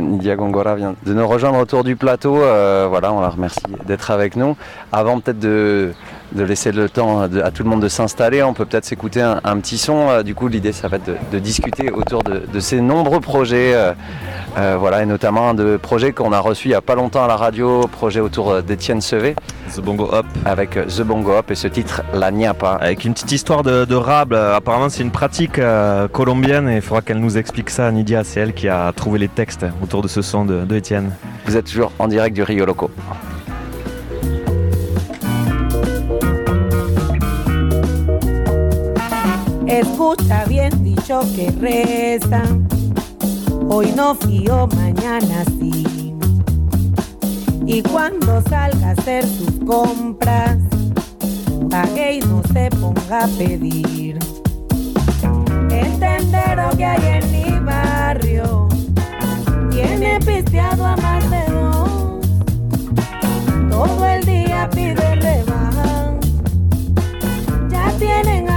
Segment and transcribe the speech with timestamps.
[0.00, 2.34] Nidia Gongora vient de nous rejoindre autour du plateau.
[2.34, 4.56] voilà, on la remercie d'être avec nous.
[4.92, 5.92] Avant peut-être de,
[6.42, 9.78] laisser le temps à tout le monde de s'installer, on peut peut-être s'écouter un, petit
[9.78, 10.22] son.
[10.22, 13.74] du coup, l'idée, ça va être de, discuter autour de, ces nombreux projets.
[14.56, 17.28] voilà, et notamment un de projets qu'on a reçu il n'y a pas longtemps à
[17.28, 19.36] la radio, projet autour d'Étienne Sevé.
[19.74, 20.26] The Bongo Hop.
[20.44, 22.78] Avec The Bongo Hop et ce titre, La Niapa.
[22.80, 24.36] Avec une petite histoire de, de rable.
[24.36, 25.60] Apparemment, c'est une pratique
[26.12, 27.90] colombienne et il faudra qu'elle nous explique ça.
[27.90, 31.10] Nidia, c'est elle qui a trouvé les textes autour de ce son de, de Étienne.
[31.46, 32.90] Vous êtes toujours en direct du Rio Loco.
[39.74, 42.44] Escucha bien dicho que reza,
[43.68, 46.14] hoy no fío, mañana sí.
[47.66, 50.58] Y cuando salga a hacer sus compras,
[51.68, 54.20] pague y no se ponga a pedir.
[55.68, 58.68] El tendero que hay en mi barrio
[59.72, 62.20] tiene pisteado a más de dos.
[63.70, 66.14] Todo el día pide rebaja.
[67.70, 68.53] Ya tienen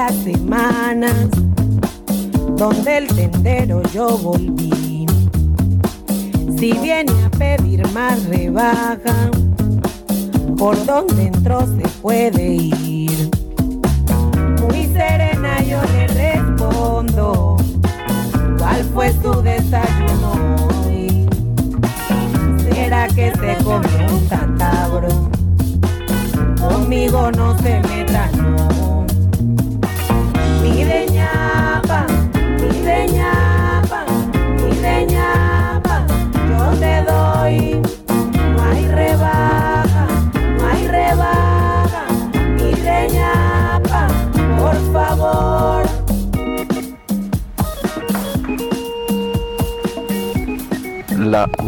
[0.00, 1.28] Días, semanas,
[2.56, 5.04] donde el tendero yo volví.
[6.58, 9.30] Si viene a pedir más rebaja,
[10.56, 13.30] por donde entró se puede ir.
[14.62, 17.58] Muy serena yo le respondo,
[18.56, 20.32] ¿cuál fue su desayuno?
[22.72, 23.29] ¿Será que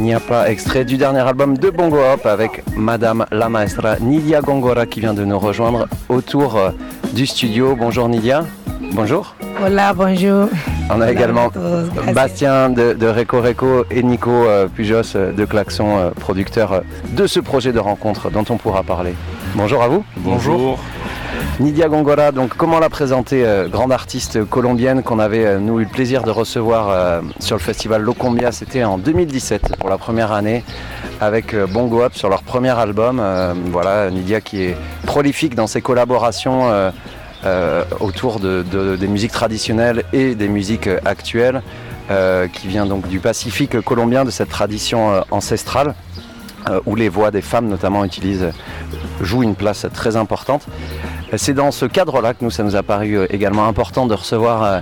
[0.03, 4.85] La Niapa, extrait du dernier album de Bongo Hop avec Madame la Maestra Nidia Gongora
[4.85, 6.71] qui vient de nous rejoindre autour euh,
[7.13, 7.77] du studio.
[7.77, 8.45] Bonjour Nidia.
[8.95, 9.37] Bonjour.
[9.65, 10.49] Hola, bonjour.
[10.91, 11.53] On a également.
[12.13, 16.81] Bastien de, de Reco Reco et Nico euh, Pujos euh, de Klaxon, euh, producteurs euh,
[17.17, 19.15] de ce projet de rencontre dont on pourra parler.
[19.55, 20.05] Bonjour à vous.
[21.61, 25.85] Nidia Gongora, donc comment la présenter euh, Grande artiste colombienne qu'on avait euh, nous eu
[25.85, 30.33] le plaisir de recevoir euh, sur le festival Locombia, c'était en 2017 pour la première
[30.33, 30.65] année
[31.21, 33.23] avec Bongo Up sur leur premier album.
[33.71, 34.77] Voilà, Nidia qui est
[35.07, 36.69] prolifique dans ses collaborations
[38.01, 41.63] autour de, de- des musiques traditionnelles et des musiques actuelles,
[42.53, 45.95] qui vient donc du Pacifique colombien, de cette tradition ancestrale
[46.87, 48.51] où les voix des femmes notamment utilisent,
[49.21, 50.67] jouent une place très importante.
[51.37, 54.63] C'est dans ce cadre-là que nous, ça nous a paru euh, également important de recevoir
[54.63, 54.81] euh,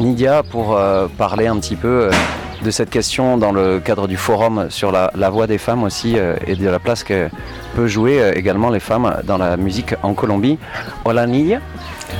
[0.00, 2.10] Nidia pour euh, parler un petit peu
[2.62, 6.14] de cette question dans le cadre du forum sur la, la voix des femmes aussi
[6.16, 7.28] euh, et de la place que
[7.74, 10.58] peuvent jouer euh, également les femmes dans la musique en Colombie.
[11.04, 11.60] Hola Nidia.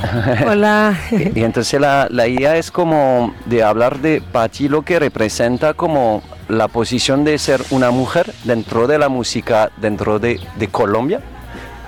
[0.46, 0.94] Hola.
[1.12, 4.98] Y, y entonces la, la idea es como de hablar de para ti lo que
[4.98, 10.68] representa como la posición de ser una mujer dentro de la música, dentro de, de
[10.68, 11.20] Colombia,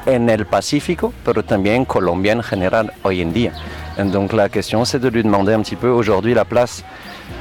[0.06, 3.52] en el Pacífico, pero también en Colombia en général hoy en día.
[3.96, 6.84] Et donc la question c'est de lui demander un petit peu aujourd'hui la place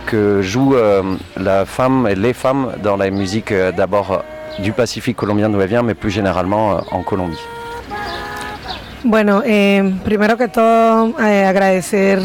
[0.05, 1.01] que joue euh,
[1.37, 5.59] la femme et les femmes dans la musique euh, d'abord euh, du Pacifique colombien d'où
[5.61, 7.39] elle vient, mais plus généralement euh, en Colombie.
[9.03, 12.19] Bueno, eh, primero que todo eh, agradecer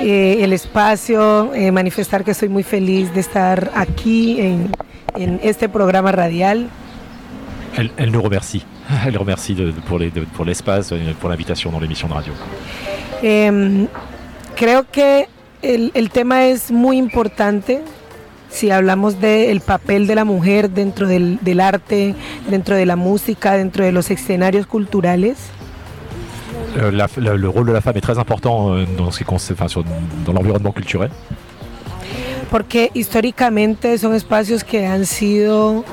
[0.00, 4.68] eh, el espacio, eh, manifestar que estoy muy feliz de estar aquí en,
[5.16, 6.66] en este programa radial.
[7.76, 8.64] Elle, elle nous remercie.
[9.06, 12.12] Elle remercie de- de- pour les- de- pour l'espace, euh, pour l'invitation dans l'émission de
[12.14, 12.32] radio.
[13.22, 13.86] Eh,
[14.56, 15.26] creo que
[15.62, 17.80] el, el tema es muy importante,
[18.50, 22.14] si hablamos del papel de la mujer dentro del, del, arte,
[22.48, 25.36] dentro de la música, dentro de los escenarios culturales
[26.76, 29.24] euh, la, la, Le rôle de la femme est très important euh, dans, ce qui,
[29.32, 29.84] enfin, sur,
[30.26, 31.10] dans l'environnement culturel.
[32.50, 35.84] Porque históricamente son espacios que han sido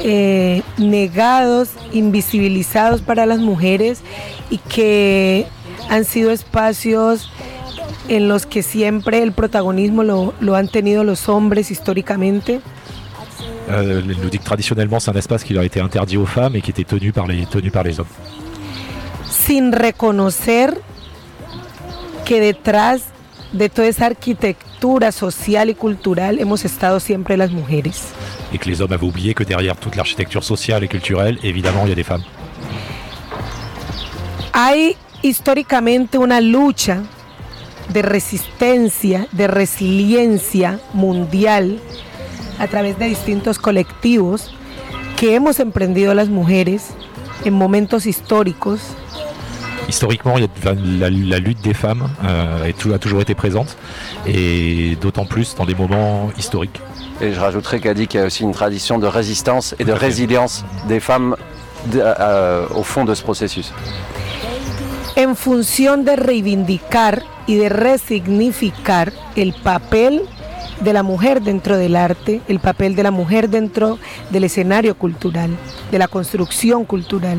[0.00, 4.00] eh, negados, invisibilizados para las mujeres
[4.50, 5.46] y que
[5.88, 7.30] han sido espacios
[8.08, 12.60] en los que siempre el protagonismo lo, lo han tenido los hombres históricamente.
[13.70, 16.60] Euh, nous dit que traditionnellement c'est un espace qui leur été interdit aux femmes et
[16.60, 18.06] qui était tenu par les, tenu par les hommes.
[19.24, 20.68] Sin reconocer
[22.26, 23.02] que detrás
[23.52, 28.12] de toda esa arquitectura social y cultural hemos estado siempre las mujeres.
[28.52, 31.90] Et que les hommes avaient oublié que derrière toute l'architecture sociale et culturelle, évidemment, il
[31.90, 32.24] y a des femmes.
[34.52, 37.02] Hay históricamente una lucha
[37.92, 41.78] de resistencia, de resiliencia mundial
[42.58, 44.54] a través de distintos colectivos
[45.16, 46.90] que hemos emprendido las mujeres
[47.44, 48.80] en momentos históricos.
[49.88, 53.76] Historiquement, la, la lutte des femmes euh, a toujours été présente
[54.26, 56.80] et d'autant plus dans des moments historiques.
[57.20, 59.92] Et je rajouterais qu'a dit qu'il y a aussi une tradition de résistance et de
[59.92, 61.36] résilience des femmes
[61.86, 63.72] de, euh, au fond de ce processus.
[65.16, 70.22] En función de reivindicar y de resignificar el papel
[70.80, 73.98] de la mujer dentro del arte, el papel de la mujer dentro
[74.30, 75.50] del escenario cultural,
[75.90, 77.38] de la construcción cultural.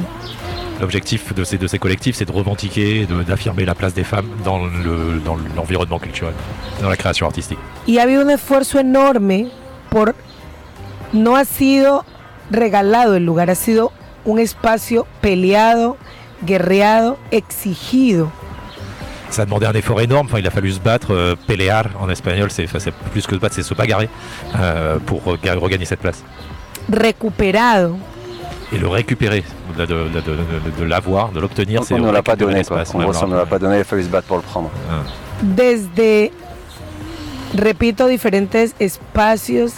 [0.82, 4.58] L'objectif de ces, de ces collectifs, c'est de revendiquer, d'affirmer la place des femmes dans
[5.56, 6.34] l'environnement le, dans culturel,
[6.82, 7.60] dans la création artistique.
[7.88, 9.50] Y ha habido un esfuerzo enorme
[9.90, 10.16] por,
[11.14, 12.06] no ha sido
[12.50, 13.92] regalado el lugar, ha sido
[14.26, 15.98] un espacio peleado,
[16.42, 18.32] guerreado, exigido
[19.34, 20.28] ça a demandé un effort énorme.
[20.28, 22.68] Enfin, il a fallu se battre, euh, pelear en espagnol, c'est
[23.12, 24.10] plus que se battre, c'est se bagarrer
[24.56, 26.24] euh, pour regagner cette place.
[26.92, 27.98] Recuperado.
[28.72, 29.44] Et le récupérer,
[29.78, 31.82] de, de, de, de l'avoir, de l'obtenir.
[31.92, 32.84] On ne l'a pas donné, quoi.
[32.94, 34.70] En gros, on ne l'a pas donné, il a fallu se battre pour le prendre.
[34.90, 35.04] Ah.
[35.42, 36.32] Desde,
[37.56, 39.74] repito, diferentes espacios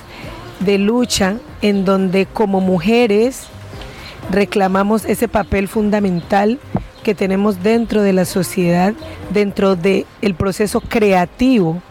[0.59, 3.47] de lucha en donde como mujeres
[4.31, 6.59] reclamamos ese papel fundamental
[7.03, 8.93] que tenemos dentro de la sociedad,
[9.31, 11.81] dentro del de proceso creativo.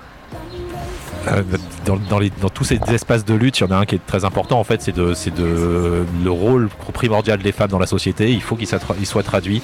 [1.28, 1.42] Euh,
[1.86, 3.94] dans, dans, les, dans, tous ces espaces de lutte, il y en a un qui
[3.94, 7.86] est très important en fait, c'est de, de, le rôle primordial des femmes dans la
[7.86, 8.30] société.
[8.30, 9.62] Il faut qu'il soit traduit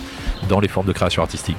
[0.48, 1.56] dans les formes de création artistique.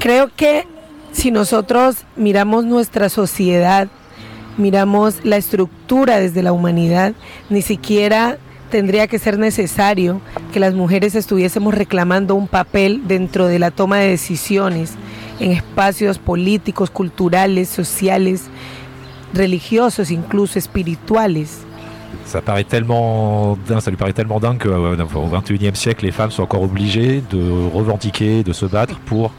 [0.00, 0.64] Creo que
[1.12, 3.88] si nosotros miramos nuestra sociedad,
[4.56, 7.12] miramos la estructura desde la humanidad,
[7.48, 8.38] ni siquiera
[8.70, 10.20] tendría que ser necesario
[10.52, 14.94] que las mujeres estuviésemos reclamando un papel dentro de la toma de decisiones
[15.40, 18.44] en espacios políticos, culturales, sociales,
[19.34, 21.46] religiosos, incluso espirituales.
[22.24, 26.62] Ça paraît tellement ça lui paraît tellement dingue qu'au XXIe siècle, les femmes sont encore
[26.62, 29.32] obligées de revendiquer, de se battre pour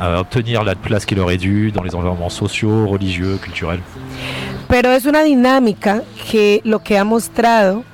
[0.00, 3.80] euh, obtenir la place qui leur est due dans les environnements sociaux, religieux, culturels.
[4.68, 7.84] Pero es una dinámica que lo que ha mostrado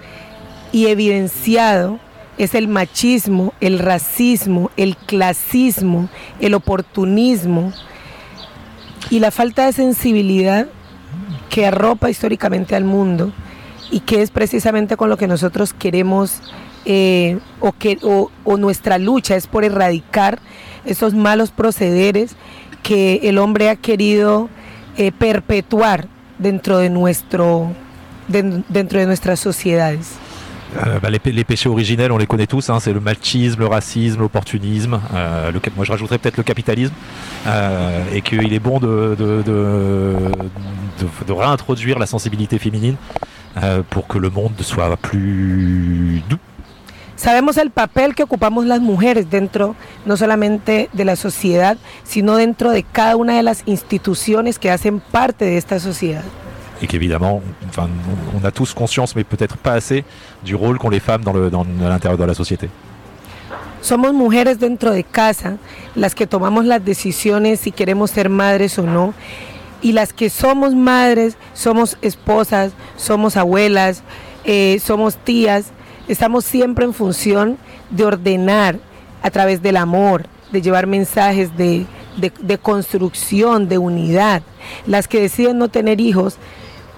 [0.72, 1.98] y evidenciado
[2.38, 6.08] es el machismo, el racismo, el clasismo,
[6.40, 7.72] el oportunismo
[9.10, 10.66] y la falta de sensibilidad
[11.50, 13.32] que arropa históricamente al mundo
[13.90, 16.40] y que es precisamente con lo que nosotros queremos
[16.86, 20.38] eh, o, que, o, nuestra lucha es por erradicar
[20.86, 22.36] esos malos procederes
[22.82, 24.48] que el hombre ha querido
[24.96, 26.08] eh, perpetuar
[26.38, 27.72] dentro de, nuestro,
[28.28, 30.12] de, dentro de nuestras sociedades.
[30.76, 33.66] Euh, bah, les, les, péchés originels, on les connaît tous, hein, c'est le machisme, le
[33.66, 36.94] racisme, l'opportunisme, euh, moi je rajouterais peut-être le capitalisme,
[37.46, 40.16] euh, et qu'il est bon de, de, de,
[41.26, 42.94] de, réintroduire la sensibilité féminine
[43.62, 46.38] euh, pour que le monde soit plus doux.
[47.16, 49.74] Sabemos el papel que ocupamos las mujeres dentro
[50.06, 55.00] no solamente de la sociedad, sino dentro de cada una de las instituciones que hacen
[55.00, 56.24] parte de esta sociedad.
[56.82, 57.88] Et qu'évidemment, enfin,
[58.40, 60.04] on a tous conscience, mais peut-être pas assez,
[60.44, 62.68] du rôle qu'ont les femmes dans dans, de la société.
[63.82, 65.56] Somos mujeres dentro de casa
[65.94, 69.14] las que tomamos las decisiones si queremos ser madres o no.
[69.82, 74.02] Y las que somos madres, somos esposas, somos abuelas,
[74.44, 75.72] eh, somos tías,
[76.08, 77.56] estamos siempre en función
[77.90, 78.78] de ordenar
[79.22, 81.86] a través del amor, de llevar mensajes de,
[82.18, 84.42] de, de construcción, de unidad.
[84.86, 86.36] Las que deciden no tener hijos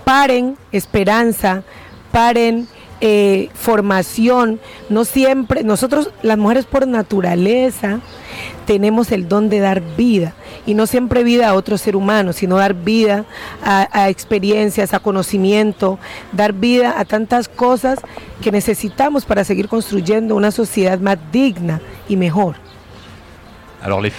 [0.04, 1.62] paren esperanza,
[2.10, 2.68] paren
[3.04, 4.60] eh, formación.
[4.88, 7.98] No siempre, nosotros las mujeres por naturaleza
[8.64, 10.34] tenemos el don de dar vida
[10.66, 13.24] y no siempre vida a otro ser humano, sino dar vida
[13.64, 15.98] a, experiencias, a conocimiento,
[16.30, 17.98] dar vida a tantas cosas
[18.40, 22.54] que necesitamos para seguir construyendo una sociedad más digna y mejor.
[23.82, 24.12] Alors les,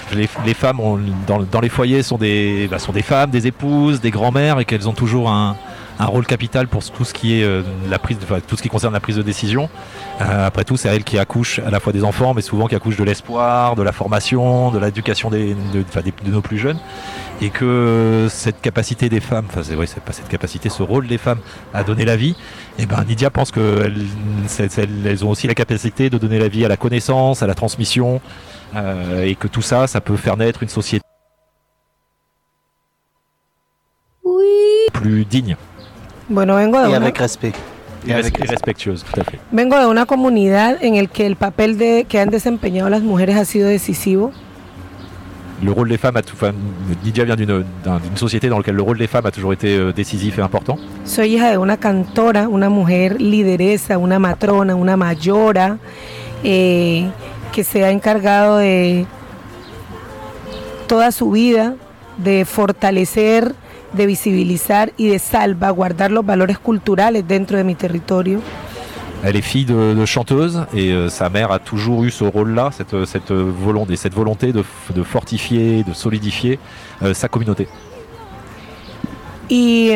[0.54, 0.82] femmes
[1.26, 4.90] dans, les foyers sont des, bah, sont des femmes, des épouses, des grands-mères et qu'elles
[4.90, 5.56] ont toujours un,
[6.04, 8.70] un rôle capital pour tout ce qui est euh, la prise, de, tout ce qui
[8.70, 9.70] concerne la prise de décision.
[10.22, 12.76] Euh, après tout, c'est elle qui accouche à la fois des enfants, mais souvent qui
[12.76, 16.80] accouche de l'espoir, de la formation, de l'éducation des, de, nos plus jeunes,
[17.42, 21.08] et que cette capacité des femmes, enfin c'est vrai, c'est pas cette capacité, ce rôle
[21.08, 21.40] des femmes
[21.74, 22.36] à donner la vie,
[22.78, 24.08] et eh ben Nidia pense qu'elles
[25.06, 28.20] elles ont aussi la capacité de donner la vie à la connaissance, à la transmission,
[28.76, 31.04] euh, et que tout ça, ça peut faire naître une société
[34.94, 35.58] plus digne.
[36.34, 36.98] Bueno, vengo de y una...
[36.98, 37.56] avec respect.
[38.08, 39.40] Y, avec y respetueuse, tout à fait.
[39.52, 43.38] Vengo de una comunidad en el que el papel de, que han desempeñado las mujeres
[43.38, 44.32] ha sido decisivo.
[45.62, 46.52] Le rôle des femmes a tout, enfin,
[47.06, 47.64] Nidia vient d'une
[48.16, 50.78] société dans laquelle le rôle des femmes a toujours été euh, décisif et important.
[51.06, 55.78] Soy hija de una cantora, una mujer lideresa, una matrona, una mayora,
[56.44, 57.06] eh,
[57.54, 59.06] que se ha encargado de
[60.88, 61.76] toda su vida
[62.18, 63.54] de fortalecer
[63.94, 68.42] de visibilizar y de salvaguardar los valores culturales dentro de mi territorio.
[69.24, 72.72] Elle est fille de, de chanteuse et euh, sa mère a toujours eu ce rôle-là,
[72.74, 76.60] cette, cette, volonté, cette volonté de, de fortifier, de solidifier
[77.02, 77.70] euh, sa communauté.
[79.50, 79.92] Y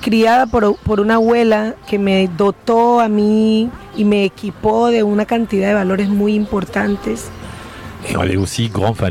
[0.00, 5.26] criada por, por, una abuela que me dotó a mí y me equipó de una
[5.26, 7.28] cantidad de valores muy importantes.
[8.08, 9.08] Et elle est aussi grand, enfin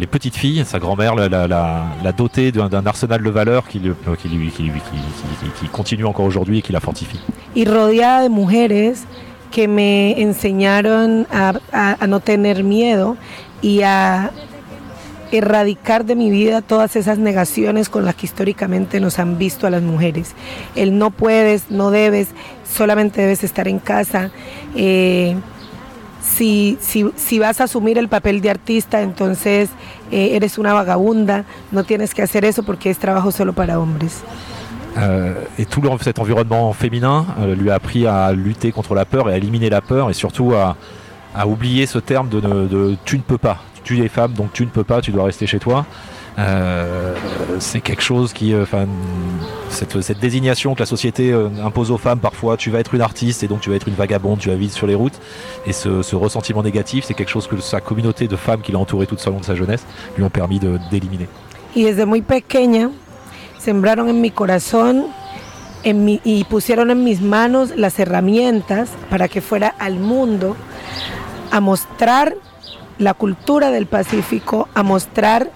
[0.65, 6.71] sa grand-mère l'a, dotée d'un, arsenal de valeurs qui, qui, continue encore aujourd'hui et qui
[6.71, 7.19] la fortifie.
[7.55, 9.05] Y rodeada de mujeres
[9.51, 13.17] que me enseñaron a, a, a no tener miedo
[13.61, 14.31] y a
[15.31, 19.69] erradicar de mi vida todas esas negaciones con las que históricamente nos han visto a
[19.69, 20.33] las mujeres.
[20.75, 22.29] El no puedes, no debes,
[22.71, 24.31] solamente debes estar en casa.
[24.75, 25.35] Eh,
[26.25, 29.69] si, si, si, vas a asumir el papel de artista, entonces
[30.11, 34.23] eh, eres una vagabunda, no tienes que hacer eso porque es trabajo solo para hombres.
[34.97, 39.29] Euh, et tout cet environnement féminin euh, lui a appris à lutter contre la peur
[39.29, 40.77] et à éliminer la peur et surtout à,
[41.35, 43.57] à oublier ce terme de, de, de tu ne peux pas.
[43.83, 45.85] Tu es femme donc tu ne peux pas, tu dois rester chez toi.
[46.37, 47.15] Euh,
[47.59, 48.65] c'est quelque chose qui, euh,
[49.69, 53.43] cette, désignation que la société euh, impose aux femmes parfois, tu vas être une artiste
[53.43, 55.19] et donc tu vas être une vagabonde, tu vas vivre sur les routes.
[55.65, 59.07] Et ce, ressentiment négatif, c'est quelque chose que sa communauté de femmes qui l'a entourée
[59.07, 59.85] toute au long de sa jeunesse
[60.17, 61.27] lui ont permis d'éliminer.
[61.73, 62.89] Y desde muy pequeña
[63.59, 65.07] sembraron en mi corazón
[65.83, 70.55] en mi, y pusieron en mis manos las herramientas para que fuera al mundo
[71.51, 72.35] a mostrar
[72.97, 75.51] la cultura del Pacífico, a mostrar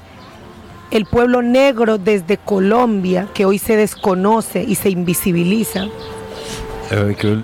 [0.91, 5.88] el pueblo negro desde Colombia, que hoy se desconoce y se invisibiliza.
[6.91, 7.39] Euh, que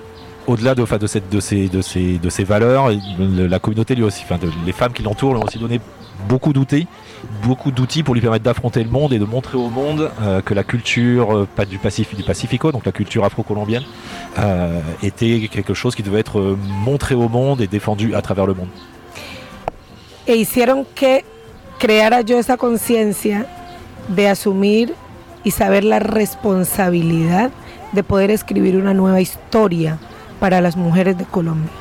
[0.47, 4.23] au-delà de, de, cette, de, ces, de, ces, de ces valeurs, la communauté lui aussi,
[4.23, 5.79] enfin, de, les femmes qui l'entourent lui ont aussi donné
[6.27, 6.87] beaucoup d'outils,
[7.43, 10.53] beaucoup d'outils pour lui permettre d'affronter le monde et de montrer au monde euh, que
[10.53, 13.83] la culture euh, pas du, Pacifique, du Pacifico, donc la culture afro-colombienne,
[14.39, 18.53] euh, était quelque chose qui devait être montré au monde et défendu à travers le
[18.53, 18.69] monde.
[20.27, 21.21] Et hicieron que
[21.79, 23.45] creara yo esa conciencia
[24.07, 24.93] de asumir
[25.43, 27.51] y saber la responsabilidad
[27.91, 29.97] de poder escribir una nueva historia
[30.39, 31.71] para las mujeres de Colombia.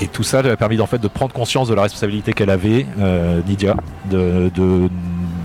[0.00, 2.50] Et tout ça lui a permis en fait de prendre conscience de la responsabilité qu'elle
[2.50, 3.76] avait, euh, Nidia,
[4.10, 4.88] de, de,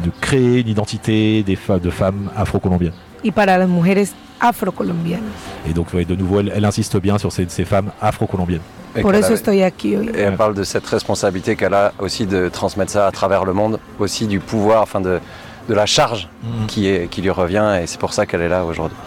[0.04, 2.94] de, créer une identité des de femmes afro-colombiennes.
[3.24, 5.24] Y para las mujeres afro-colombianas.
[5.68, 8.62] Et donc de nouveau, elle, elle, insiste bien sur ces, ces femmes afro-colombiennes.
[9.02, 10.10] Por eso estoy aquí hoy.
[10.10, 13.54] Et elle parle de cette responsabilité qu'elle a aussi de transmettre ça à travers le
[13.54, 15.20] monde, aussi du pouvoir, enfin de,
[15.68, 16.66] de la charge mm.
[16.68, 18.98] qui, est, qui lui revient, et c'est pour ça qu'elle est là aujourd'hui.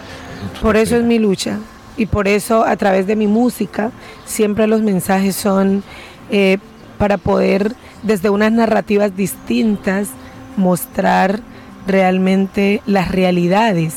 [0.60, 1.58] Por eso es mi lucha.
[1.96, 3.90] Y por eso a través de mi música
[4.24, 5.82] siempre los mensajes son
[6.30, 6.58] eh,
[6.98, 10.08] para poder desde unas narrativas distintas
[10.56, 11.40] mostrar
[11.86, 13.96] realmente las realidades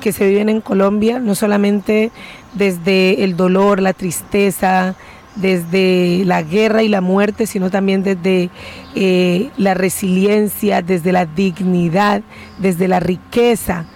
[0.00, 2.10] que se viven en Colombia, no solamente
[2.54, 4.94] desde el dolor, la tristeza,
[5.40, 8.50] desde la guerra y la muerte, sino también desde
[8.94, 12.22] eh, la resiliencia, desde la dignidad,
[12.58, 13.86] desde la riqueza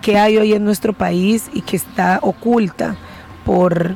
[0.00, 2.96] que hay hoy en nuestro país y que está oculta
[3.44, 3.94] por,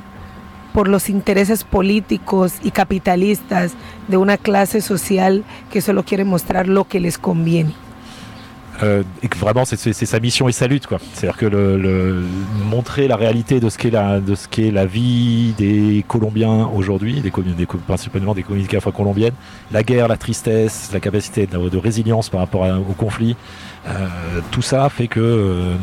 [0.72, 3.72] por los intereses políticos y capitalistas
[4.08, 7.85] de una clase social que solo quiere mostrar lo que les conviene.
[8.82, 10.98] Et que vraiment c'est sa mission et sa lutte quoi.
[11.14, 12.22] C'est-à-dire que le,
[12.68, 17.20] montrer la réalité de ce qu'est la de ce qu'est la vie des Colombiens aujourd'hui,
[17.20, 19.34] des, des, principalement des communautés afro-colombiennes,
[19.72, 23.36] la guerre, la tristesse, la capacité de, résilience par rapport au conflit,
[24.50, 25.76] tout ça fait que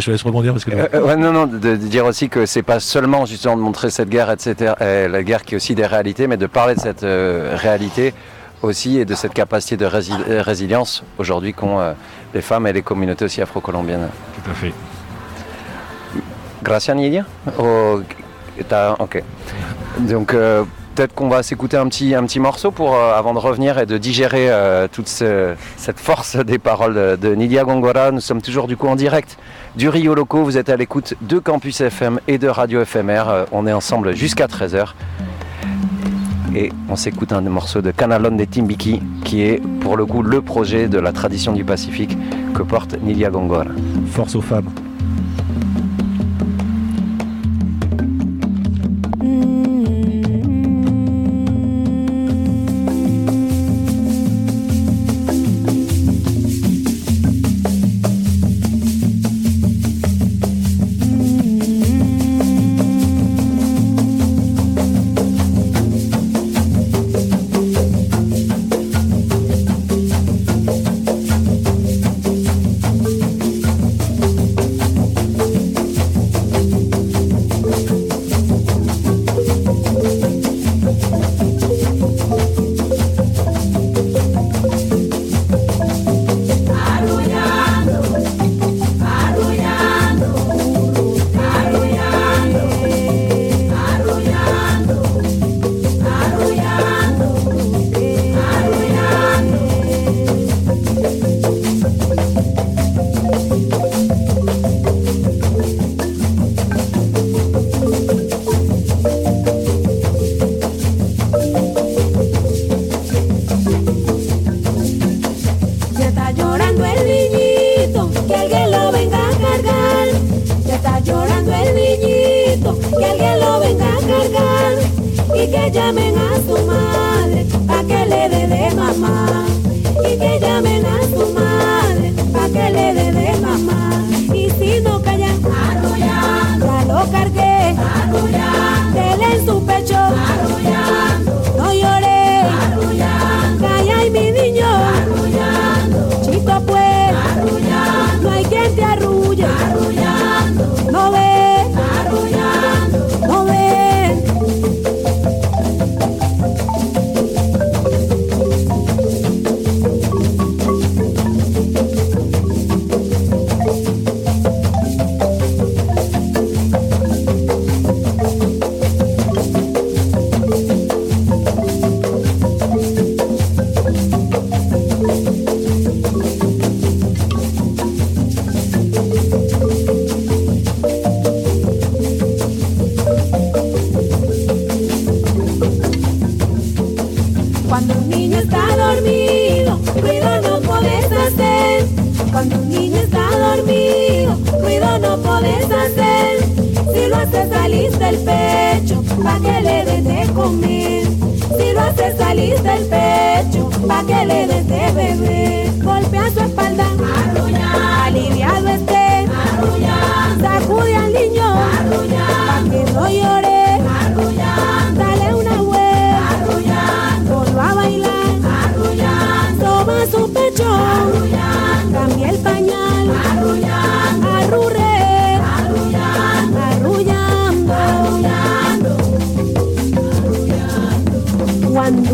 [0.00, 0.70] je, laisse rebondir parce que.
[0.94, 4.30] Euh, non, non, de, dire aussi que c'est pas seulement justement de montrer cette guerre,
[4.30, 4.74] etc.
[4.80, 8.14] la guerre qui est aussi des réalités, mais de parler de cette euh, réalité
[8.62, 11.92] aussi et de cette capacité de résilience aujourd'hui qu'ont euh,
[12.34, 14.08] les femmes et les communautés aussi afro-colombiennes.
[14.34, 14.72] Tout à fait.
[16.62, 17.24] Gracias, Nidia
[17.58, 19.22] Ok.
[20.00, 20.34] Donc,
[21.00, 23.86] peut-être qu'on va s'écouter un petit, un petit morceau pour, euh, avant de revenir et
[23.86, 28.10] de digérer euh, toute cette force des paroles de, Nidia Gongora.
[28.10, 29.38] Nous sommes toujours du coup en direct
[29.76, 30.42] du Rio Loco.
[30.44, 33.24] Vous êtes à l'écoute de Campus FM et de Radio FMR.
[33.28, 34.88] Euh, on est ensemble jusqu'à 13h.
[36.54, 40.42] Et on s'écoute un morceau de Canalon de Timbiki, qui est pour le coup le
[40.42, 42.16] projet de la tradition du Pacifique
[42.54, 43.66] que porte Nidia Gongora.
[44.06, 44.70] Force aux femmes.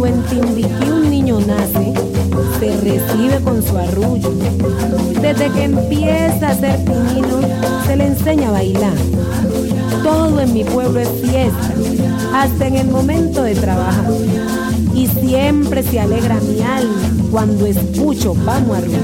[0.07, 1.93] cuando en Timbiquí un niño nace,
[2.61, 4.33] se recibe con su arrullo.
[5.21, 7.41] Desde que empieza a ser pinino,
[7.87, 8.95] se le enseña a bailar.
[10.03, 11.75] Todo en mi pueblo es fiesta,
[12.35, 14.11] hasta en el momento de trabajar.
[14.95, 19.01] Y siempre se alegra mi alma cuando escucho vamos a arrullar.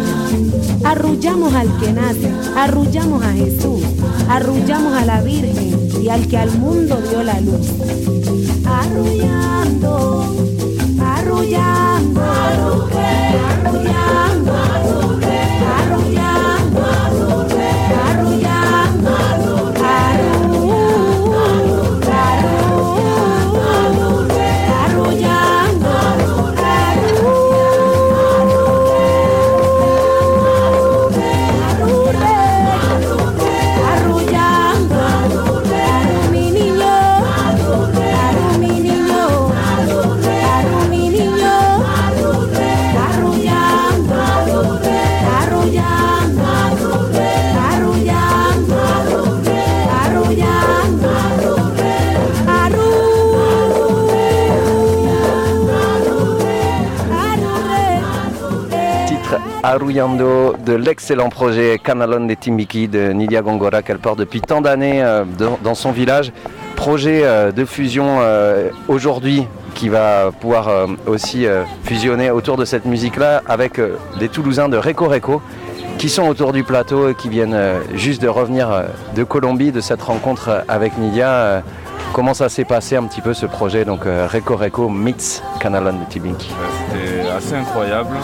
[0.84, 3.82] Arrullamos al que nace, arrullamos a Jesús,
[4.28, 7.68] arrullamos a la Virgen y al que al mundo dio la luz.
[8.64, 10.41] Arrullando.
[11.42, 12.20] Arullando.
[12.20, 13.11] Arullando.
[59.72, 65.02] Aruyando de l'excellent projet Canalon de Timbiki de Nidia Gongora qu'elle porte depuis tant d'années
[65.02, 65.24] euh,
[65.64, 66.30] dans son village.
[66.76, 70.68] Projet euh, de fusion euh, aujourd'hui qui va pouvoir
[71.06, 71.46] aussi
[71.84, 73.80] fusionner autour de cette musique-là avec
[74.20, 75.40] des Toulousains de Reco Reco
[75.96, 77.58] qui sont autour du plateau et qui viennent
[77.94, 78.68] juste de revenir
[79.16, 81.62] de Colombie, de cette rencontre avec Nidia.
[82.12, 86.12] Comment ça s'est passé un petit peu ce projet, donc Reco Reco meets Canalon de
[86.12, 86.50] Timbiki
[86.90, 88.14] C'était assez incroyable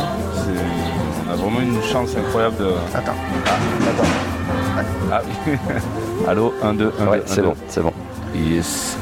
[1.38, 2.66] vraiment une chance incroyable de.
[2.94, 3.12] Attends.
[3.46, 4.82] Ah, attends.
[5.10, 5.52] Ah oui.
[6.28, 7.92] Allô 1, 2, 1, ouais, C'est bon, c'est bon.
[8.34, 8.96] Yes.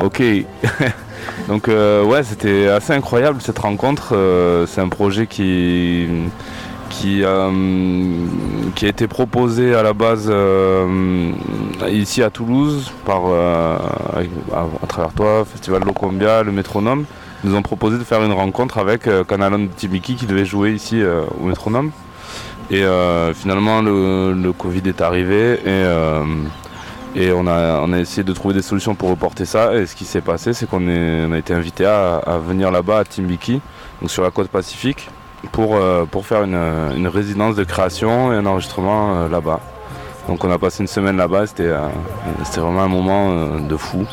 [0.00, 0.22] Ok.
[1.48, 4.14] Donc euh, ouais, c'était assez incroyable cette rencontre.
[4.14, 6.06] Euh, c'est un projet qui
[6.88, 7.50] qui, euh,
[8.74, 10.32] qui a été proposé à la base
[11.88, 17.04] ici à Toulouse par à, travers toi, Festival Locombia, le Métronome
[17.44, 21.00] nous ont proposé de faire une rencontre avec euh, Canalon Tibiki qui devait jouer ici
[21.00, 21.90] euh, au métronome.
[22.70, 25.60] Et euh, finalement, le, Covid est arrivé
[27.14, 29.74] et, on, a, essayé de trouver des solutions pour reporter ça.
[29.74, 33.60] Et ce qui s'est passé, c'est qu'on a été invité à, venir là-bas à Timbiki,
[34.00, 35.08] donc sur la côte pacifique,
[35.52, 35.78] pour,
[36.24, 39.60] faire une, résidence de création et un enregistrement là-bas.
[40.28, 41.70] Donc on a passé une semaine là-bas, c'était
[42.56, 44.06] vraiment un moment de fou.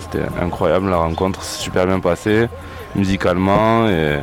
[0.00, 2.48] C'était incroyable, la rencontre s'est super bien passée
[2.94, 4.18] musicalement et,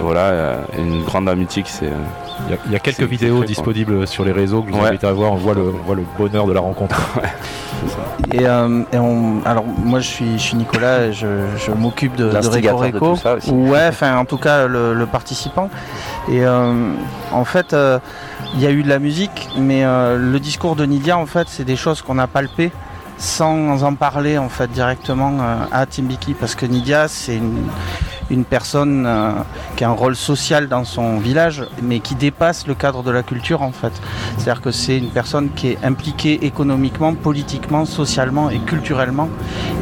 [0.00, 1.92] voilà, une grande amitié qui s'est.
[2.66, 5.32] Il y, a, quelques vidéos disponibles sur les réseaux que je vous invite à voir.
[5.32, 6.96] On voit, le, voit le bonheur de la rencontre.
[8.32, 8.82] et, euh,
[9.44, 14.24] alors moi je suis, je suis Nicolas, je, je m'occupe de, de Ouais, enfin en
[14.24, 15.70] tout cas le, participant.
[16.28, 16.92] Et euh,
[17.32, 17.98] en fait, euh,
[18.54, 21.64] il y a eu de la musique, mais le discours de Nidia en fait, c'est
[21.64, 22.72] des choses qu'on a palpées
[23.16, 25.38] sans en parler en fait directement
[25.70, 27.68] à Timbiki parce que Nidia c'est une
[28.30, 29.32] une personne euh,
[29.76, 33.22] qui a un rôle social dans son village, mais qui dépasse le cadre de la
[33.22, 33.92] culture en fait.
[34.36, 39.28] C'est-à-dire que c'est une personne qui est impliquée économiquement, politiquement, socialement et culturellement,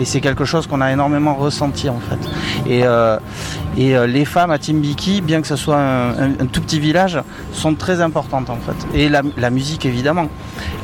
[0.00, 2.18] et c'est quelque chose qu'on a énormément ressenti en fait.
[2.68, 3.18] Et, euh,
[3.76, 7.20] et euh, les femmes à Timbiki, bien que ce soit un, tout petit village,
[7.52, 8.76] sont très importantes en fait.
[8.94, 10.28] Et la, musique évidemment,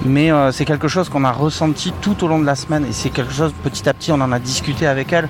[0.05, 3.11] mais c'est quelque chose qu'on a ressenti tout au long de la semaine, et c'est
[3.11, 5.29] quelque chose petit à petit on en a discuté avec elle,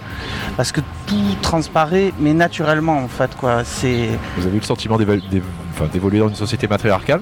[0.57, 3.65] parce que tout transparaît mais naturellement en fait quoi.
[3.65, 4.09] C'est.
[4.37, 7.21] Vous avez eu le sentiment d'évoluer dans une société matriarcale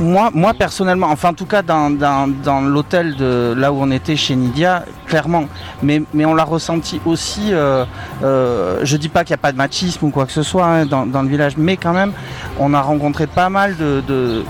[0.00, 4.34] moi, moi personnellement, enfin en tout cas dans, l'hôtel de là où on était chez
[4.34, 5.44] Nidia, clairement.
[5.82, 7.52] Mais, mais on l'a ressenti aussi.
[7.52, 7.84] Euh,
[8.22, 10.66] euh, je dis pas qu'il n'y a pas de machisme ou quoi que ce soit
[10.66, 12.12] hein, dans, le village, mais quand même,
[12.58, 14.44] on a rencontré pas mal de, de,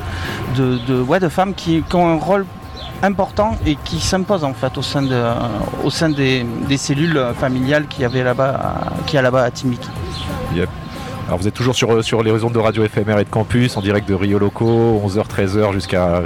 [0.57, 2.47] de, ouais, de femmes qui, qui, ont un rôle
[3.03, 5.23] important et qui s'impose en fait au sein, de,
[5.85, 6.45] au sein des,
[6.77, 8.75] cellules familiales qu'il y avait là-bas,
[9.07, 9.89] qui a là-bas à Timiki.
[11.31, 13.81] Alors vous êtes toujours sur, sur les réseaux de radio éphémère et de campus, en
[13.81, 16.23] direct de Rio Loco, 11h, 13h jusqu'à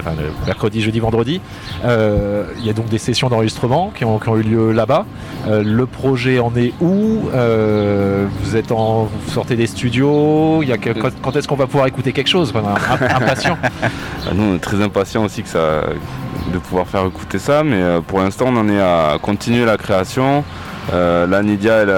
[0.47, 1.43] mercredi, jeudi, vendredi.
[1.85, 5.05] Euh, il y a donc des sessions d'enregistrement qui ont, eu lieu là-bas.
[5.47, 7.29] Euh, le projet en est où?
[7.35, 10.63] Euh, Vous êtes en, vous sortez des studios?
[10.63, 12.55] Il y a Quand est-ce qu'on va pouvoir écouter quelque chose?
[12.57, 13.59] Impatient.
[14.27, 15.83] Ah, nous, on est très impatients aussi que ça,
[16.53, 20.45] de pouvoir faire écouter ça, mais pour l'instant, on en est à continuer la création.
[20.93, 21.95] Euh, là, Nidia, elle,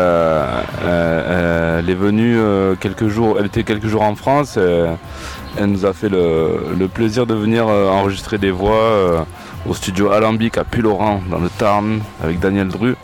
[1.81, 4.57] elle, est venue euh, quelques jours, elle était quelques jours en France.
[4.59, 9.27] elle nous a fait le, plaisir de venir euh, enregistrer des voix
[9.69, 12.97] au studio Alambic à Pulloran, dans le Tarn, avec Daniel Dru.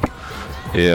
[0.74, 0.88] Et,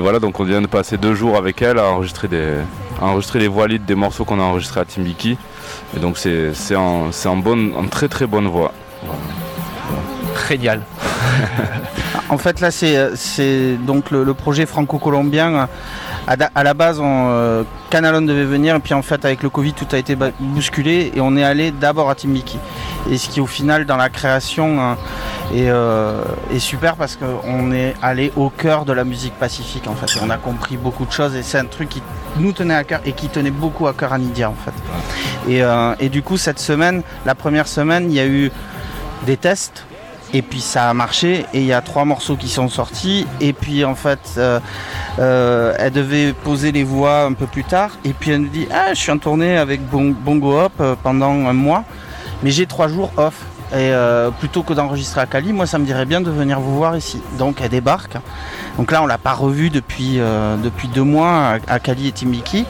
[0.00, 2.54] voilà, donc on vient de passer deux jours avec elle à enregistrer, des,
[3.00, 5.36] enregistrer les voix des morceaux qu'on a enregistrés à Timbiki.
[5.96, 8.72] Et donc c'est en, en, en très très bonne voix.
[10.48, 10.80] Génial.
[12.28, 15.68] en fait, là, c'est donc le, projet franco-colombien.
[16.26, 19.86] À, la base, euh, Canalon devait venir, et puis en fait, avec le Covid, tout
[19.92, 22.58] a été bousculé, et on est allé d'abord à Timbiki.
[23.10, 24.96] Et ce qui, au final, dans la création, hein,
[25.54, 30.18] euh, est, super parce qu'on est allé au cœur de la musique pacifique, en fait.
[30.20, 32.02] on a compris beaucoup de choses, et c'est un truc qui
[32.38, 34.74] nous tenait à cœur et qui tenait beaucoup à cœur à Nidia, en fait.
[35.48, 38.50] Et, euh, et du coup, cette semaine, la première semaine, il y a eu
[39.26, 39.85] des tests
[40.32, 43.26] et puis ça a marché et il y a trois morceaux qui sont sortis.
[43.40, 44.60] Et puis en fait, euh,
[45.18, 47.90] euh, elle devait poser les voix un peu plus tard.
[48.04, 51.46] Et puis elle nous dit Ah, je suis en tournée avec Bongo Hop euh, pendant
[51.46, 51.84] un mois,
[52.42, 53.44] mais j'ai trois jours off.
[53.74, 53.92] Et
[54.38, 57.20] plutôt que d'enregistrer à Cali, moi ça me dirait bien de venir vous voir ici.
[57.38, 58.16] Donc elle débarque.
[58.78, 60.20] Donc là on l'a pas revue depuis,
[60.62, 62.64] depuis deux mois à, Cali et Timbiki.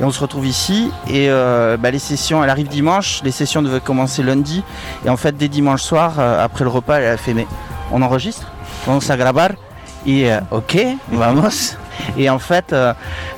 [0.00, 0.90] Et on se retrouve ici.
[1.08, 3.20] Et euh, bah, les sessions, elle arrive dimanche.
[3.22, 4.64] Les sessions devaient commencer lundi.
[5.04, 7.46] Et en fait, dès dimanche soir, euh, après le repas, elle a fait Mais
[7.92, 8.50] on enregistre
[8.86, 9.50] Vamos a grabar.
[10.06, 10.76] Et euh, ok,
[11.10, 11.76] vamos.
[12.16, 12.74] Et en fait,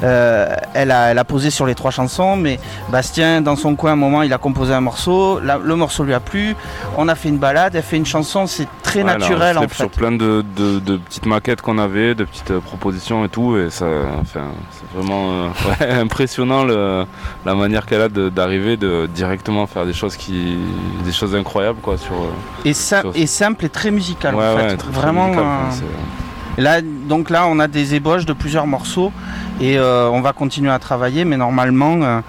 [0.02, 2.58] elle, a, elle a posé sur les trois chansons, mais
[2.90, 6.20] Bastien, dans son coin, un moment, il a composé un morceau, le morceau lui a
[6.20, 6.56] plu,
[6.96, 9.74] on a fait une balade, elle fait une chanson, c'est très naturel en fait.
[9.74, 10.42] Sur plein de,
[11.04, 13.86] petites maquettes qu'on avait, de petites propositions et tout, et ça,
[14.20, 20.58] enfin, c'est vraiment impressionnant la manière qu'elle a d'arriver de, directement faire des choses qui,
[21.04, 22.14] des choses incroyables quoi sur.
[22.64, 24.84] Et, et simple et très musical en fait.
[24.86, 25.32] vraiment.
[26.58, 29.12] Là, donc là, on a des ébauches de plusieurs morceaux
[29.60, 32.20] et euh, on va continuer à travailler, mais normalement, euh,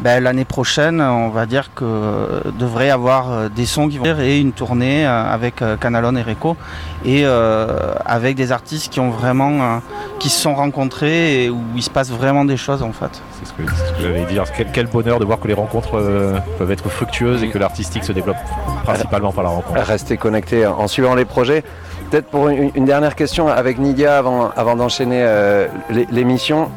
[0.00, 4.38] ben, l'année prochaine, on va dire que euh, devrait avoir des sons qui vont et
[4.38, 6.56] une tournée avec Canalon et Reco
[7.04, 9.80] et avec des artistes qui ont vraiment,
[10.18, 13.22] qui se sont rencontrés et où il se passe vraiment des choses en fait.
[13.38, 13.62] C'est ce que,
[14.00, 14.44] j'allais dire.
[14.72, 16.00] Quel, bonheur de voir que les rencontres
[16.58, 18.36] peuvent être fructueuses et que l'artistique se développe
[18.84, 19.80] principalement par la rencontre.
[19.80, 21.62] Restez connectés en suivant les projets.
[22.10, 25.68] Peut-être pour une, dernière question avec Nidia avant, d'enchaîner euh,
[26.10, 26.70] l'émission.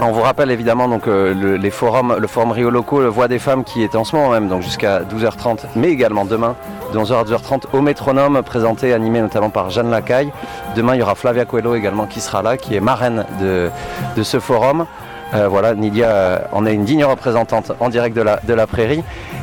[0.00, 2.12] On vous rappelle évidemment donc euh, le, forum
[2.50, 5.60] Rio Loco, le Voix des femmes qui est en ce moment même, donc jusqu'à 12h30,
[5.76, 6.56] mais également demain
[6.92, 10.32] de 11h à 12h30 au métronome, présenté, animé notamment par Jeanne Lacaille.
[10.74, 14.40] Demain il y aura Flavia Coelho également qui sera là, qui est marraine de ce
[14.40, 14.86] forum.
[15.32, 18.22] Euh, voilà, Nidia on est une digne représentante en direct de
[18.54, 19.02] la, prairie.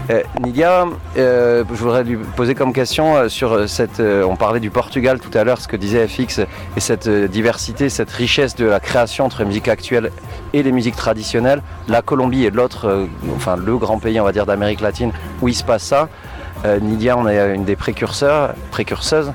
[0.09, 0.85] Euh, Nidia,
[1.17, 3.99] euh, je voudrais lui poser comme question sur cette.
[3.99, 6.39] on parlait du Portugal tout à l'heure, ce que disait FX,
[6.77, 10.11] et cette diversité, cette richesse de la création entre musique actuelle
[10.53, 11.61] et les musiques traditionnelles.
[11.87, 15.55] La Colombie est l'autre, enfin le grand pays, on va dire, d'Amérique latine où il
[15.55, 16.09] se passe ça.
[16.81, 19.33] Nidia, on est une des précurseurs, précurseuses.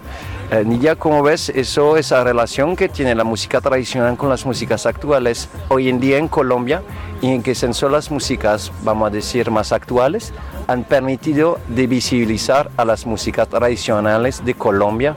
[0.48, 5.48] Eh, Nidia, ¿cómo ves esa relación que tiene la música tradicional con las músicas actuales
[5.68, 6.82] hoy en día en Colombia
[7.20, 10.32] y en qué senso las músicas, vamos a decir, más actuales
[10.68, 15.16] han permitido de visibilizar a las músicas tradicionales de Colombia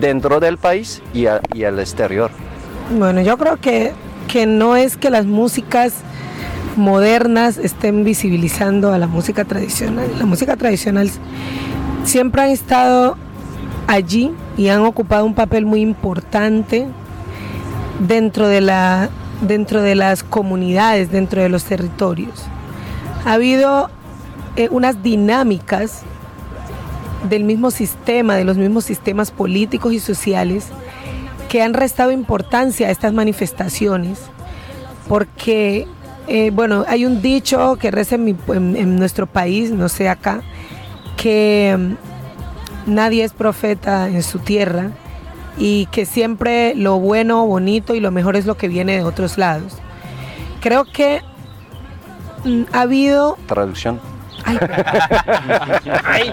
[0.00, 2.30] dentro del país y, y al exterior?
[2.96, 3.92] Bueno, yo creo que,
[4.28, 5.94] que no es que las músicas
[6.76, 10.06] modernas estén visibilizando a la música tradicional.
[10.20, 11.10] La música tradicional
[12.04, 13.16] siempre han estado
[13.92, 16.86] allí y han ocupado un papel muy importante
[18.00, 19.10] dentro de, la,
[19.42, 22.44] dentro de las comunidades, dentro de los territorios.
[23.24, 23.90] Ha habido
[24.56, 26.02] eh, unas dinámicas
[27.28, 30.68] del mismo sistema, de los mismos sistemas políticos y sociales,
[31.50, 34.18] que han restado importancia a estas manifestaciones,
[35.06, 35.86] porque,
[36.28, 40.40] eh, bueno, hay un dicho que reza en nuestro país, no sé acá,
[41.16, 41.96] que
[42.86, 44.90] nadie es profeta en su tierra
[45.58, 49.38] y que siempre lo bueno, bonito y lo mejor es lo que viene de otros
[49.38, 49.78] lados.
[50.60, 51.20] Creo que
[52.44, 53.36] mm, ha habido...
[53.46, 54.00] Traducción.
[54.44, 54.58] Ay.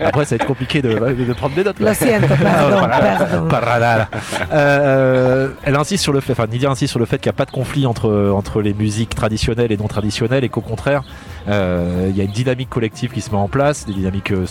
[0.00, 1.80] Après, ça va être compliqué de, de prendre des notes.
[1.80, 4.06] Lo siento, pardon, pardon.
[4.52, 7.38] Euh, elle insiste sur le fait, enfin Nidia insiste sur le fait qu'il n'y a
[7.38, 11.37] pas de conflit entre, entre les musiques traditionnelles et non traditionnelles et qu'au contraire, euh,
[11.48, 14.44] il y a une dynamique collective qui se met en place, des dynamiques, euh,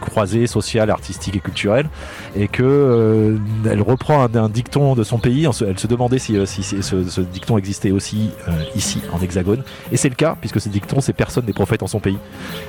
[0.00, 1.88] croisées, sociales, artistiques et culturelles,
[2.36, 3.38] et que euh,
[3.70, 5.46] elle reprend un, dicton de son pays.
[5.66, 8.30] Elle se demandait si, ce, dicton existait aussi
[8.74, 9.62] ici en Hexagone,
[9.92, 12.18] et c'est le cas puisque ce dicton c'est personne n'est prophète en son pays,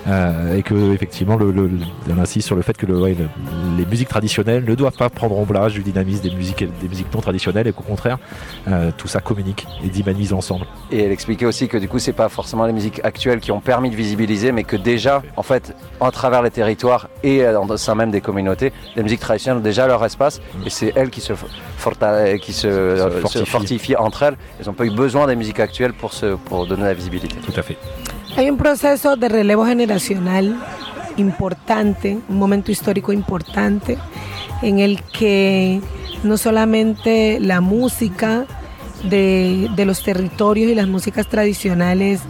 [0.08, 1.70] et que effectivement, le,
[2.20, 3.00] insiste sur le fait que le,
[3.78, 7.22] les musiques traditionnelles ne doivent pas prendre ombrage du dynamisme des musiques, des musiques non
[7.22, 8.18] traditionnelles, et qu'au contraire,
[8.98, 10.66] tout ça communique et dynamise ensemble.
[10.92, 13.60] Et elle expliquait aussi que du coup, c'est pas forcément les musiques actuelles qui ont
[13.60, 17.96] permis de visibiliser, mais que déjà, en fait, en travers les territoires et au sein
[17.96, 21.34] même des communautés, les musiques traditionnelles ont déjà leur espace et c'est elles qui se,
[22.42, 23.96] qui se, euh, fortifient.
[23.96, 24.38] entre elles.
[24.60, 27.36] Elles n'ont pas eu besoin des musiques actuelles pour, se, pour donner la visibilité.
[27.46, 27.78] Tout à fait.
[28.38, 30.56] Hay un proceso de relevo generacional
[31.18, 33.98] importante, un momento histórico importante
[34.62, 35.80] en el que
[36.24, 38.46] no solamente la música
[39.04, 42.22] de, de los territorios y las músicas tradicionales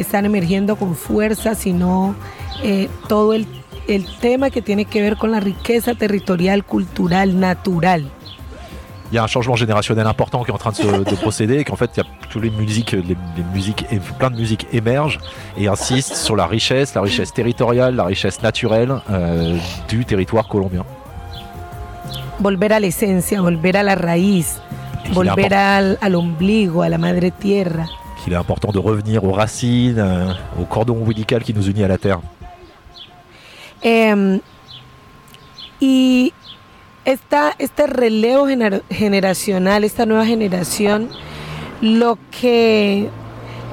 [0.00, 2.14] están emergiendo con fuerza, sino
[2.62, 3.46] eh, todo el,
[3.86, 8.10] el tema que tiene que ver con la riqueza territorial, cultural, natural.
[9.10, 11.64] il y a un changement générationnel important qui est en train de se de procéder
[11.64, 13.86] qu'en fait il y a toutes les musiques, les, les musiques,
[14.18, 15.18] plein de musiques émergent
[15.56, 19.56] et insistent sur la richesse, la richesse territoriale, la richesse naturelle euh,
[19.88, 20.84] du territoire colombien.
[22.40, 24.60] Volver a la esencia, volver a la raíz,
[25.12, 27.86] volver al, al ombligo, a la madre tierra.
[28.22, 31.88] Qu'il est important de revenir aux racines, euh, au cordon ombilical qui nous unit à
[31.88, 32.20] la terre.
[33.82, 34.40] Eh,
[35.80, 36.32] y
[37.04, 41.08] esta, este relevo gener generacional, esta nueva generación,
[41.80, 43.08] lo que,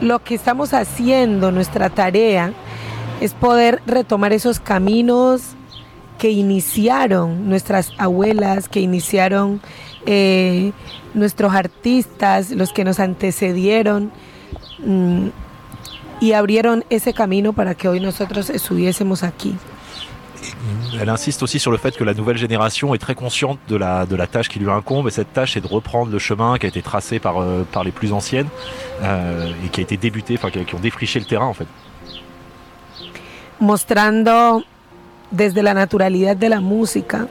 [0.02, 2.54] lo que estamos haciendo, nuestra tarea,
[3.22, 5.42] es poder retomar esos caminos
[6.18, 9.60] que iniciaron nuestras abuelas, que iniciaron
[10.06, 10.72] eh,
[11.14, 14.12] nuestros artistas, los que nos antecedieron
[16.20, 19.56] y abrieron ese camino para que hoy nosotros estuviésemos aquí.
[21.00, 24.06] Elle insiste aussi sur le fait que la nouvelle génération est très consciente de la,
[24.06, 26.66] de la tâche qui lui incombe et cette tâche est de reprendre le chemin qui
[26.66, 28.48] a été tracé par, euh, par les plus anciennes
[29.02, 31.68] euh, et qui a été débuté, enfin qui, ont défriché le terrain en fait.
[33.60, 34.64] Mostrando
[35.32, 37.28] desde la naturalidad de la música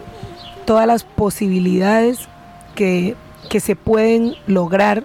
[0.67, 2.17] todas las posibilidades
[2.75, 3.15] que,
[3.49, 5.05] que se pueden lograr,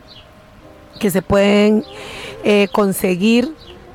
[1.00, 1.84] que se pueden
[2.44, 3.50] eh, conseguir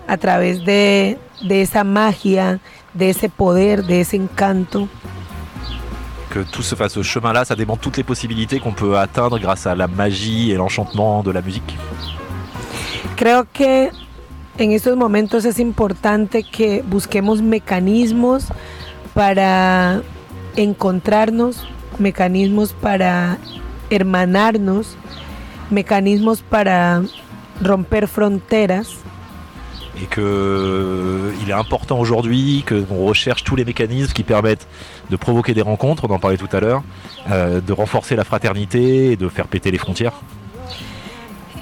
[0.09, 2.59] a través de, de esa magia,
[2.95, 4.89] de ese poder, de ese encanto.
[6.31, 9.67] Que tout se fasse ce chemin-là, ça démontre toutes les possibilités qu'on peut atteindre grâce
[9.67, 11.77] à la magie et l'enchantement de la musique.
[13.17, 13.91] Creo que
[14.59, 18.47] en estos momentos es importante que busquemos mecanismos
[19.15, 20.03] para
[20.57, 23.39] encontrarnos, mecanismos para
[23.91, 24.97] hermanarnos,
[25.71, 27.03] mecanismos para
[27.63, 29.05] romper fronteras
[30.03, 34.67] et qu'il euh, est important aujourd'hui qu'on recherche tous les mécanismes qui permettent
[35.11, 36.83] de provoquer des rencontres, on en parlait tout à l'heure,
[37.31, 40.15] euh, de renforcer la fraternité et de faire péter les frontières.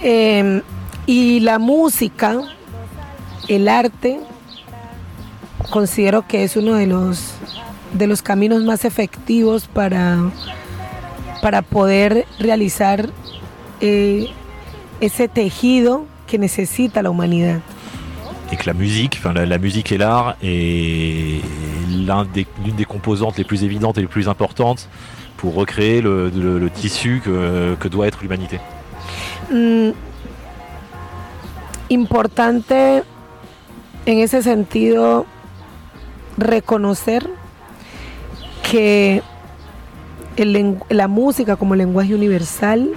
[0.03, 0.63] Eh,
[1.07, 2.41] y la música,
[3.49, 4.19] el arte,
[5.71, 7.35] considero que es uno de los,
[7.93, 10.19] de los caminos más efectivos para,
[11.43, 13.11] para poder realizar
[13.83, 14.29] eh,
[15.01, 17.61] ese tejido que necesita la humanidad.
[18.53, 21.41] et que la musique, enfin la, musique et l'art est
[21.89, 24.89] l'une des, des, composantes les plus évidentes et les plus importantes
[25.39, 28.61] pour recréer le, tissu que, doit être l'humanité.
[29.51, 29.91] Mm,
[31.91, 33.03] importante
[34.07, 35.27] en ese sentido
[36.37, 37.29] reconocer
[38.71, 39.23] que
[40.91, 42.91] la música como lenguaje universal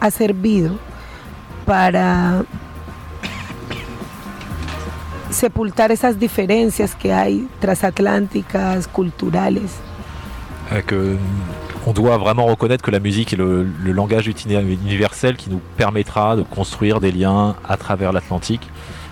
[0.00, 0.78] ha servido
[1.64, 2.44] para
[5.30, 9.72] sepultar esas diferencias que hay transatlánticas, culturales.
[10.86, 11.16] Que
[11.86, 16.42] on doit vraiment reconnaître que la musique est le, langage universel qui nous permettra de
[16.42, 18.68] construire des liens à travers l'Atlantique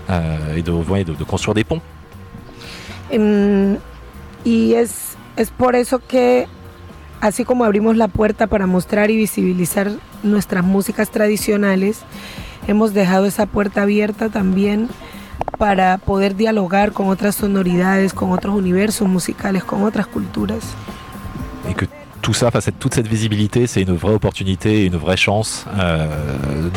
[0.09, 1.81] euh, et de, de, construire des ponts.
[4.45, 6.47] y es, es por eso que,
[7.21, 9.91] así como abrimos la puerta para mostrar y visibilizar
[10.23, 12.01] nuestras músicas tradicionales,
[12.67, 14.87] hemos dejado esa puerta abierta también
[15.57, 20.63] para poder dialogar con otras sonoridades, con otros universos musicales, con otras culturas.
[21.69, 21.87] Et que
[22.21, 26.69] tout ça, face à toute cette visibilité, c'est une vraie opportunité et vraie chance euh,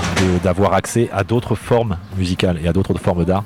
[0.43, 3.45] d'avoir accès à d'autres formes musicales et à d'autres formes d'art.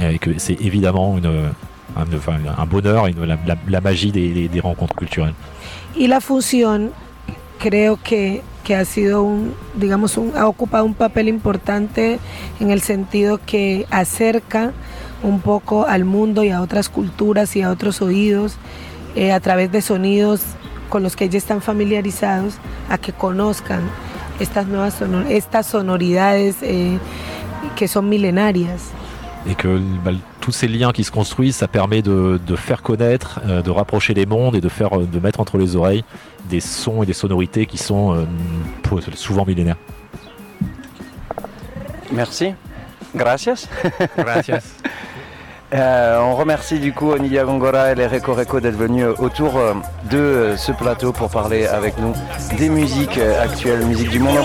[0.00, 1.52] Et que c'est évidemment une,
[1.96, 5.34] un, enfin, un, bonheur, la, la, la magie des, des, rencontres culturelles.
[5.94, 6.92] Y la fusión,
[7.58, 12.18] creo que que ha sido un, digamos, un, ha ocupado un papel importante
[12.60, 14.72] en el sentido que acerca
[15.22, 18.56] un poco al mundo y a otras culturas y a otros oídos
[19.14, 20.42] eh, a través de sonidos
[20.88, 22.54] con los que ellos están familiarizados
[22.88, 23.82] a que conozcan
[24.40, 26.98] estas nuevas estas sonoridades eh,
[27.76, 28.90] que son milenarias.
[29.46, 29.68] Et que
[30.04, 33.70] bah, tous ces liens qui se construisent, ça permet de, de faire connaître, euh, de
[33.70, 36.04] rapprocher les mondes et de, faire, de mettre entre les oreilles
[36.50, 39.76] des sons et des sonorités qui sont euh, souvent millénaires.
[42.10, 42.54] Merci.
[43.14, 43.68] Gracias.
[44.18, 44.60] Gracias.
[45.74, 49.72] Euh, on remercie du coup Nidia Gongora et les Reco Reco d'être venus autour euh,
[50.10, 52.12] de ce plateau pour parler avec nous
[52.58, 54.44] des musiques actuelles, musiques du monde.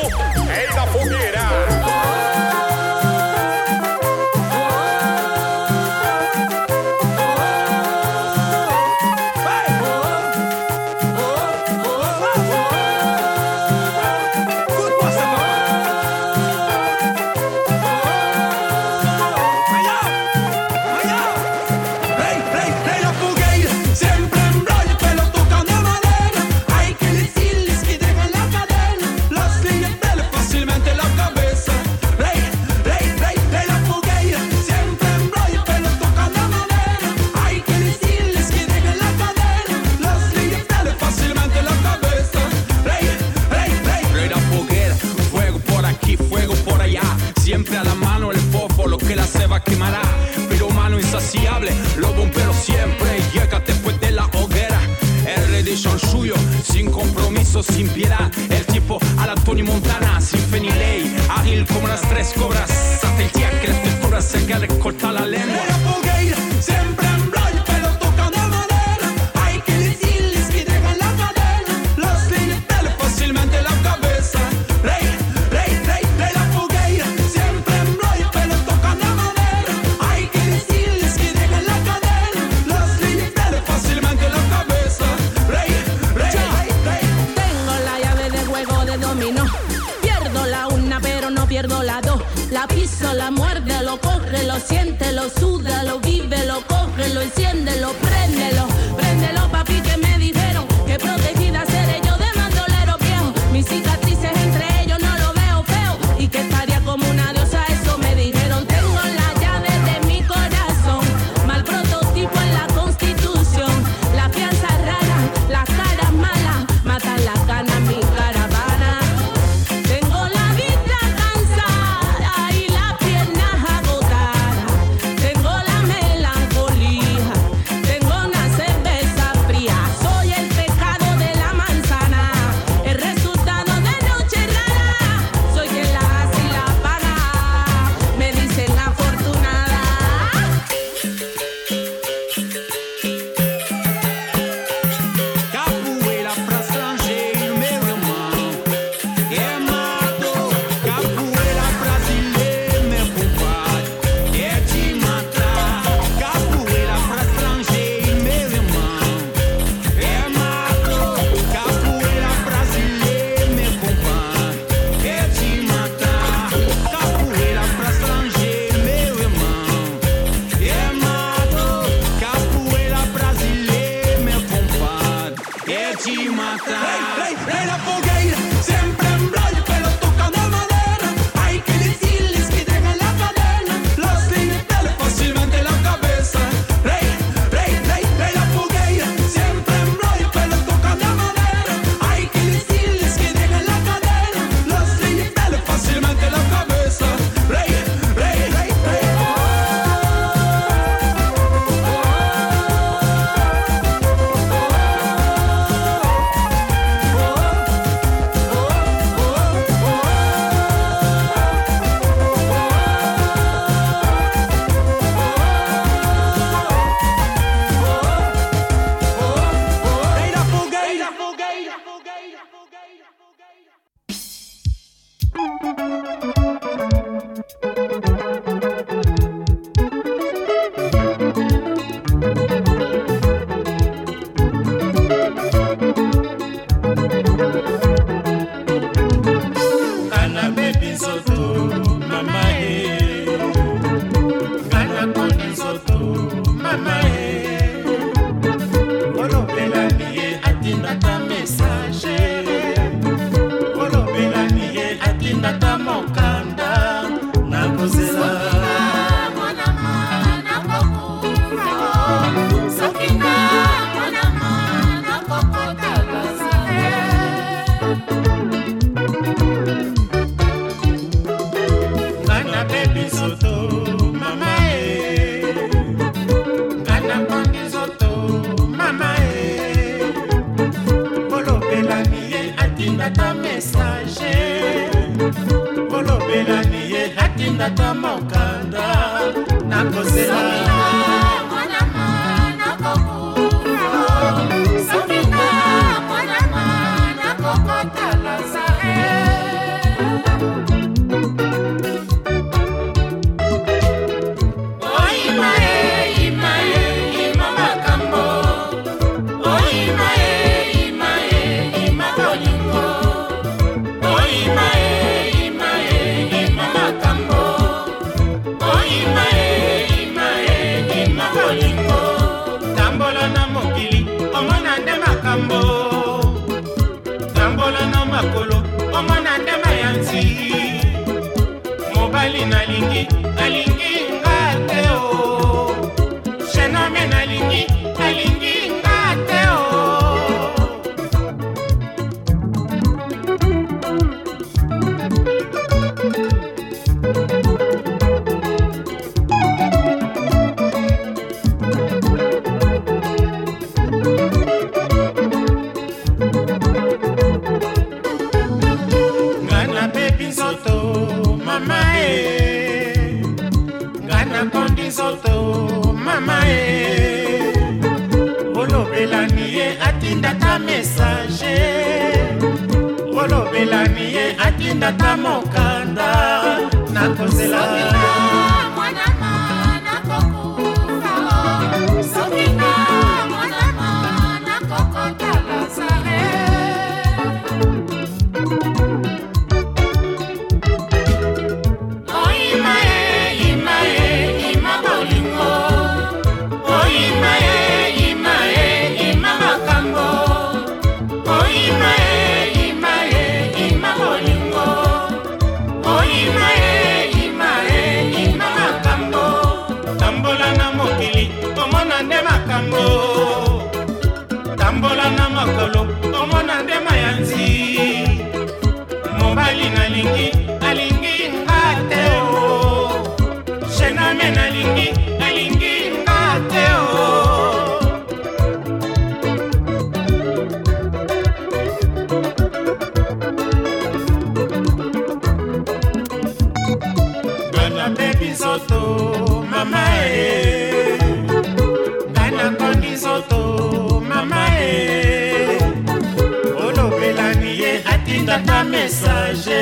[448.28, 449.56] Atindaka message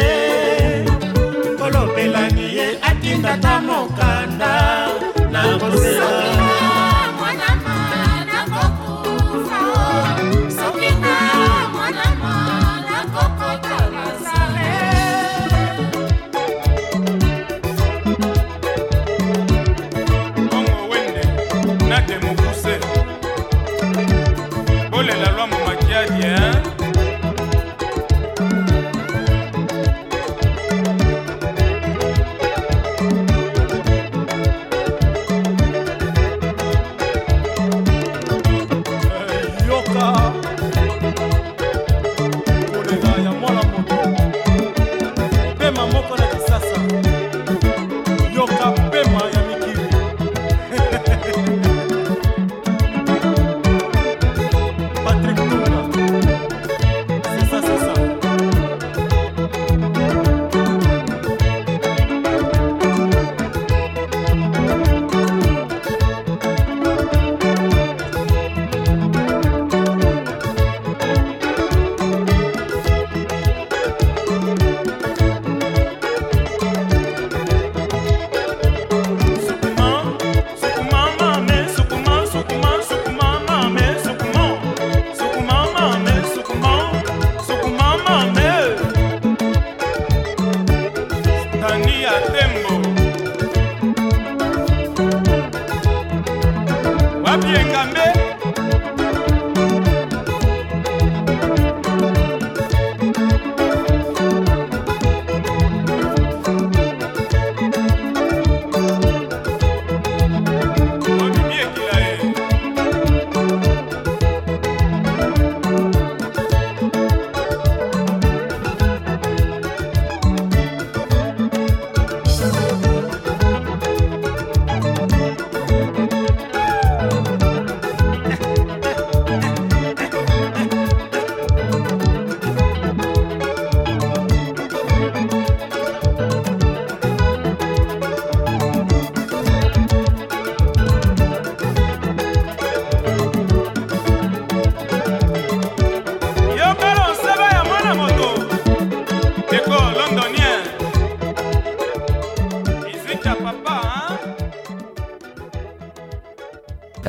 [1.61, 4.53] olobelani ye atindaka mokanda.
[5.31, 6.34] Na kosela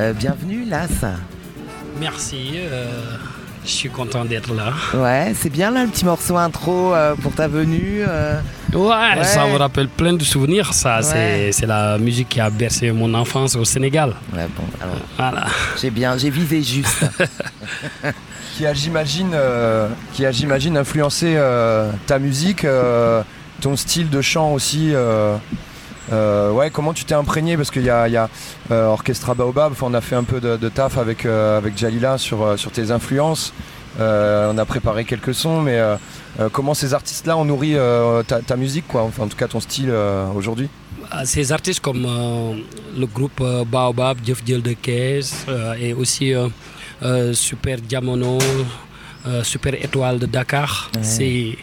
[0.06, 1.04] Euh, bienvenue, Las.
[1.98, 2.86] Merci, euh,
[3.64, 4.72] je suis content d'être là.
[4.94, 8.04] Ouais, c'est bien là le petit morceau intro euh, pour ta venue.
[8.06, 8.38] euh.
[8.72, 9.24] Ouais, Ouais.
[9.24, 10.72] ça me rappelle plein de souvenirs.
[10.74, 11.50] Ça, Ouais.
[11.52, 14.14] c'est- la musique qui a bercé mon enfance au Sénégal.
[14.32, 15.46] Ouais, bon, alors, Voilà.
[15.80, 17.04] j'ai bien, j'ai visé juste.
[18.56, 23.22] qui a, j'imagine, euh, qui a, j'imagine, influencé euh, ta musique, euh,
[23.60, 24.92] ton style de chant aussi.
[26.12, 27.56] Euh, ouais, comment tu t'es imprégné?
[27.56, 28.28] Parce qu'il y a, il y a,
[28.70, 31.76] euh, Orchestra Baobab, enfin, on a fait un peu de, de taf avec, euh, avec
[31.76, 33.52] Jalila sur, euh, sur tes influences.
[33.98, 35.96] Euh, on a préparé quelques sons, mais euh,
[36.38, 39.02] euh, comment ces artistes-là ont nourri euh, ta, ta musique, quoi?
[39.04, 40.68] Enfin, en tout cas, ton style euh, aujourd'hui
[41.14, 42.54] Euh, Ces artistes comme euh,
[42.98, 46.48] le groupe euh, Baobab, Jeff Diel de Caisse euh, et aussi euh,
[47.02, 48.36] euh, Super Diamono,
[49.26, 51.02] euh, Super Étoile de Dakar, Ouais.
[51.02, 51.56] c'est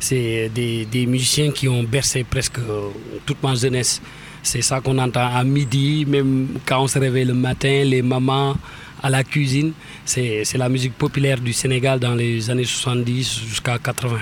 [0.00, 2.88] c'est des, des musiciens qui ont bercé presque euh,
[3.26, 4.00] toute ma jeunesse.
[4.42, 8.56] C'est ça qu'on entend à midi, même quand on se réveille le matin, les mamans
[9.02, 9.72] à la cuisine.
[10.04, 14.18] C'est la musique populaire du Sénégal dans les années 70 jusqu'à 80.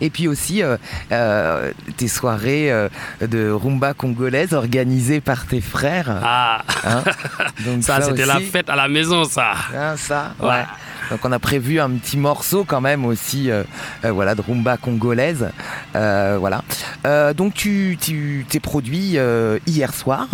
[0.00, 0.76] Et puis aussi euh,
[1.12, 2.88] euh, tes soirées euh,
[3.20, 6.20] de rumba congolaise organisées par tes frères.
[6.22, 7.02] Ah, hein.
[7.66, 9.52] Donc ça, c'était la fête à la maison, ça.
[9.76, 10.48] Ah, ça, Ouais.
[10.48, 10.64] ouais.
[11.10, 13.62] Donc on a prévu un petit morceau quand même aussi, euh,
[14.04, 15.50] euh, voilà, de rumba congolaise,
[15.96, 16.62] Euh, voilà.
[17.06, 20.28] Euh, donc tu tu t'es produit euh, hier soir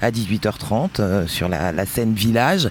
[0.00, 2.68] à 18h30 euh, sur la, la scène Village.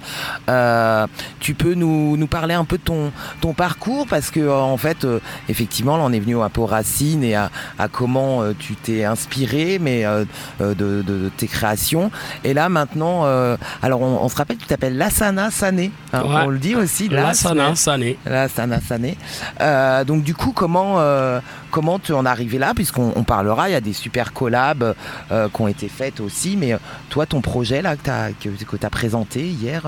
[0.49, 1.05] Euh,
[1.39, 5.03] tu peux nous, nous parler un peu de ton ton parcours parce que en fait,
[5.03, 8.53] euh, effectivement, là on est venu un peu aux racines et à, à comment euh,
[8.57, 10.03] tu t'es inspiré, mais
[10.60, 12.12] de, de- de tes créations.
[12.43, 15.91] Et là maintenant, euh, alors on, on se rappelle, tu t'appelles Lassana Sané.
[16.14, 16.41] hein, Ouais.
[16.45, 17.10] on le dit aussi.
[17.10, 18.18] Lassana Sané.
[18.26, 19.18] Lassana Sané.
[19.62, 21.39] Euh, donc du coup, comment euh,
[21.72, 22.74] comment tu en es arrivé là?
[22.74, 24.95] Puisqu'on on parlera, il y a des super collabs
[25.32, 26.58] euh, qui ont été faites aussi.
[26.58, 26.76] Mais
[27.10, 29.84] toi, ton projet là que tu as, que, présenté hier,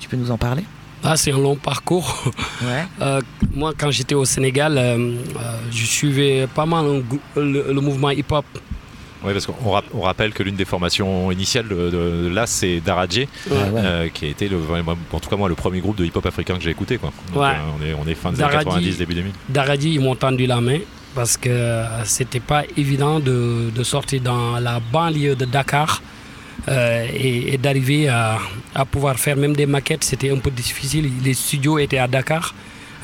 [0.00, 0.64] tu peux nous en parler?
[1.08, 2.24] Ah, c'est un long parcours.
[2.62, 2.84] Ouais.
[3.02, 3.20] Euh,
[3.54, 5.16] moi, quand j'étais au Sénégal, euh,
[5.70, 7.02] je suivais pas mal
[7.36, 8.46] le mouvement hip-hop.
[9.24, 12.80] Oui, parce qu'on rap- on rappelle que l'une des formations initiales de, de- là, c'est
[12.80, 13.26] Daradje, Ouais.
[13.50, 14.58] euh, qui a été, le,
[15.12, 16.98] en tout cas moi, le premier groupe de hip-hop africain que j'ai écouté.
[16.98, 17.12] Quoi.
[17.32, 17.48] Donc, Ouais.
[17.48, 19.32] euh, on, est, on est fin des années Daradi- 90, début 2000.
[19.48, 20.78] Daradi, ils m'ont tendu la main
[21.14, 26.02] parce que euh, c'était pas évident de, de sortir dans la banlieue de Dakar
[26.68, 28.38] euh, et, et d'arriver à,
[28.74, 30.04] à pouvoir faire même des maquettes.
[30.04, 31.10] C'était un peu difficile.
[31.24, 32.54] Les studios étaient à Dakar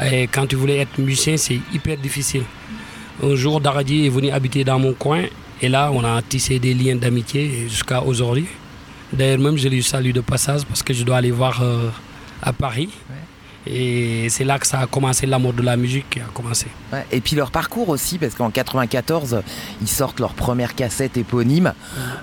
[0.05, 2.43] et quand tu voulais être musicien, c'est hyper difficile.
[3.23, 5.25] Un jour, Daradi est venu habiter dans mon coin
[5.63, 8.47] et là, on a tissé des liens d'amitié jusqu'à aujourd'hui.
[9.13, 11.89] D'ailleurs, même je lui salue de passage parce que je dois aller voir euh,
[12.43, 12.89] à Paris.
[13.65, 16.67] Et c'est là que ça a commencé, l'amour de la musique qui a commencé.
[16.93, 19.41] Ouais, Et puis leur parcours aussi, parce qu'en 94,
[19.81, 21.73] ils sortent leur première cassette éponyme,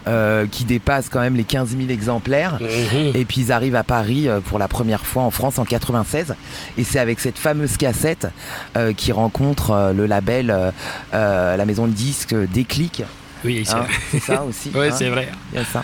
[0.08, 2.60] euh, qui dépasse quand même les 15 000 exemplaires.
[2.60, 3.12] Mhm.
[3.16, 6.36] Et puis ils arrivent à Paris euh, pour la première fois en France en 96.
[6.78, 8.28] Et c'est avec cette fameuse cassette
[8.76, 10.74] euh, qu'ils rencontrent le label,
[11.14, 13.04] la maison de disques Déclic.
[13.46, 14.72] Oui, c'est Hein, c'est ça aussi.
[14.76, 14.96] Oui, hein.
[14.98, 15.30] c'est vrai.
[15.54, 15.84] Il y a ça.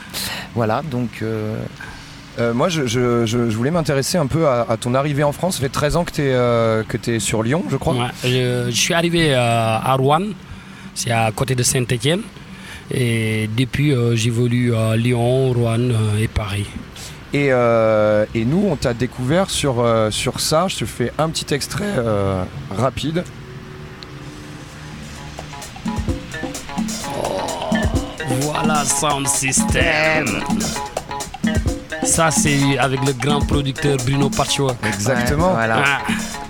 [0.53, 1.09] Voilà, donc.
[1.21, 1.57] euh,
[2.37, 5.31] Euh, moi, je, je- je- je voulais m'intéresser un peu à, à ton arrivée en
[5.31, 5.55] France.
[5.55, 6.11] Ça fait 13 ans que
[6.97, 7.93] tu es, sur Lyon, je crois.
[7.93, 10.33] Ouais, je, je suis arrivé euh, à Rouen,
[10.93, 12.23] c'est à côté de Saint-Étienne.
[12.91, 16.67] Et depuis, euh, j'évolue à Lyon, Rouen euh, et Paris.
[17.33, 20.67] Et, euh, et nous, on t'a découvert sur, euh, sur ça.
[20.67, 22.43] Je te fais un petit extrait euh,
[22.77, 23.23] rapide.
[28.45, 30.25] Voilà Sound System.
[32.03, 34.75] Ça, c'est avec le grand producteur Bruno Patchwork.
[34.85, 35.47] Exactement.
[35.49, 35.83] Ouais, voilà.
[35.83, 36.01] Ah,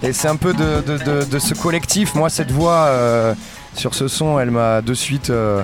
[0.04, 2.14] Et c'est un peu de, de- de- de ce collectif.
[2.16, 3.34] Moi, cette voix euh,
[3.74, 5.64] sur ce son, elle m'a de suite euh,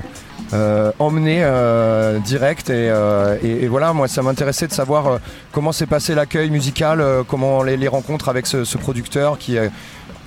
[0.54, 2.70] euh, emmené euh, direct.
[2.70, 5.18] Et, euh, et- et voilà, moi, ça m'intéressait de savoir euh,
[5.52, 9.58] comment s'est passé l'accueil musical, euh, comment les, les rencontres avec ce, ce producteur qui,
[9.58, 9.68] euh,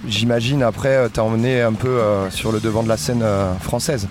[0.07, 3.55] j'imagine, après, euh, t'a emmené un peu euh, sur le devant de la scène euh,
[3.63, 4.07] française.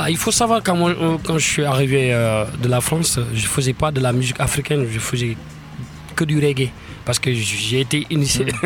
[0.00, 3.18] Ah, il faut savoir, quand, moi, euh, quand je suis arrivé euh, de la France,
[3.34, 5.36] je ne faisais pas de la musique africaine, je faisais
[6.14, 6.70] que du reggae.
[7.04, 8.46] Parce que j'ai été initié.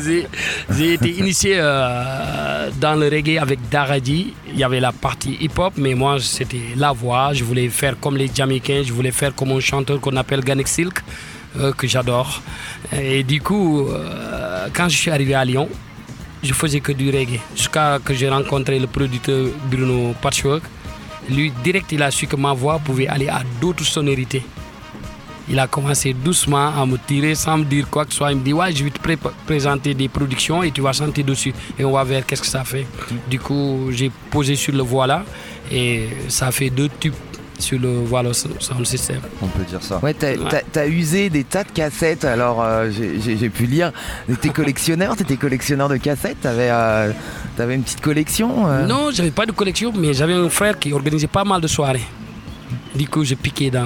[0.00, 0.26] J'ai
[0.70, 4.34] j'ai été initié euh, dans le reggae avec Daradi.
[4.48, 7.32] Il y avait la partie hip-hop, mais moi, c'était la voix.
[7.32, 10.66] Je voulais faire comme les Jamaïcains, je voulais faire comme un chanteur qu'on appelle Ganek
[10.66, 10.98] Silk,
[11.60, 12.42] euh, que j'adore.
[12.92, 13.88] Et du coup,
[14.72, 15.68] quand je suis arrivé à Lyon,
[16.42, 17.40] je faisais que du reggae.
[17.56, 20.62] Jusqu'à que j'ai rencontré le producteur Bruno Patchwork.
[21.28, 24.42] Lui, direct, il a su que ma voix pouvait aller à d'autres sonorités.
[25.48, 28.32] Il a commencé doucement à me tirer sans me dire quoi que ce soit.
[28.32, 31.22] Il me dit Ouais, je vais te pré- présenter des productions et tu vas chanter
[31.22, 31.52] dessus.
[31.78, 32.86] Et on va voir qu'est-ce que ça fait.
[33.28, 35.24] Du coup, j'ai posé sur le voilà
[35.70, 37.14] et ça fait deux tubes
[37.58, 39.20] sur le voilà sound system.
[39.42, 39.98] On peut dire ça.
[40.02, 40.88] Ouais, t'as Ouais.
[40.90, 42.24] usé des tas de cassettes.
[42.24, 43.92] Alors, euh, j'ai- j'ai j'ai pu lire.
[44.26, 46.40] T'étais collectionneur, t'étais collectionneur de cassettes.
[46.42, 47.10] T'avais euh,
[47.56, 48.66] t'avais une petite collection.
[48.68, 51.66] euh Non, j'avais pas de collection, mais j'avais un frère qui organisait pas mal de
[51.68, 52.04] soirées.
[52.94, 53.84] Du coup, je piquais dans,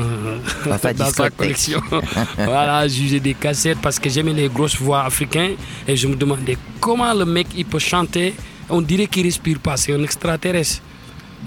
[0.66, 1.36] Dans sa dans sa discothèque.
[1.36, 1.80] collection.
[2.38, 5.54] voilà, j'usais des cassettes parce que j'aimais les grosses voix africaines
[5.86, 8.34] et je me demandais comment le mec il peut chanter.
[8.68, 10.80] On dirait qu'il respire pas, c'est un extraterrestre.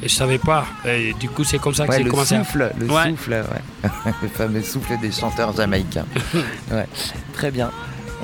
[0.02, 0.66] Et je savais pas.
[0.86, 3.10] Et du coup, c'est comme ça que Ouais, j'ai le commencé à souffle, le Ouais.
[3.12, 3.90] souffle, ouais.
[4.22, 6.06] le fameux souffle des chanteurs jamaïcains.
[6.72, 6.88] ouais.
[7.34, 7.72] Très bien.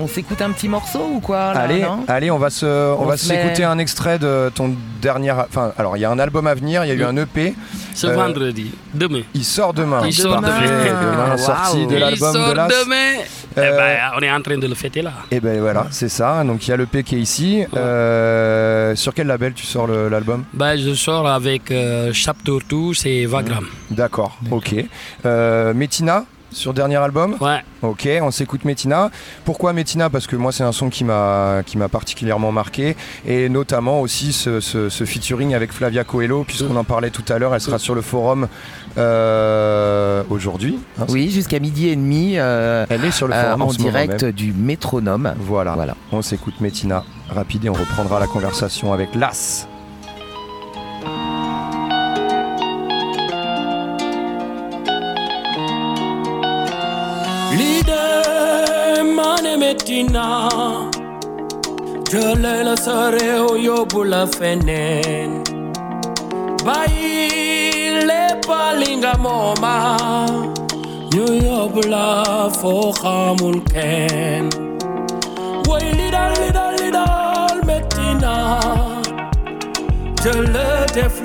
[0.02, 2.06] On s'écoute un petit morceau ou quoi là, allez, non?
[2.08, 5.32] allez, on va se, on, On va met- s'écouter un extrait de ton dernier.
[5.32, 7.54] Enfin, alors il y a un album à venir, il y a eu un EP.
[7.93, 9.22] Ce Euh, vendredi, demain.
[9.34, 10.02] Il sort demain.
[10.06, 10.62] Il sort demain.
[10.62, 11.38] Demain, Waouh.
[11.38, 12.68] sortie de Il l'album sort de l'As.
[12.68, 13.24] demain.
[13.58, 15.12] Eh Euh, ben, on est en train de le fêter là.
[15.32, 16.43] Et ben voilà, c'est ça.
[16.45, 17.66] Donc il y a l'EP qui est ici.
[17.76, 20.45] Euh, sur quel label tu sors le- l'album?
[20.54, 23.66] Ben, je sors avec euh, Chapter 2, c'est Vagram.
[23.91, 24.76] D'accord, ok.
[25.26, 25.74] Euh,
[26.52, 27.62] Sur dernier album Ouais.
[27.84, 29.10] Ok, on s'écoute Metina.
[29.45, 33.47] Pourquoi Metina Parce que moi c'est un son qui m'a qui m'a particulièrement marqué et
[33.50, 37.54] notamment aussi ce, ce- ce featuring avec Flavia Coelho puisqu'on en parlait tout à l'heure.
[37.56, 38.47] Elle sera sur le forum
[38.97, 40.80] euh, aujourd'hui.
[41.00, 41.06] hein.
[41.10, 42.34] Oui, jusqu'à midi et demi.
[42.38, 44.32] euh, Elle est sur le euh, forum en direct même.
[44.34, 45.34] du métronome.
[45.39, 45.74] Voilà.
[45.74, 45.95] Voilà.
[46.12, 49.68] On s'écoute Metina rapide et on reprendra la conversation avec Las.
[59.70, 60.28] Metina,
[62.09, 65.32] jëleel sa réew yóbbu la feneen
[66.65, 68.47] bàyyi lépp
[68.80, 69.76] li nga mooma
[71.13, 72.07] ñu yóbbu la
[72.59, 74.45] foo xamul kenn
[75.70, 78.36] woy li dal metina, dal li dal medina
[80.24, 81.15] jële def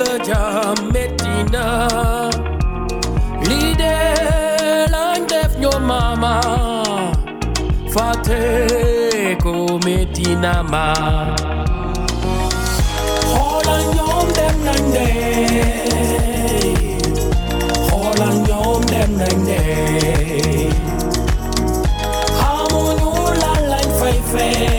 [7.94, 10.86] fate come Dinama.
[13.32, 15.94] Hola nyom dem nang day.
[17.90, 20.70] Holland yom dem nang day.
[22.40, 24.73] Hamun ulan lang fai fai.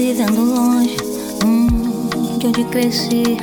[0.00, 0.96] Vivendo longe
[1.44, 3.36] hum, de onde cresci.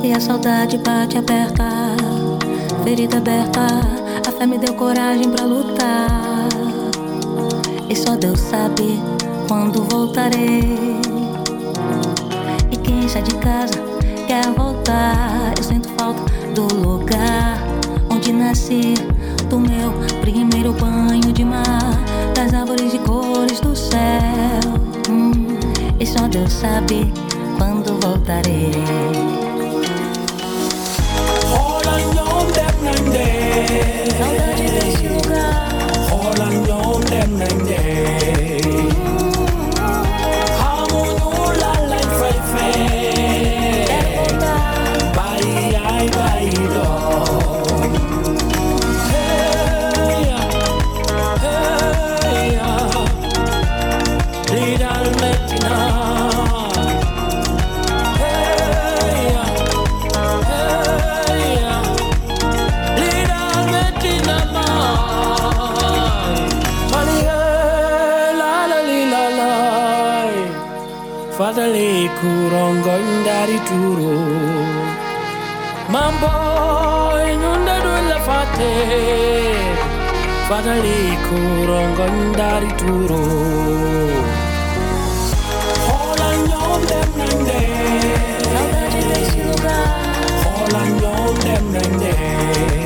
[0.00, 1.64] E a saudade bate aperta,
[2.84, 3.66] ferida aberta.
[4.28, 6.48] A fé me deu coragem pra lutar.
[7.90, 9.02] E só Deus sabe
[9.48, 10.78] quando voltarei.
[12.70, 13.74] E quem sai de casa
[14.28, 15.52] quer voltar.
[15.58, 16.22] Eu sinto falta
[16.54, 17.58] do lugar
[18.08, 18.94] onde nasci,
[19.50, 22.00] do meu primeiro banho de mar,
[22.36, 24.83] das árvores de cores do céu.
[25.08, 25.58] Hum,
[26.00, 27.12] e só Deus sabe
[27.58, 28.70] quando voltarei.
[31.52, 34.53] All I know that I'm there.
[78.58, 78.72] te
[80.48, 83.22] Fadali kurongon dari turo
[85.88, 87.60] Hola nyom dem nem de
[90.44, 92.83] Hola nyom dem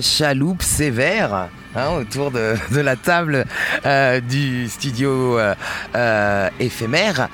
[0.00, 3.44] Chaloupe sévère hein, autour de, la table
[3.86, 5.54] euh, du studio euh,
[5.94, 7.28] euh, éphémère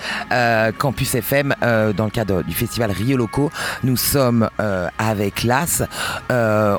[0.78, 3.50] Campus FM dans le cadre du festival Rio Loco.
[3.82, 4.48] Nous sommes
[4.98, 5.82] avec l'AS.
[6.30, 6.76] Euh,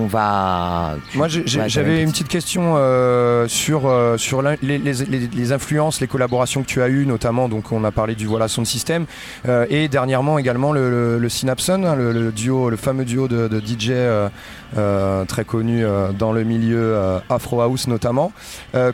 [0.00, 0.96] on va.
[1.14, 6.06] Moi, j'avais une petite question euh, sur, euh, sur les, les- les- les influences, les
[6.06, 7.48] collaborations que tu as eues, notamment.
[7.48, 9.06] Donc, on a parlé du Voilà Son Système.
[9.48, 13.28] euh, et dernièrement, également, le, le, le Synapson, hein, le, le duo, le fameux duo
[13.28, 15.84] de, de DJ euh, très connu
[16.18, 16.96] dans le milieu
[17.28, 18.32] Afro House, notamment.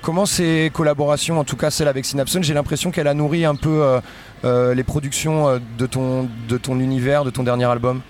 [0.02, 3.54] Comment ces collaborations, en tout cas celle avec Synapson, j'ai l'impression qu'elle a nourri un
[3.54, 3.82] peu
[4.44, 8.00] les productions de, ton, de ton univers, de ton dernier album?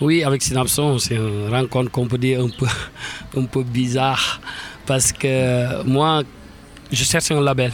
[0.00, 2.66] Oui, avec Synapson, c'est une rencontre qu'on peut dire un peu,
[3.40, 4.40] un peu bizarre
[4.84, 6.22] parce que moi,
[6.92, 7.72] je cherche un label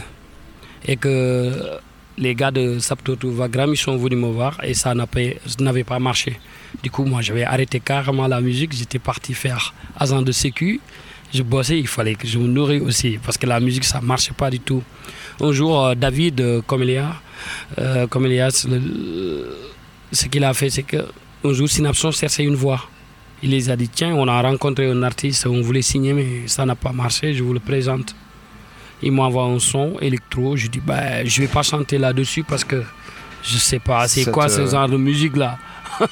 [0.85, 1.51] et que
[2.17, 6.39] les gars de Saptoto Vagram sont venus me voir et ça n'avait pas marché.
[6.81, 8.73] Du coup, moi, j'avais arrêté carrément la musique.
[8.73, 10.79] J'étais parti faire agent de sécu.
[11.33, 14.05] Je bossais, il fallait que je me nourris aussi parce que la musique, ça ne
[14.05, 14.83] marchait pas du tout.
[15.41, 17.15] Un jour, euh, David euh, Comelia,
[17.79, 18.07] euh,
[20.11, 21.05] ce qu'il a fait, c'est que
[21.43, 22.81] un jour, Synapson cherchait une voix.
[23.41, 26.65] Il les a dit tiens, on a rencontré un artiste, on voulait signer, mais ça
[26.65, 28.15] n'a pas marché, je vous le présente.
[29.01, 32.81] Il m'envoie un son électro, je dis bah, je vais pas chanter là-dessus parce que
[33.43, 35.57] je sais pas, c'est quoi ce genre de musique là?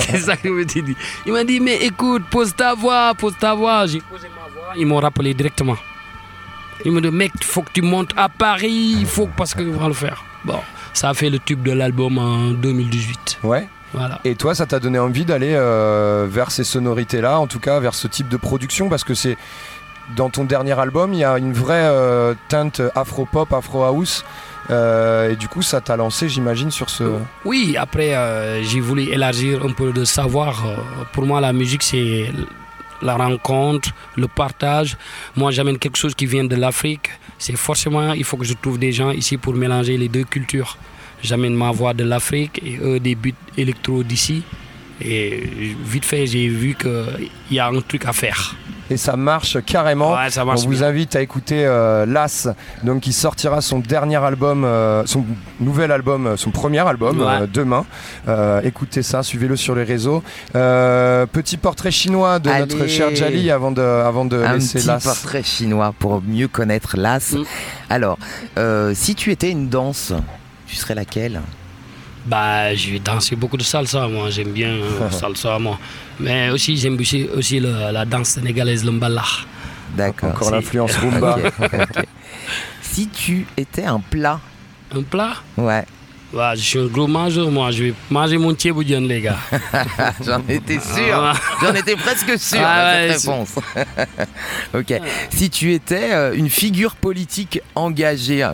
[0.00, 0.82] C'est ça qu'il m'a dit.
[1.26, 3.86] Il m'a dit mais écoute, pose ta voix, pose ta voix.
[3.86, 5.76] J'ai posé ma voix, ils m'ont rappelé directement.
[6.84, 9.66] Il me dit mec, il faut que tu montes à Paris, il faut parce qu'ils
[9.66, 10.24] vont le faire.
[10.44, 10.60] Bon,
[10.94, 13.40] ça a fait le tube de l'album en 2018.
[13.42, 13.68] Ouais.
[13.92, 14.20] Voilà.
[14.24, 17.94] Et toi, ça t'a donné envie d'aller euh, vers ces sonorités-là, en tout cas vers
[17.94, 19.36] ce type de production, parce que c'est
[20.16, 24.24] dans ton dernier album, il y a une vraie euh, teinte afro-pop, afro-house,
[24.70, 27.04] euh, et du coup, ça t'a lancé, j'imagine, sur ce.
[27.44, 28.14] Oui, après,
[28.62, 30.64] j'ai voulu élargir un peu de savoir.
[31.12, 32.26] Pour moi, la musique, c'est
[33.02, 34.96] la rencontre, le partage.
[35.36, 37.10] Moi, j'amène quelque chose qui vient de l'Afrique.
[37.38, 40.76] C'est forcément, il faut que je trouve des gens ici pour mélanger les deux cultures.
[41.22, 44.42] J'amène ma voix de l'Afrique et eux des buts électro d'ici.
[45.02, 48.54] Et vite fait, j'ai vu qu'il y a un truc à faire.
[48.90, 50.12] Et ça marche carrément.
[50.14, 50.88] Ouais, ça marche On vous bien.
[50.88, 52.48] invite à écouter euh, Las,
[52.82, 55.24] donc qui sortira son dernier album, euh, son
[55.60, 57.26] nouvel album, euh, son premier album Ouais.
[57.42, 57.86] euh, demain.
[58.28, 60.22] Euh, écoutez ça, suivez-le sur les réseaux.
[60.56, 64.88] Euh, petit portrait chinois de notre cher Jali avant de, avant de un laisser petit
[64.88, 65.04] Las.
[65.04, 67.32] portrait chinois pour mieux connaître l'as.
[67.32, 67.44] Mm.
[67.90, 68.18] Alors,
[68.58, 70.12] euh, si tu étais une danse,
[70.70, 71.40] tu serais laquelle?
[72.26, 74.30] Bah, je vais danser beaucoup de salsa, moi.
[74.30, 75.78] J'aime bien euh, salsa, moi.
[76.18, 79.24] Mais aussi, j'aime aussi, aussi le- la danse sénégalaise, le mbala.
[79.96, 80.30] D'accord.
[80.30, 81.38] Encore l'influence rumba.
[82.82, 84.40] Si tu étais un plat,
[84.94, 85.34] Un plat?
[85.56, 85.84] Ouais.
[86.32, 87.70] Bah, Je suis un gros mangeur, moi.
[87.72, 89.38] Je vais manger mon thieboudian, les gars.
[90.24, 91.14] J'en étais sûr.
[91.16, 91.32] Ah.
[91.62, 93.54] J'en étais presque sûr Ah de ouais, cette réponse.
[94.74, 95.00] ok.
[95.30, 98.48] Si tu étais euh, une figure politique engagée,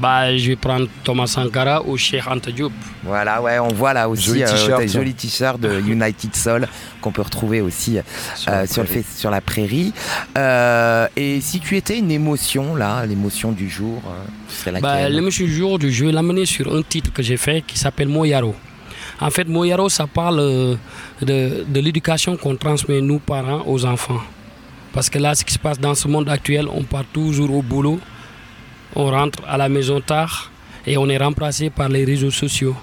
[0.00, 2.72] Bah, je vais prendre Thomas Sankara ou Cheikh Anta Diop.
[3.04, 4.88] voilà, ouais, on voit là aussi Joli euh, t-shirt.
[4.88, 6.66] jolis t-shirts de United Soul
[7.00, 9.92] qu'on peut retrouver aussi euh, sur, le fait, sur la prairie.
[10.36, 14.94] Euh, et si tu étais une émotion, là, l'émotion du jour, euh, tu serais Bah,
[14.96, 15.14] laquelle?
[15.14, 18.54] L'émission du jour, je vais l'amener sur un titre que j'ai fait qui s'appelle Moyaro.
[19.20, 20.38] En fait, Moyaro, ça parle
[21.20, 24.20] de, de l'éducation qu'on transmet, nous, parents, aux enfants.
[24.92, 27.62] Parce que là, ce qui se passe dans ce monde actuel, on part toujours au
[27.62, 28.00] boulot,
[28.94, 30.50] on rentre à la maison tard
[30.86, 32.76] et on est remplacé par les réseaux sociaux.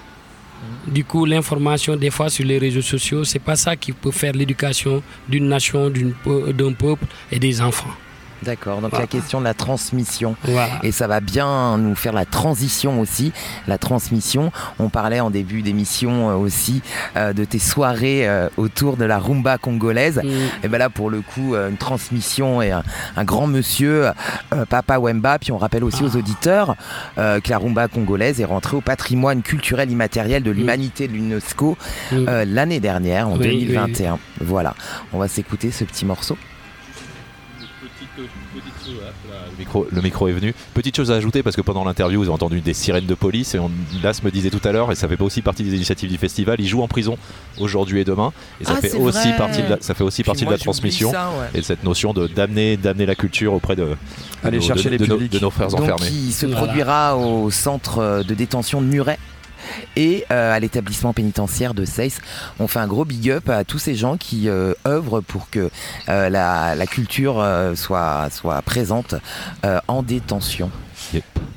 [0.86, 4.32] Du coup, l'information, des fois, sur les réseaux sociaux, c'est pas ça qui peut faire
[4.32, 7.94] l'éducation d'une nation, d'un peuple et des enfants.
[8.42, 9.04] D'accord, donc Voilà.
[9.04, 10.36] la question de la transmission.
[10.44, 10.68] Voilà.
[10.82, 13.32] Et ça va bien nous faire la transition aussi.
[13.66, 16.82] La transmission, on parlait en début d'émission euh, aussi
[17.16, 20.20] euh, de tes soirées euh, autour de la rumba congolaise.
[20.24, 20.64] Mm.
[20.64, 22.82] Et ben là, pour le coup, une transmission et un,
[23.16, 24.06] un grand monsieur,
[24.54, 25.38] euh, Papa Wemba.
[25.38, 26.76] Puis on rappelle aussi aux auditeurs
[27.18, 31.76] euh, que la rumba congolaise est rentrée au patrimoine culturel immatériel de l'humanité de l'UNESCO
[32.12, 32.24] Mm.
[32.46, 34.18] l'année dernière, en Oui, oui, 2021.
[34.40, 34.74] Voilà,
[35.12, 36.36] on va s'écouter ce petit morceau.
[38.94, 40.54] Le micro, le micro est venu.
[40.74, 43.54] Petite chose à ajouter parce que pendant l'interview, vous avez entendu des sirènes de police
[43.54, 43.70] et on,
[44.02, 46.18] Las me disait tout à l'heure, et ça fait pas aussi partie des initiatives du
[46.18, 47.16] festival, il joue en prison
[47.58, 49.36] aujourd'hui et demain, et ça Ah, fait aussi vrai.
[49.36, 51.48] partie de la, ça fait aussi Puis partie moi, de la j'oublie transmission ça, ouais.
[51.54, 53.96] et de cette notion de d'amener d'amener la culture auprès de,
[54.42, 56.08] Aller nos- chercher de- les de nos- de nos frères Donc, enfermés.
[56.08, 56.62] qui se Voilà.
[56.62, 59.18] produira au centre de détention de Muret
[59.96, 62.18] et euh, à l'établissement pénitentiaire de Seyss.
[62.58, 65.70] On fait un gros big up à tous ces gens qui euh, œuvrent pour que
[66.08, 69.14] euh, la, la culture euh, soit, soit présente
[69.64, 70.70] euh, en détention.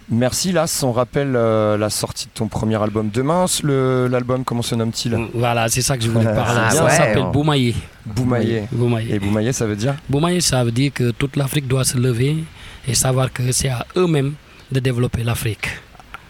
[0.09, 3.45] Merci Las, on rappelle euh, la sortie de ton premier album demain.
[3.63, 5.17] L'album, comment se nomme-t-il?
[5.33, 6.61] Voilà, c'est ça que je voulais parler.
[6.65, 7.75] Ah ça ouais, s'appelle on- Boumaillé.
[8.05, 8.67] Boumaillé.
[8.71, 9.15] Boumaillé.
[9.15, 9.95] Et Boumaillé, ça veut dire?
[10.09, 12.43] Boumaillé, ça veut dire que toute l'Afrique doit se lever
[12.87, 14.33] et savoir que c'est à eux-mêmes
[14.71, 15.67] de développer l'Afrique.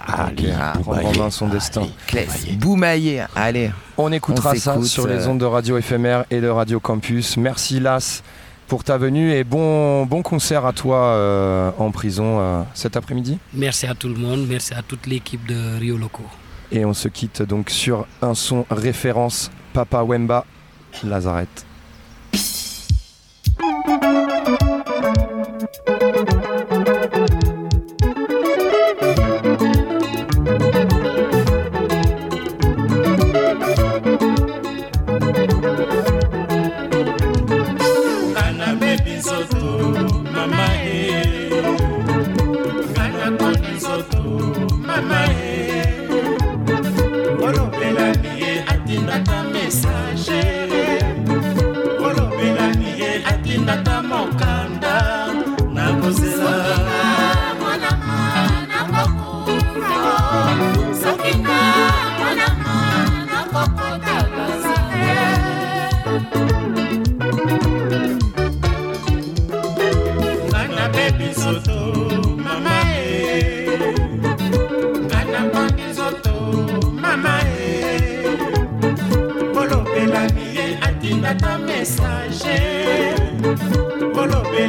[0.05, 1.87] Allez, prendre en main son destin.
[2.53, 3.71] Boumaillé, allez.
[3.97, 7.37] On écoutera On ça sur les euh, ondes de Radio éphémère et de Radio Campus.
[7.37, 8.21] Merci Las
[8.67, 13.37] pour ta venue et bon, bon concert à toi euh, en prison euh, cet après-midi.
[13.53, 16.23] Merci à tout le monde, merci à toute l'équipe de Rio Loco.
[16.71, 20.45] Et on se quitte donc sur un son référence Papa Wemba
[21.03, 21.65] Lazarette.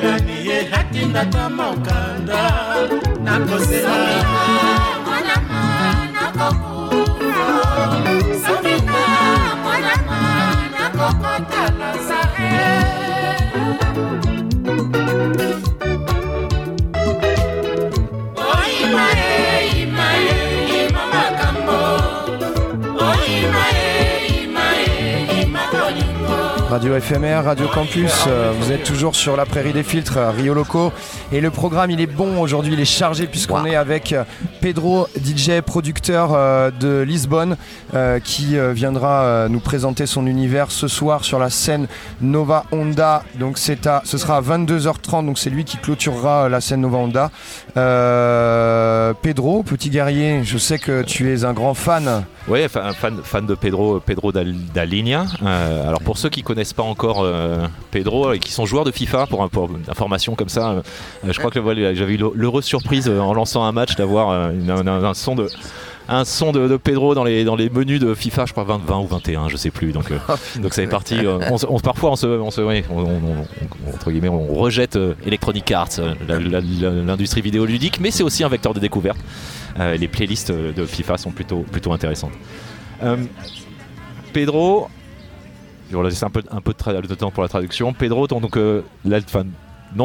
[0.04, 2.40] Olobelani ye atindaka mokanda
[3.24, 4.23] nakozela
[26.74, 28.24] Radio FMR, Radio Campus.
[28.26, 30.92] Euh, vous êtes toujours sur la prairie des filtres, Rio Loco.
[31.30, 34.12] Et le programme, il est bon aujourd'hui, il est chargé puisqu'on est avec
[34.60, 37.56] Pedro, DJ, producteur euh, de Lisbonne,
[37.94, 41.86] euh, qui euh, viendra euh, nous présenter son univers ce soir sur la scène
[42.20, 43.22] Nova Honda.
[43.38, 46.98] Donc c'est ce sera à 22h30, donc c'est lui qui clôturera euh, la scène Nova
[46.98, 47.30] Honda.
[47.76, 52.24] Euh, Pedro, petit guerrier, je sais que tu es un grand fan.
[52.46, 55.24] Oui, fan, fan, fan de Pedro, Pedro Dalinha.
[55.42, 58.90] Euh, alors pour ceux qui connaissent pas encore euh, Pedro et qui sont joueurs de
[58.90, 60.82] FIFA, pour, un- pour une information comme ça, euh,
[61.26, 65.34] je crois que voilà, j'avais eu l'heureuse surprise en lançant un match d'avoir un, son
[65.36, 65.48] de
[66.06, 68.82] un son de, de Pedro dans les, dans les menus de FIFA, je crois 20,
[68.86, 69.92] 20 ou 21, je sais plus.
[69.92, 70.18] Donc, euh,
[70.60, 71.16] donc ça est parti.
[71.24, 71.38] euh,
[71.68, 75.14] on parfois, on se, on se, oui, on, on- on- entre guillemets, on rejette euh,
[75.26, 75.88] Electronic Arts,
[76.28, 79.16] l'industrie vidéoludique, mais c'est aussi un vecteur de découverte.
[79.78, 82.32] Euh, les playlists de FIFA sont plutôt, plutôt intéressantes.
[83.02, 83.16] Euh,
[84.32, 84.88] Pedro,
[85.90, 87.92] je vais un peu, un peu de, temps pour la traduction.
[87.92, 88.82] Pedro, ton, donc, euh,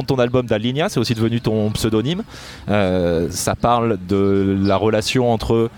[0.07, 2.24] ton album d'Alinea, c'est aussi devenu ton pseudonyme.
[2.70, 5.70] Euh, ça parle de la relation entre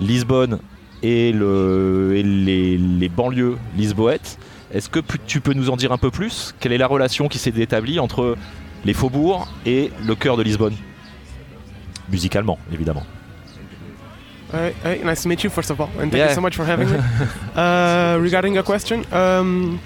[0.00, 0.58] Lisbonne
[1.02, 4.38] et, le, et les, les banlieues lisboètes.
[4.72, 6.54] Est-ce que tu peux nous en dire un peu plus?
[6.60, 8.36] Quelle est la relation qui s'est établie entre
[8.84, 10.74] les faubourgs et le cœur de Lisbonne?
[12.10, 13.02] Musicalement, évidemment.
[14.52, 16.28] Hey, hey, nice to meet you, first of all, and thank Yeah.
[16.28, 16.98] you so much for having me.
[17.54, 19.80] uh, regarding your question, um,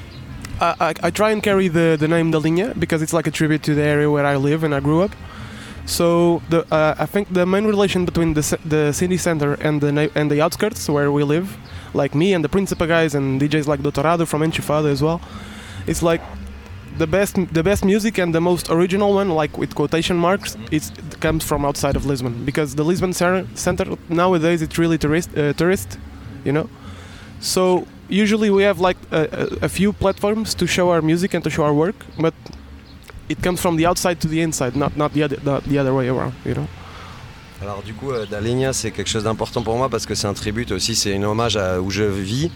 [0.61, 3.63] I, I, I try and carry the, the name Dalinha because it's like a tribute
[3.65, 5.11] to the area where I live and I grew up.
[5.87, 10.11] So the, uh, I think the main relation between the, the city center and the
[10.15, 11.59] and the outskirts where we live,
[11.93, 15.21] like me and the Principa guys and DJs like Doutorado from Enchufado as well,
[15.87, 16.23] it's like
[16.99, 20.91] the best the best music and the most original one, like with quotation marks, it's,
[20.91, 25.53] it comes from outside of Lisbon because the Lisbon center nowadays it's really tourist uh,
[25.55, 25.99] tourist,
[26.45, 26.69] you know.
[27.41, 31.51] So usually we have like a, a, few platforms to show our music and to
[31.51, 32.35] show our work, but
[33.29, 35.95] it comes from the outside to the inside, not not the other the, the other
[35.95, 36.69] way around, you know.
[37.63, 40.35] Alors du coup, euh, Daligna, c'est quelque chose d'important pour moi parce que c'est un
[40.35, 42.51] tribut aussi, c'est un hommage à où je vis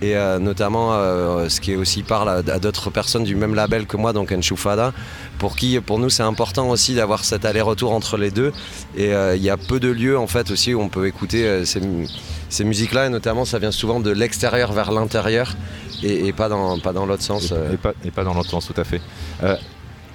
[0.00, 3.54] et euh, notamment euh, ce qui est aussi parle à, à d'autres personnes du même
[3.54, 4.92] label que moi, donc Enchufada,
[5.38, 8.52] pour qui, pour nous, c'est important aussi d'avoir cet aller-retour entre les deux.
[8.96, 11.66] Et euh, il y a peu de lieux en fait aussi où on peut écouter
[11.66, 12.06] ces, mu-
[12.48, 15.56] ces musiques-là et notamment ça vient souvent de l'extérieur vers l'intérieur
[16.02, 17.52] et, et pas dans, pas dans l'autre sens.
[17.72, 19.00] Et pas, et pas dans l'autre sens, tout à fait.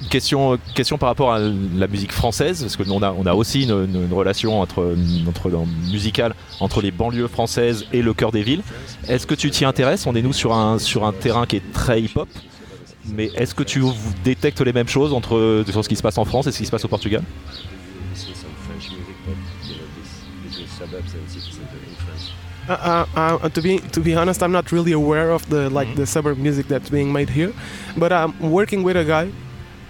[0.09, 3.71] Question, question par rapport à la musique française, parce qu'on a, on a aussi une,
[3.71, 4.95] une- une relation entre,
[5.27, 5.51] entre,
[5.91, 8.63] musicale entre les banlieues françaises et le cœur des villes.
[9.07, 10.07] Est-ce que tu t'y intéresses?
[10.07, 12.27] On est nous sur un, sur un terrain qui est très hip-hop,
[13.13, 13.83] mais est-ce que tu
[14.23, 16.65] détectes les mêmes choses entre sur ce qui se passe en France et ce qui
[16.65, 17.21] se passe au Portugal?
[22.67, 25.95] Uh, uh, uh, to be to be honest, I'm not really aware of the like
[25.95, 27.51] the suburb music that's being made here,
[27.97, 29.29] but I'm working with a guy,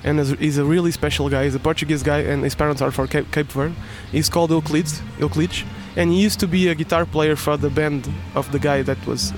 [0.04, 1.44] and he's a really special guy.
[1.46, 3.76] He's a Portuguese guy, and his parents are from Cape, Cape Verde.
[4.12, 5.64] He's called Euclides, Euclides,
[5.98, 8.98] and he used to be a guitar player for the band of the guy that
[9.06, 9.34] was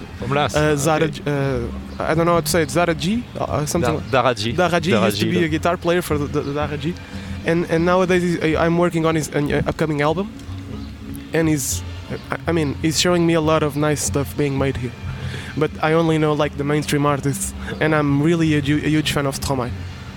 [0.56, 1.06] uh, Zara.
[1.06, 1.22] okay.
[1.26, 1.68] Uh,
[2.12, 2.70] I don't know how to say it.
[2.72, 3.98] Zara G, uh, something.
[4.12, 4.54] Da- Daraji.
[4.56, 6.96] Daraji used to be a guitar player for the, the, the Daraji,
[7.46, 10.32] and and nowadays he's, I'm working on his uh, upcoming album,
[11.34, 11.82] and he's,
[12.30, 14.92] I- I mean, he's showing me a lot of nice stuff being made here,
[15.58, 19.26] but I only know like the mainstream artists, and I'm really a, a huge fan
[19.26, 19.72] of Stromae.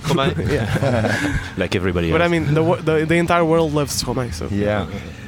[0.05, 0.34] Stromae?
[0.52, 1.09] yeah.
[1.59, 2.30] like everybody But I else.
[2.30, 4.46] mean, the, the the entire world loves Stromae, so.
[4.50, 4.86] Yeah.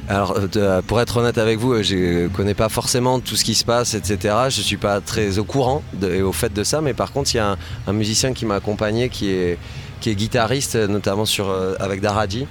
[0.09, 3.43] Alors, euh, de- pour être honnête avec vous, euh, je connais pas forcément tout ce
[3.43, 4.35] qui se passe, etc.
[4.49, 7.33] Je suis pas très au courant de- et au fait de ça, mais par contre,
[7.33, 7.57] il y a un,
[7.87, 9.57] un musicien qui m'a accompagné, qui est,
[9.99, 12.47] qui est guitariste, euh, notamment sur, euh, avec Daraji,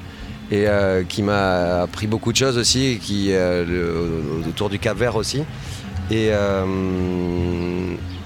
[0.51, 4.99] et euh, qui m'a appris beaucoup de choses aussi, qui euh, le- autour du Cap
[4.99, 5.39] Vert aussi.
[6.11, 6.64] Et, euh,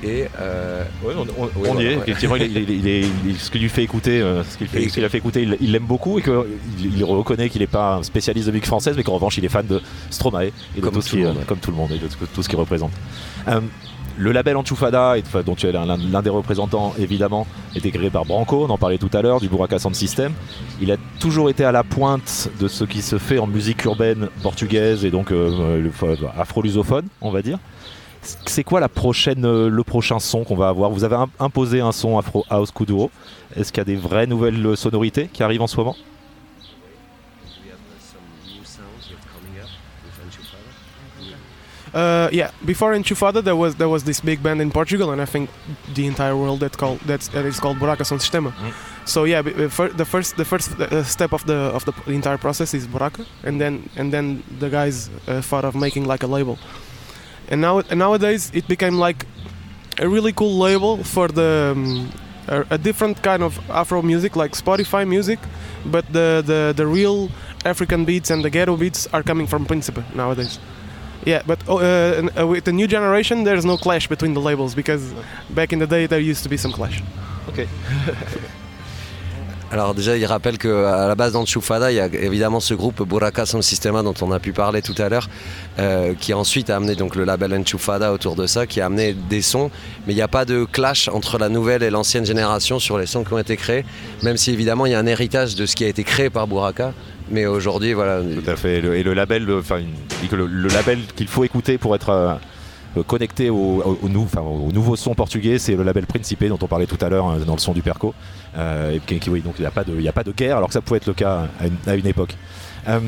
[0.02, 2.02] et euh, Ouais, on, on- oui, on y est, ouais.
[2.02, 5.08] effectivement, il, il- il est- il- ce qu'il lui fait écouter, euh, ce qu'il a
[5.08, 6.32] fait écouter, il l'aime beaucoup et qu'il
[6.96, 9.48] il reconnaît qu'il n'est pas un spécialiste de musique française, mais qu'en revanche il est
[9.48, 9.80] fan de
[10.10, 11.44] Stromae et de Comme tout, ce tout qui, le monde, ouais.
[11.46, 12.92] comme tout le monde et de tout, ce qu'il représente.
[13.48, 13.60] Euh,
[14.18, 18.70] le label enfin, dont tu es l'un des représentants évidemment, était créé par Branco, on
[18.70, 20.32] en parlait tout à l'heure, du Buraka Sound System.
[20.82, 24.28] Il a toujours été à la pointe de ce qui se fait en musique urbaine
[24.42, 25.32] portugaise et donc
[26.38, 27.58] afro-lusophone, on va dire.
[28.22, 31.80] C'est quoi la prochaine, euh, le prochain son qu'on va avoir Vous avez im- imposé
[31.80, 33.10] un son Afro House Kuduro.
[33.56, 35.96] Est-ce qu'il y a des vraies nouvelles euh, sonorités qui arrivent en ce moment?
[41.92, 45.24] Uh, yeah, before Enchufada, there was there was this big band in Portugal, and I
[45.24, 45.50] think
[45.92, 48.52] the entire world that called that's that is called Buraca Som Sistema.
[49.06, 52.74] So yeah, fir- the first the first uh, step of the of the entire process
[52.74, 56.58] is Buraca, and then and then the guys uh, thought of making like a label.
[57.50, 59.26] And now and nowadays it became like
[59.98, 62.10] a really cool label for the um,
[62.48, 65.38] a, a different kind of Afro music, like Spotify music,
[65.84, 67.30] but the the, the real
[67.64, 70.58] African beats and the ghetto beats are coming from Principe nowadays.
[71.26, 74.74] Yeah, but oh, uh, uh, with the new generation, there's no clash between the labels
[74.74, 75.12] because
[75.50, 77.02] back in the day there used to be some clash.
[77.48, 77.68] Ok.
[79.72, 83.06] Alors déjà, il rappelle qu'à la base dans Choufada, il y a évidemment ce groupe
[83.08, 85.28] Buraka Sound Systema dont on a pu parler tout à l'heure,
[85.78, 89.14] euh, qui ensuite a amené donc le label Enchufada autour de ça, qui a amené
[89.14, 89.70] des sons,
[90.06, 93.06] mais il n'y a pas de clash entre la nouvelle et l'ancienne génération sur les
[93.06, 93.84] sons qui ont été créés,
[94.24, 96.48] même si évidemment il y a un héritage de ce qui a été créé par
[96.48, 96.92] Buraka.
[97.30, 98.22] Mais aujourd'hui, voilà.
[98.22, 98.78] Tout à fait.
[98.78, 102.34] Et le, label, le- label qu'il faut écouter pour être euh,
[102.96, 107.08] euh, connecté au, nouveau son portugais, c'est le label Principe dont on parlait tout à
[107.08, 108.14] l'heure dans le son du Perco.
[108.56, 110.24] Euh, et qui, qui- oui, donc il n'y a pas de, il y a pas
[110.24, 112.36] de guerre, alors que ça pouvait être le cas à une, à une époque.
[112.88, 112.98] Euh,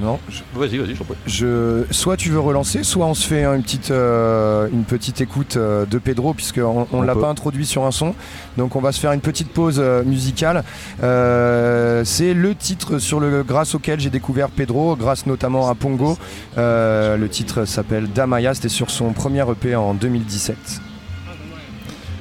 [0.00, 0.20] Non.
[0.54, 1.16] Vas-y, vas-y, je t'en prie.
[1.26, 5.56] Je, soit tu veux relancer, soit on se fait une petite, euh, une petite écoute
[5.56, 7.22] euh, de Pedro, puisqu'on on On l'a peut.
[7.22, 8.14] pas introduit sur un son.
[8.56, 10.62] Donc on va se faire une petite pause euh, musicale.
[12.04, 16.16] C'est le titre sur le, grâce auquel j'ai découvert Pedro, grâce notamment à Pongo.
[16.56, 20.56] Le titre s'appelle Damaya, c'était sur son premier EP en 2017.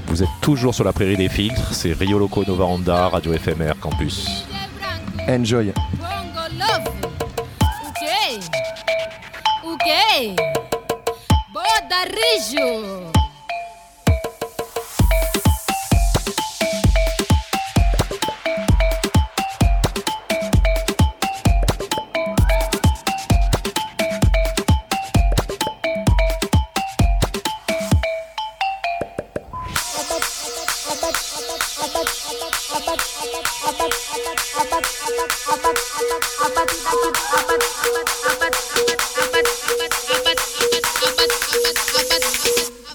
[0.07, 3.73] Vous êtes toujours sur la prairie des filtres, c'est Rio Loco Nova Honda, Radio FMR
[3.79, 4.45] Campus.
[5.27, 5.73] Enjoy.
[11.53, 13.16] Boda rijo.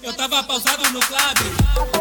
[0.01, 1.92] Eu tava pausado no clube.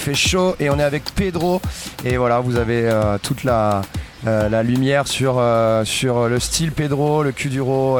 [0.00, 1.60] Il fait chaud et on est avec Pedro
[2.06, 3.82] et voilà vous avez euh, toute la,
[4.26, 7.98] euh, la lumière sur, euh, sur le style Pedro, le Kuduro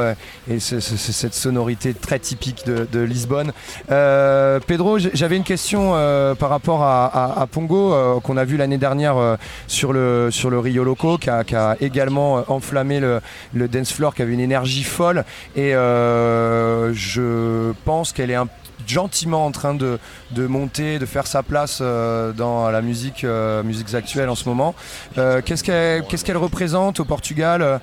[0.49, 3.51] et ce- ce- ce- cette sonorité très typique de, Lisbonne.
[3.87, 5.91] Pedro, j'avais une question
[6.39, 9.37] par rapport à, Pongo qu'on a vu l'année dernière
[9.67, 13.21] sur, le, sur le Rio Loco qui a, également enflammé le,
[13.53, 15.23] le dance floor, qui avait une énergie folle
[15.55, 18.47] et je pense qu'elle est un
[18.91, 19.99] gentiment en train de,
[20.31, 24.47] de monter, de faire sa place euh, dans la musique, euh, musiques actuelles en ce
[24.47, 24.75] moment.
[25.17, 27.77] Euh, qu'est-ce qu'elle qu'est-ce qu'elle représente au Portugal euh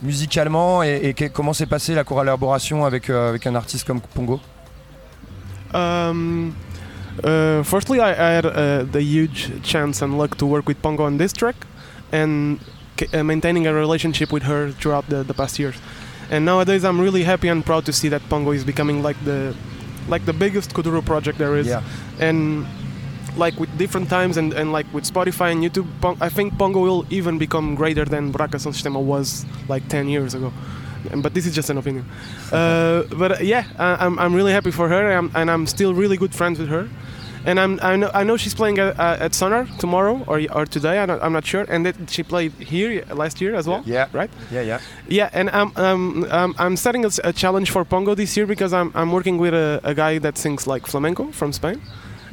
[0.00, 4.38] musicalement et, et comment s'est passée la collaboration avec, avec un artiste comme Pongo?
[5.74, 6.54] Um,
[7.24, 11.04] uh, firstly, I, I had uh, the huge chance and luck to work with Pongo
[11.04, 11.56] on this track
[12.12, 12.58] and
[13.12, 15.76] uh, maintaining a relationship with her throughout the, the past years.
[16.30, 19.54] And nowadays, I'm really happy and proud to see that Pongo is becoming like the
[20.08, 21.66] like the biggest Kuduro project there is.
[21.66, 21.82] Yeah.
[22.18, 22.66] And
[23.36, 26.80] like with different times and, and like with Spotify and YouTube, Pon- I think Pongo
[26.80, 30.52] will even become greater than Braca Son Sistema was like 10 years ago.
[31.16, 32.04] But this is just an opinion.
[32.52, 35.92] Uh, but yeah, I, I'm, I'm really happy for her, and I'm, and I'm still
[35.92, 36.88] really good friends with her.
[37.46, 40.66] And I'm, I know I know she's playing at, uh, at Sonar tomorrow or or
[40.66, 40.98] today.
[40.98, 41.64] I don't, I'm not sure.
[41.68, 43.82] And that she played here last year as well.
[43.86, 44.06] Yeah.
[44.12, 44.30] Right.
[44.50, 44.80] Yeah, yeah.
[45.08, 48.90] Yeah, and I'm um, um, I'm setting a challenge for Pongo this year because I'm
[48.94, 51.80] I'm working with a, a guy that sings like flamenco from Spain,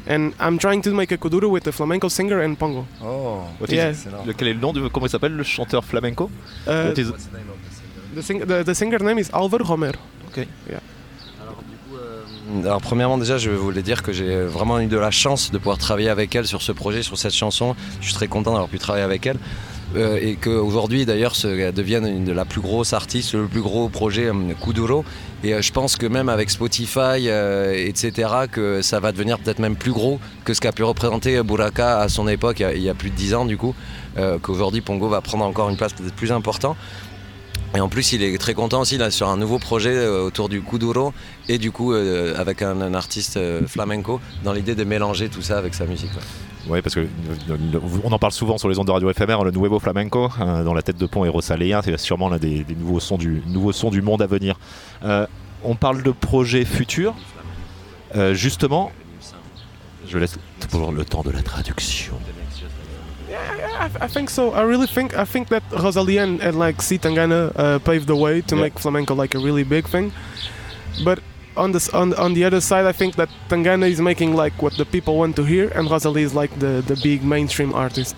[0.08, 2.86] and I'm trying to make a kuduro with a flamenco singer and Pongo.
[3.02, 3.48] Oh.
[3.60, 4.06] What is- Yes.
[4.26, 6.30] le- Quel est le nom de comment il s'appelle le chanteur flamenco
[6.68, 7.12] Uh, What is-
[8.16, 10.00] the, sing- the, the singer name is Alvaro Romero.
[10.30, 10.48] Okay.
[10.70, 10.80] Yeah.
[12.64, 15.78] Alors premièrement déjà je voulais dire que j'ai vraiment eu de la chance de pouvoir
[15.78, 17.76] travailler avec elle sur ce projet, sur cette chanson.
[18.02, 19.38] Je suis très content d'avoir pu travailler avec elle.
[19.96, 23.88] Euh, et qu'aujourd'hui d'ailleurs elle devienne une de la plus grosse artiste, le plus gros
[23.88, 25.06] projet euh, Kuduro.
[25.44, 29.76] Et euh, je pense que même avec Spotify, etc., que ça va devenir peut-être même
[29.76, 32.82] plus gros que ce qu'a pu représenter Buraka à son époque, il y a, il
[32.82, 33.76] y a plus de 10 ans du coup,
[34.42, 36.78] qu'aujourd'hui Pongo va prendre encore une place peut-être plus importante.
[37.76, 40.48] Et en plus, il est très content aussi là, sur un nouveau projet euh, autour
[40.50, 41.14] du Kuduro
[41.50, 45.58] et du coup euh, avec un, artiste euh, flamenco dans l'idée de mélanger tout ça
[45.58, 46.12] avec sa musique.
[46.12, 46.22] ouais.
[46.68, 47.08] Oui, parce que
[48.04, 50.74] on en parle souvent sur les ondes de radio éphémère, le Nuevo Flamenco, euh, dans
[50.74, 53.92] la tête de pont et Rosalea, c'est sûrement l'un des, nouveaux, sons du, nouveaux sons
[53.92, 54.58] du monde à venir.
[55.64, 57.14] On parle de projets futurs.
[58.32, 58.92] Justement,
[60.08, 60.38] je laisse
[60.72, 62.16] toujours le temps de la traduction.
[63.36, 64.52] Yeah, I, I think so.
[64.54, 68.16] I really think I think that Rosalia and, and like C Tangana uh, paved the
[68.16, 68.62] way to Yeah.
[68.64, 70.12] make flamenco like a really big thing.
[71.04, 71.20] But
[71.58, 74.74] on this on on the other side, I think that Tangana is making like what
[74.78, 78.16] the people want to hear, and Rosalia is like the the big mainstream artist.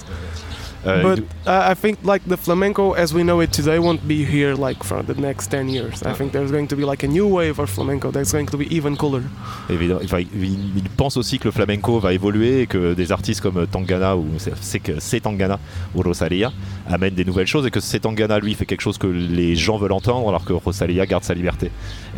[0.88, 4.56] Uh, but I think like the flamenco as we know it today won't be here
[4.56, 6.02] like for the next 10 years.
[6.06, 8.58] I think there's going to be like a new wave of flamenco that's going to
[8.58, 9.22] be even cooler.
[9.70, 13.68] Évidemment, enfin, il, pense aussi que le flamenco va évoluer et que des artistes comme
[13.68, 15.60] Tangana ou c'est- que c'est Tangana
[15.94, 16.52] ou Rosalia
[16.90, 19.78] amènent des nouvelles choses et que c'est Tangana lui fait quelque chose que les gens
[19.78, 21.70] veulent entendre alors que Rosalia garde sa liberté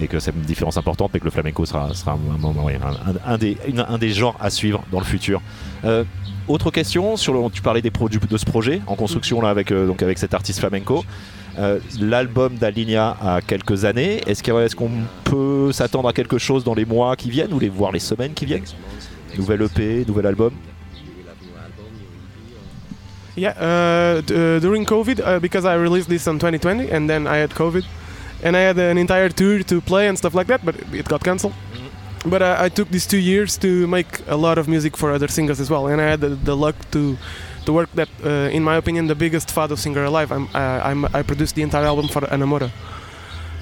[0.01, 3.37] et que c'est une différence importante mais que le flamenco sera, sera un, un- un-
[3.37, 5.41] des, un des genres à suivre dans le futur.
[5.85, 6.03] Euh,
[6.49, 9.49] autre question sur le, tu parlais des pro- du- de ce projet en construction là
[9.49, 11.05] avec euh, donc avec cet artiste flamenco.
[11.57, 14.21] Euh, L'album d'Alinea a quelques années.
[14.27, 14.91] Est-ce qu'il y a- est-ce qu'on
[15.23, 18.33] peut s'attendre à quelque chose dans les mois qui viennent ou les voir les semaines
[18.33, 18.63] qui viennent?
[19.37, 20.51] Nouvelle EP, nouvel album?
[23.37, 27.37] Yeah, uh, uh, during COVID, uh, because I released this in 2020 and then I
[27.41, 27.83] had COVID,
[28.43, 31.23] and I had an entire tour to play and stuff like that, but it got
[31.23, 31.53] cancelled.
[32.25, 35.27] But uh, I took these two years to make a lot of music for other
[35.27, 37.17] singers as well, and I had the, the luck to
[37.69, 40.31] to work that, uh, in my opinion, the biggest fado singer alive.
[40.31, 42.71] I'm, uh, I'm, I produced the entire album for Anamora.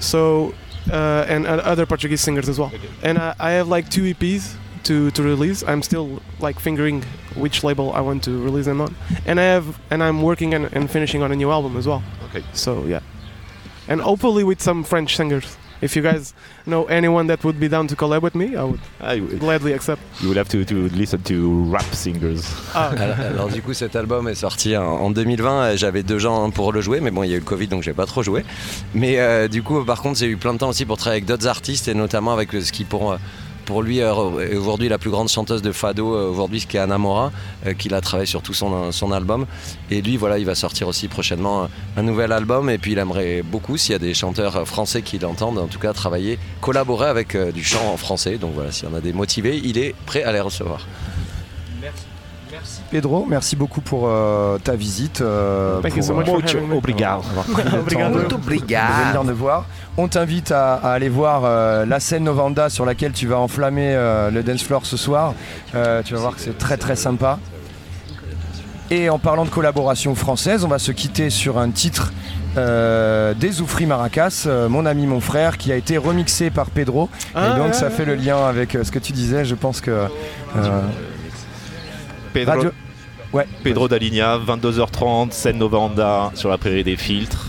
[0.00, 0.54] So,
[0.90, 2.72] uh, and uh, other Portuguese singers as well.
[3.02, 4.54] And uh, I have like two EPs
[4.84, 5.62] to, to release.
[5.62, 7.02] I'm still like fingering
[7.36, 8.96] which label I want to release them on.
[9.26, 12.02] And I have, and I'm working and, and finishing on a new album as well.
[12.30, 12.42] Okay.
[12.54, 13.00] So yeah,
[13.88, 15.57] and hopefully with some French singers.
[15.80, 16.34] If you guys
[16.66, 20.00] know anyone that would be down to collab with me, I would gladly accept.
[20.20, 22.42] You will have to, to listen to rap singers.
[22.74, 22.90] Ah.
[22.98, 26.50] Alors, alors, du coup cet album est sorti en, en 2020, euh, j'avais deux gens
[26.50, 28.22] pour le jouer mais bon il y a eu le Covid donc j'ai pas trop
[28.22, 28.44] joué.
[28.94, 31.26] Mais euh, du coup par contre j'ai eu plein de temps aussi pour travailler avec
[31.26, 33.16] d'autres artistes et notamment avec ce qui pour, euh,
[33.68, 36.78] pour lui euh, est aujourd'hui la plus grande chanteuse de fado euh, aujourd'hui ce qui
[36.78, 37.30] est Anamora
[37.66, 39.44] euh, qu'il a travaillé sur tout son, son album
[39.90, 41.66] et lui voilà il va sortir aussi prochainement euh,
[41.98, 45.02] un nouvel album et puis il aimerait beaucoup s'il y a des chanteurs euh, français
[45.02, 48.72] qui l'entendent en tout cas travailler collaborer avec euh, du chant en français donc voilà
[48.72, 50.80] s'il y en a des motivés il est prêt à les recevoir.
[52.90, 55.20] Pedro, merci beaucoup pour euh, ta visite.
[55.20, 56.76] euh, Thank you pour, so much for having me.
[56.76, 57.22] Obrigado.
[57.30, 58.18] Avoir pris le temps Obrigado.
[58.28, 58.92] de- Obrigado.
[59.02, 59.66] de venir nous voir.
[60.00, 63.94] On t'invite à, à aller voir euh, la scène Novanda sur laquelle tu vas enflammer
[63.96, 65.34] euh, le dance floor ce soir.
[65.74, 67.38] Euh, tu vas voir que c'est très très sympa.
[68.90, 72.12] Et en parlant de collaboration française, on va se quitter sur un titre
[72.56, 77.08] euh, des Oufri Maracas, euh, mon ami, mon frère, qui a été remixé par Pedro.
[77.34, 77.92] Ah, et donc ouais, ça ouais.
[77.92, 79.44] fait le lien avec euh, ce que tu disais.
[79.44, 80.80] Je pense que euh,
[82.32, 82.70] Pedro, Radio-
[83.32, 83.46] Ouais.
[83.64, 87.47] Pedro Dalinha, 22h30, scène Novanda sur la prairie des filtres.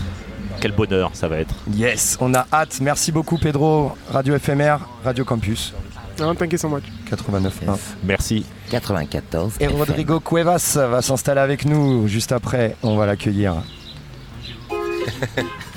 [0.60, 1.54] Quel bonheur ça va être.
[1.74, 2.80] Yes, on a hâte.
[2.80, 5.72] Merci beaucoup Pedro, Radio FMR, Radio Campus
[6.18, 6.84] No, thank you so much.
[7.10, 7.78] 89.1.
[8.04, 8.44] Merci.
[8.70, 9.54] 94.
[9.58, 12.76] Et Rodrigo Cuevas va s'installer avec nous juste après.
[12.82, 13.54] On va l'accueillir.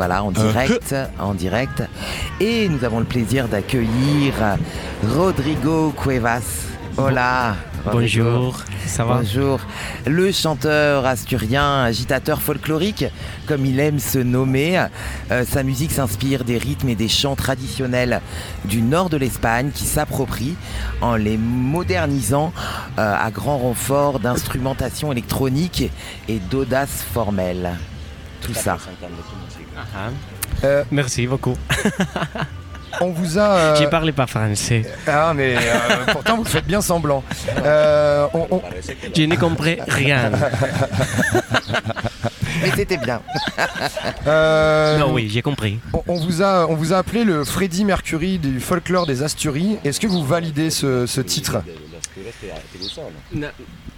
[0.00, 1.82] voilà, en direct, en direct.
[2.40, 4.32] Et nous avons le plaisir d'accueillir
[5.14, 6.68] Rodrigo Cuevas.
[6.96, 7.54] Hola.
[7.84, 8.24] Rodrigo.
[8.24, 9.16] Bonjour, ça va?
[9.16, 9.60] Bonjour.
[10.06, 13.04] Le chanteur asturien, agitateur folklorique,
[13.46, 14.86] comme il aime se nommer.
[15.30, 18.22] Euh, sa musique s'inspire des rythmes et des chants traditionnels
[18.64, 20.56] du nord de l'Espagne qui s'approprient
[21.02, 22.54] en les modernisant
[22.98, 25.90] euh, à grand renfort d'instrumentation électronique
[26.26, 27.72] et d'audace formelle.
[28.40, 28.78] Tout ça.
[30.64, 31.56] Euh, Merci beaucoup.
[33.00, 33.42] On vous a.
[33.56, 34.82] euh, J'ai parlé pas français.
[35.06, 35.60] Ah, mais euh,
[36.12, 37.22] pourtant vous faites bien semblant.
[37.64, 38.62] Euh, on- on-
[39.16, 40.30] Je n'ai compris rien.
[42.62, 43.22] Mais c'était bien.
[44.26, 45.78] Euh, Non, oui, j'ai compris.
[45.94, 49.78] On, on vous a, on vous a appelé le Freddie Mercury du folklore des Asturies.
[49.84, 51.62] Est-ce que vous validez ce, ce titre?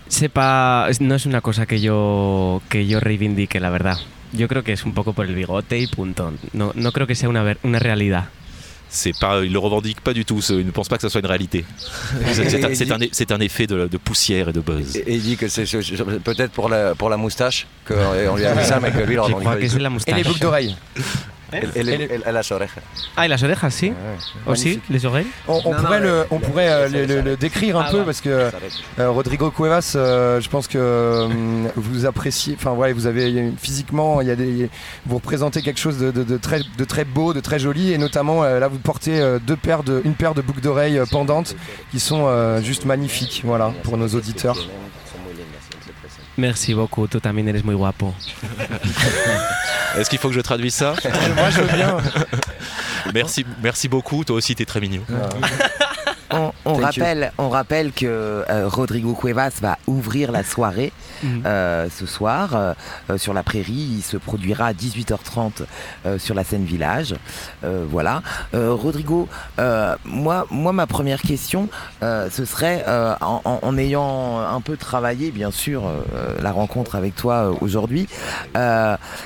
[0.08, 3.96] C'est pas, no es una cosa que yo, que yo reivindique, la verdad.
[4.32, 6.32] Yo creo que es un poco por el bigote y punto.
[6.52, 8.24] No, no creo que sea una, ver- una realidad.
[8.88, 10.42] C'est pas, il le revendique pas du tout.
[10.42, 11.64] ce- Il ne pense pas que ça soit une réalité.
[12.32, 12.96] C'est un,
[13.36, 14.96] un- effet de, de poussière et de buzz.
[14.96, 15.64] Et il dit que c'est
[16.22, 19.20] peut-être pour la, pour la moustache qu'on lui a mis ça, mais que lui, il
[19.20, 20.14] en Je revendique crois pas que c'est la moustache.
[20.14, 20.76] Et les boucles d'oreilles.
[21.52, 22.80] Et, et les- et- et las orejas.
[23.16, 23.92] Ah, et las orejas, si
[24.46, 27.84] Aussi, les oreilles On, on pourrait, le, on pourrait euh, le, le- le décrire un
[27.86, 28.04] Ah, peu ouais.
[28.04, 28.28] parce que
[28.98, 31.28] euh, Rodrigo Cuevas, euh, je pense que euh,
[31.76, 34.70] vous appréciez, enfin ouais, vous avez a physiquement, il y a des,
[35.06, 37.98] vous représentez quelque chose de, de- de très, de très beau, de très joli, et
[37.98, 41.06] notamment euh, là vous portez euh, deux paires de, une paire de boucles d'oreilles euh,
[41.06, 41.54] pendantes
[41.90, 44.56] qui sont euh, juste magnifiques, voilà, pour nos auditeurs.
[46.36, 48.14] Merci beaucoup, tú también eres muy guapo.
[49.98, 50.94] Est-ce qu'il faut que je traduise ça?
[51.36, 51.96] Moi, je veux bien.
[53.12, 54.24] merci, merci beaucoup.
[54.24, 55.02] Toi aussi, t'es très mignon.
[56.30, 56.84] On, on you.
[56.84, 58.06] rappelle, on rappelle que
[58.48, 60.92] euh, Rodrigo Cuevas va ouvrir la soirée
[61.22, 61.42] Mhm.
[61.46, 62.74] euh, ce soir euh,
[63.10, 63.72] euh, sur la prairie.
[63.98, 65.62] Il se produira à 18h30
[66.06, 67.14] euh, sur la scène village.
[67.64, 68.22] Euh, voilà.
[68.54, 69.28] Euh, Rodrigo,
[70.04, 71.68] moi, moi, ma première question,
[72.00, 72.84] ce serait
[73.20, 75.82] en, ayant un peu travaillé, bien sûr,
[76.40, 78.08] la rencontre avec toi aujourd'hui.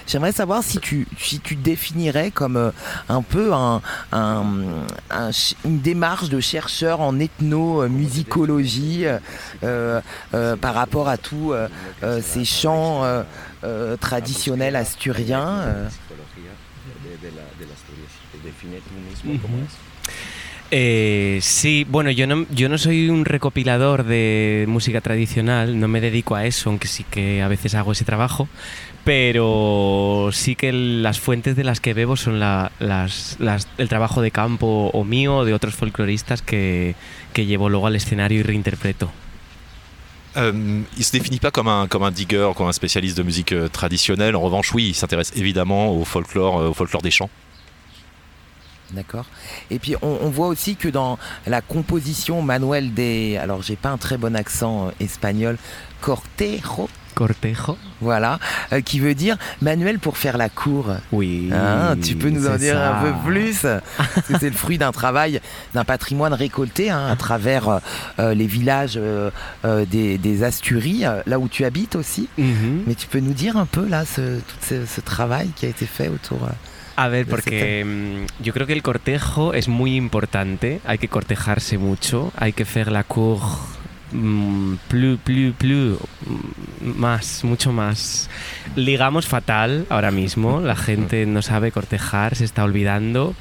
[0.06, 2.73] J'aimerais savoir si tu, si tu définirais comme
[3.09, 3.81] un peu un,
[4.12, 9.06] une démarche de chercheur en ethnomusicologie
[9.62, 11.16] par rapport à
[11.52, 11.68] euh,
[12.22, 13.22] ces chants euh,
[13.64, 15.88] euh, traditionnels asturiens.
[20.72, 26.00] Eh, sí, bueno, yo no, yo no soy un recopilador de música tradicional, no me
[26.00, 28.48] dedico a eso, aunque sí que a veces hago ese trabajo,
[29.04, 34.22] pero sí que las fuentes de las que bebo son la- las- las- el trabajo
[34.22, 36.96] de campo o mío o de otros folcloristas que,
[37.32, 39.12] que llevo luego al escenario y reinterpreto.
[40.36, 44.36] Euh, il se définit pas comme un, digger, comme un spécialiste de musique euh, traditionnelle.
[44.36, 47.30] En revanche, oui, il s'intéresse évidemment au folklore, euh, au folklore des chants.
[48.92, 49.26] D'accord.
[49.70, 53.98] Et puis on, voit aussi que dans la composition Manuel de, alors j'ai pas un
[53.98, 55.58] très bon accent euh, espagnol,
[56.00, 56.88] Cortejo.
[57.16, 57.78] Cortejo.
[58.02, 58.38] Voilà,
[58.72, 60.94] euh, qui veut dire Manuel pour faire la cour.
[61.12, 61.48] Oui.
[61.51, 62.98] Hein, tu peux nous en dire ça.
[62.98, 63.66] un peu plus
[64.38, 65.40] c'est le fruit d'un travail,
[65.72, 67.78] d'un patrimoine récolté hein, à travers euh,
[68.18, 69.30] euh, les villages euh,
[69.86, 72.28] des, des Asturies, là où tu habites aussi.
[72.36, 72.84] Mhm.
[72.86, 75.70] Mais tu peux nous dire un peu là ce, tout ce, ce travail qui a
[75.70, 76.48] été fait autour.
[76.98, 81.76] A ver, porque mm, yo creo que el cortejo es muy importante, hay que cortejarse
[81.76, 83.43] mucho, hay que hacer la cour
[84.12, 88.28] mm, plus, plus, plus, mm, más, mucho más.
[88.74, 93.35] Ligamos fatal ahora mismo, la gente no sabe cortejar, se está olvidando.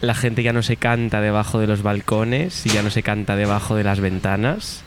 [0.00, 3.34] La gente ya no se canta debajo de los balcones y ya no se canta
[3.34, 4.82] debajo de las ventanas.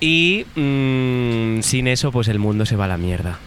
[0.00, 3.38] Y mm, sin eso, pues el mundo se va a la mierda.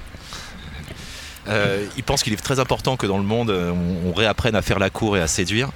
[1.47, 4.55] Euh, il pense qu'il est très important que dans le monde, euh, on, on réapprenne
[4.55, 5.69] à faire la cour et à séduire.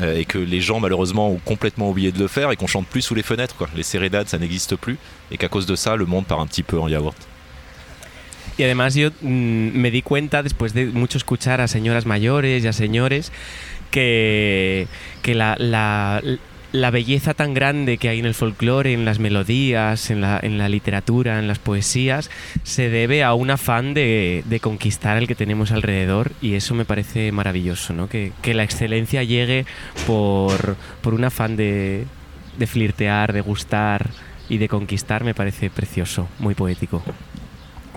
[0.00, 2.86] Euh, et que les gens malheureusement ont complètement oublié de le faire et qu'on chante
[2.86, 3.56] plus sous les fenêtres.
[3.56, 3.68] Quoi.
[3.76, 4.96] Les sérénades, ça n'existe plus.
[5.30, 7.16] Et qu'à cause de ça, le monde part un petit peu en yaourt.
[8.58, 12.66] Y además yo mm, me di cuenta, después de mucho escuchar a señoras mayores y
[12.66, 13.30] a señores,
[13.92, 14.86] que,
[15.22, 16.20] que la, la-
[16.80, 20.58] la belleza tan grande que hay en el folclore, en las melodías, en la, en
[20.58, 22.30] la literatura, en las poesías,
[22.62, 26.84] se debe a un afán de, de conquistar el que tenemos alrededor y eso me
[26.84, 28.08] parece maravilloso, ¿no?
[28.08, 29.66] que, la excelencia llegue
[30.06, 32.06] por, por un afán de,
[32.58, 34.10] de flirtear, de gustar
[34.48, 37.02] y de conquistar me parece precioso, muy poético.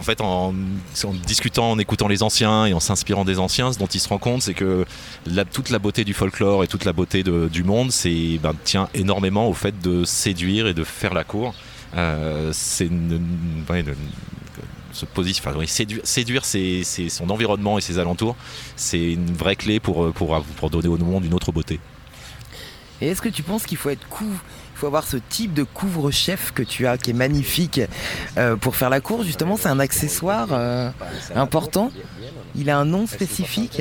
[0.02, 0.52] En fait, en,
[1.28, 4.18] discutant, en écoutant les anciens et en s'inspirant des anciens, ce dont il se rend
[4.18, 4.84] compte, c'est que
[5.54, 9.48] toute la beauté du folklore et toute la beauté du monde, c'est ben, tient énormément
[9.48, 11.54] au fait de séduire et de faire la cour.
[11.96, 12.90] Euh, c'est
[14.92, 18.36] se position, enfin, oui, séduire, son environnement et ses alentours,
[18.76, 21.80] c'est une vraie clé pour, pour, donner au monde une autre beauté.
[23.02, 24.42] Et est-ce que tu penses qu'il faut être il
[24.82, 27.82] faut avoir ce type de couvre-chef que tu as, qui est magnifique
[28.38, 29.22] euh, pour faire la cour.
[29.22, 30.90] Justement, c'est un accessoire euh,
[31.36, 31.92] important.
[32.56, 33.80] Il a un nom spécifique?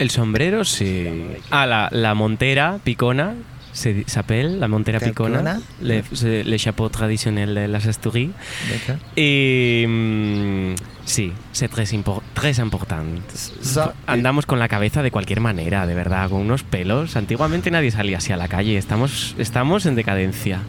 [0.00, 1.06] El sombrero, sí.
[1.52, 3.34] Ah, la montera picona,
[3.72, 6.02] se s'appelle la montera picona, le,
[6.44, 7.84] le chapeau traditionnel de las.
[7.86, 8.98] D'accord.
[9.16, 10.74] Y mm,
[11.04, 13.04] sí, c'est très, impor- très important.
[13.62, 17.16] Ça- Andamos con la cabeza de cualquier manera, de verdad, con unos pelos.
[17.16, 20.60] Antiguamente nadie salía así a la calle, estamos, estamos en decadencia.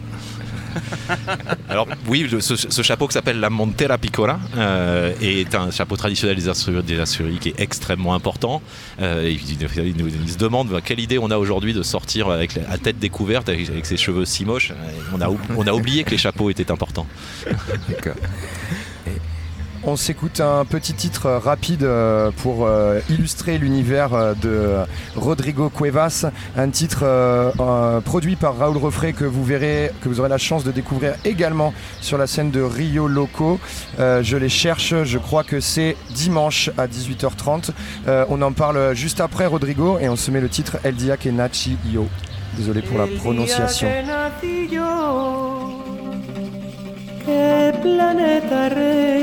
[1.68, 6.48] Alors oui, ce, chapeau qui s'appelle la Montera Picora euh, est un chapeau traditionnel des
[6.48, 8.62] Assuries, des qui est extrêmement important.
[9.00, 9.34] Euh,
[10.28, 13.86] se demande bah, quelle idée on a aujourd'hui de sortir avec la tête découverte avec,
[13.86, 14.72] ses cheveux si moches.
[15.56, 17.06] On a oublié que les chapeaux étaient importants.
[19.84, 24.76] On s'écoute un petit titre euh, rapide euh, pour euh, illustrer l'univers de
[25.16, 26.26] Rodrigo Cuevas,
[26.56, 27.04] un titre
[28.04, 31.74] produit par Raoul Refray que vous verrez, que vous aurez la chance de découvrir également
[32.00, 33.58] sur la scène de Rio Loco.
[33.98, 37.70] Je les cherche, je crois que c'est dimanche à 18h30.
[38.06, 41.16] Euh, on en parle juste après Rodrigo et on se met le titre El Dia
[41.16, 42.06] que Nachi Io.
[42.56, 43.88] Désolé pour la prononciation.
[47.24, 49.22] ¿Qué planeta reinaría?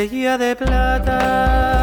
[0.00, 1.79] Estrella de plata,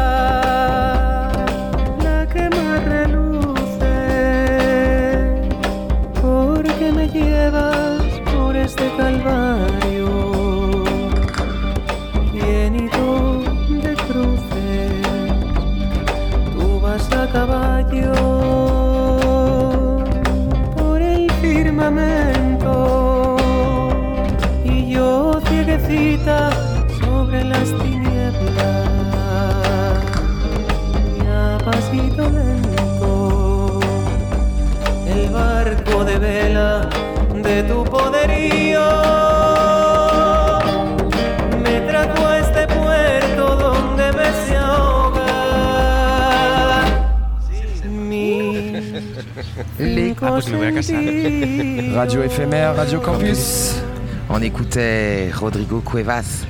[36.32, 38.86] barco de tu poderío
[41.62, 45.24] me trajo a este puerto donde me se ahoga
[47.84, 48.68] mi
[50.20, 50.94] Ah, pues me voy a casa.
[51.94, 53.76] Radio éphémère, Radio Campus.
[54.28, 56.44] On écoutait Rodrigo Cuevas.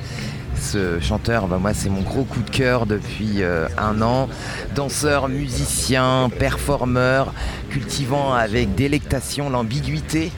[0.71, 4.29] Ce chanteur, bah, moi, c'est mon gros coup de cœur depuis euh, un an.
[4.75, 7.33] Danseur, musicien, performeur,
[7.71, 10.31] cultivant avec délectation l'ambiguïté.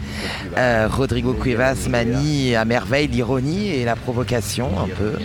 [0.57, 5.15] Euh, Rodrigo Cuevas manie à merveille l'ironie et la provocation un peu.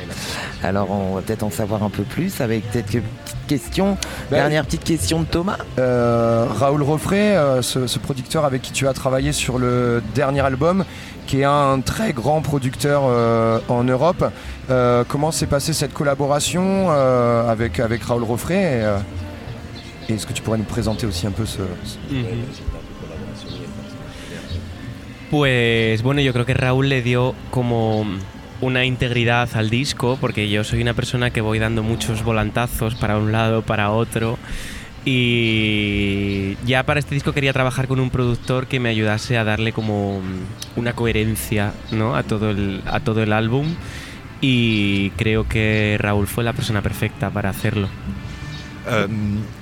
[0.64, 3.96] Alors, on va peut-être en savoir un peu plus avec peut-être quelques petites questions.
[4.32, 5.58] Dernière petite question de Thomas.
[5.78, 10.84] Euh, Raoul Roffray, ce, ce producteur avec qui tu as travaillé sur le dernier album,
[11.26, 14.24] qui est un très grand producteur euh, en Europe.
[14.68, 18.98] Euh, comment s'est passée cette collaboration euh, avec, avec Raoul Roffray et, euh,
[20.08, 21.58] et Est-ce que tu pourrais nous présenter aussi un peu ce...
[21.84, 21.98] ce-
[25.30, 28.06] Pues bueno, yo creo que Raúl le dio como
[28.60, 33.18] una integridad al disco, porque yo soy una persona que voy dando muchos volantazos para
[33.18, 34.38] un lado, para otro.
[35.04, 39.72] Y ya para este disco quería trabajar con un productor que me ayudase a darle
[39.72, 40.20] como
[40.76, 42.16] una coherencia ¿no?
[42.16, 43.74] a, todo el, a todo el álbum.
[44.40, 47.88] Y creo que Raúl fue la persona perfecta para hacerlo.
[48.88, 49.08] Euh,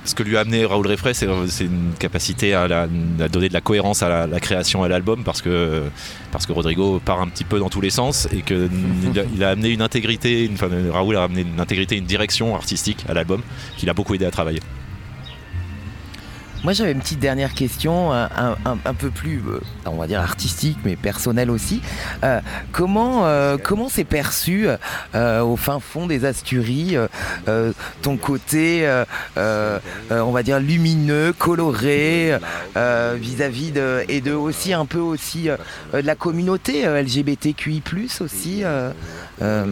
[0.03, 2.87] ce que lui a amené Raoul Refray, c'est c'est une capacité à,
[3.27, 5.83] donner de la cohérence à la, la création et à l'album parce que,
[6.31, 9.69] parce que Rodrigo part un petit peu dans tous les sens et qu'il a, amené
[9.69, 10.57] une intégrité, une,
[10.91, 13.41] Raoul a amené une intégrité, une direction artistique à l'album
[13.77, 14.59] qui l'a beaucoup aidé à travailler.
[16.65, 18.29] Moi, j'avais une petite dernière question, un,
[18.65, 21.79] un- peu plus, euh, on va dire artistique, mais personnelle aussi.
[22.23, 24.65] Euh, comment euh, comment c'est perçu
[25.13, 27.07] euh, au fin fond des Asturies euh,
[27.47, 27.71] euh,
[28.01, 29.05] ton côté, euh,
[29.37, 29.77] euh,
[30.09, 32.35] euh, on va dire lumineux, coloré,
[32.77, 35.57] euh, vis-à-vis de et de aussi un peu aussi euh,
[35.93, 37.83] de la communauté euh, LGBTQI+
[38.21, 38.63] aussi.
[38.63, 38.89] euh,
[39.43, 39.65] euh.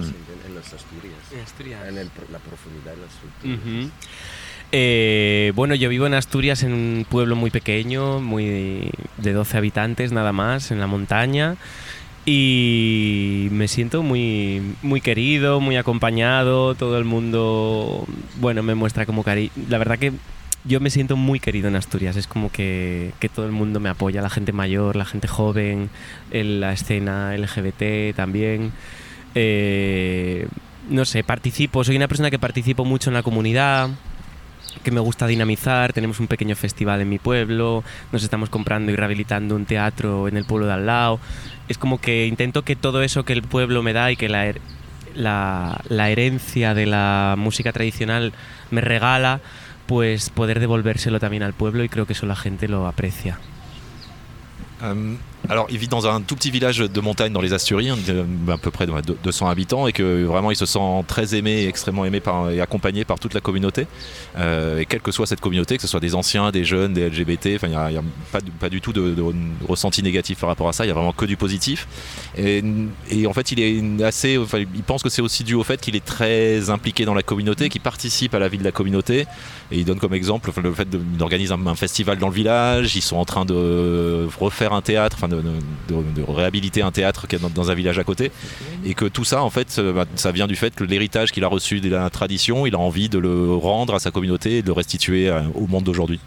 [4.75, 10.11] Eh, bueno, yo vivo en Asturias, en un pueblo muy pequeño, muy de 12 habitantes
[10.11, 11.57] nada más, en la montaña.
[12.25, 16.73] Y me siento muy, muy querido, muy acompañado.
[16.73, 18.07] Todo el mundo,
[18.39, 19.51] bueno, me muestra como cariño.
[19.69, 20.11] La verdad que
[20.65, 22.15] yo me siento muy querido en Asturias.
[22.15, 25.91] Es como que, que todo el mundo me apoya, la gente mayor, la gente joven,
[26.31, 28.71] en la escena LGBT también.
[29.35, 30.47] Eh,
[30.89, 33.89] no sé, participo, soy una persona que participo mucho en la comunidad,
[34.83, 38.95] que me gusta dinamizar, tenemos un pequeño festival en mi pueblo, nos estamos comprando y
[38.95, 41.19] rehabilitando un teatro en el pueblo de al lado.
[41.67, 44.45] Es como que intento que todo eso que el pueblo me da y que la,
[44.47, 44.59] her-
[45.15, 48.33] la, herencia de la música tradicional
[48.71, 49.39] me regala,
[49.87, 53.39] pues poder devolvérselo también al pueblo y creo que eso la gente lo aprecia.
[55.49, 57.97] Alors, il vit dans un tout petit village de montagne dans les Asturies, hein,
[58.49, 61.65] à peu près de de- 200 habitants, et que vraiment il se sent très aimé,
[61.67, 63.85] extrêmement aimé par- et accompagné par toute la communauté.
[64.37, 67.01] Euh, et quelle que soit cette communauté, que ce soit des anciens, des jeunes, des
[67.09, 67.89] LGBT, il n'y a,
[68.59, 69.15] pas, du- tout de,
[69.67, 71.87] ressenti négatif par rapport à ça, il y a vraiment que du positif.
[72.37, 72.63] Et,
[73.27, 74.39] en fait, il est assez,
[74.75, 77.69] il pense que c'est aussi dû au fait qu'il est très impliqué dans la communauté,
[77.69, 79.25] qu'il participe à la vie de la communauté.
[79.71, 82.95] Et il donne comme exemple le fait d'organiser un, un festival dans le village.
[82.95, 87.39] Ils sont en train de refaire un théâtre, enfin de, réhabiliter un théâtre qui est
[87.39, 88.31] dans, dans un village à côté.
[88.85, 91.43] Et que tout ça, en fait, euh, bah, ça vient du fait que l'héritage qu'il
[91.43, 94.61] a reçu de la tradition, il a envie de le rendre à sa communauté et
[94.61, 96.19] de le restituer euh, au monde d'aujourd'hui.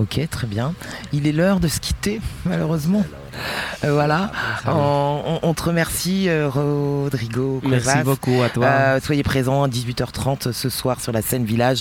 [0.00, 0.72] Ok, très bien.
[1.12, 3.04] Il est l'heure de se quitter, malheureusement.
[3.84, 4.30] Euh, voilà.
[4.66, 7.60] On, on- te remercie, euh, Rodrigo.
[7.64, 8.04] Merci Cuevas.
[8.04, 8.64] beaucoup à toi.
[8.66, 11.80] Euh, soyez présents à 18h30 ce soir sur la scène Village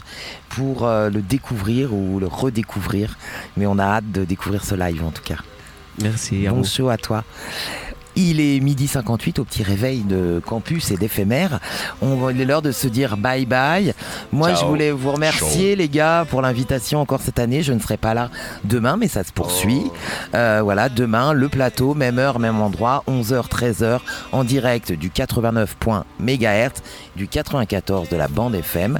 [0.50, 3.18] pour euh, le découvrir ou le redécouvrir.
[3.58, 5.38] Mais on a hâte de découvrir ce live en tout cas.
[6.02, 6.64] Merci à Bon vous.
[6.66, 7.24] show à toi.
[8.22, 11.62] Il est midi 58 au petit réveil de campus et d'éphémère.
[12.02, 13.94] On il est l'heure de se dire bye bye.
[14.34, 14.60] Moi, Ciao.
[14.60, 17.64] je voulais vous remercier les gars pour l'invitation encore cette année.
[17.64, 18.30] Je ne serai pas là
[18.66, 19.84] demain, mais ça se poursuit.
[20.36, 24.00] Euh, voilà, demain le plateau, même heure, même endroit, 11h, 13h,
[24.34, 26.74] en direct du 89.MHz,
[27.16, 29.00] du 94 de la bande FM.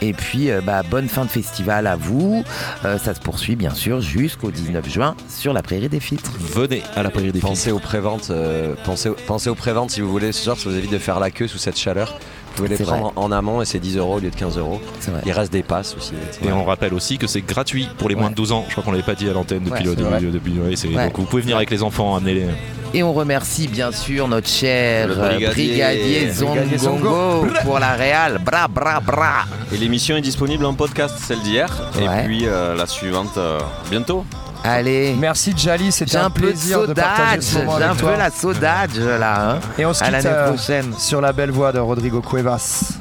[0.00, 2.44] Et puis, euh, bah, bonne fin de festival à vous.
[2.84, 6.32] Euh, ça se poursuit bien sûr jusqu'au 19 juin sur la Prairie des Filtres.
[6.38, 10.10] Venez à la Prairie des Pensez aux préventes, euh, pensez, pensez aux préventes si vous
[10.10, 12.18] voulez ce soir, ça vous évite de faire la queue sous cette chaleur.
[12.56, 14.80] Vous pouvez les prendre en amont et c'est 10 euros au lieu de 15 euros.
[15.24, 16.14] Il reste des passes aussi.
[16.44, 18.64] Et on rappelle aussi que c'est gratuit pour les moins de 12 ans.
[18.66, 20.08] Je crois qu'on l'avait pas dit à l'antenne depuis Ouais, le début.
[20.08, 20.20] vrai.
[20.20, 21.06] depuis- ouais, c'est- Ouais.
[21.06, 22.46] Donc vous pouvez venir avec les enfants, amenez-les.
[22.94, 25.46] Et on remercie bien sûr notre cher euh, brigadier.
[25.68, 27.46] brigadier Brigadier Zongongo Zongo.
[27.62, 28.38] pour la Real.
[28.44, 29.44] Bra, bra, bra.
[29.72, 31.68] Et l'émission est disponible en podcast, celle d'hier.
[31.96, 32.04] Ouais.
[32.04, 33.60] Et puis euh, la suivante euh,
[33.90, 34.24] bientôt.
[34.64, 35.14] Allez.
[35.18, 38.00] Merci Jali, c'était un, un peu de plaisir de, partager ce moment j'ai avec un
[38.00, 38.12] toi.
[38.12, 39.50] peu la saudade là.
[39.52, 39.60] hein.
[39.78, 40.92] Et on se à quitte l'année euh, prochaine.
[40.98, 42.92] sur la belle voix de Rodrigo Cuevas.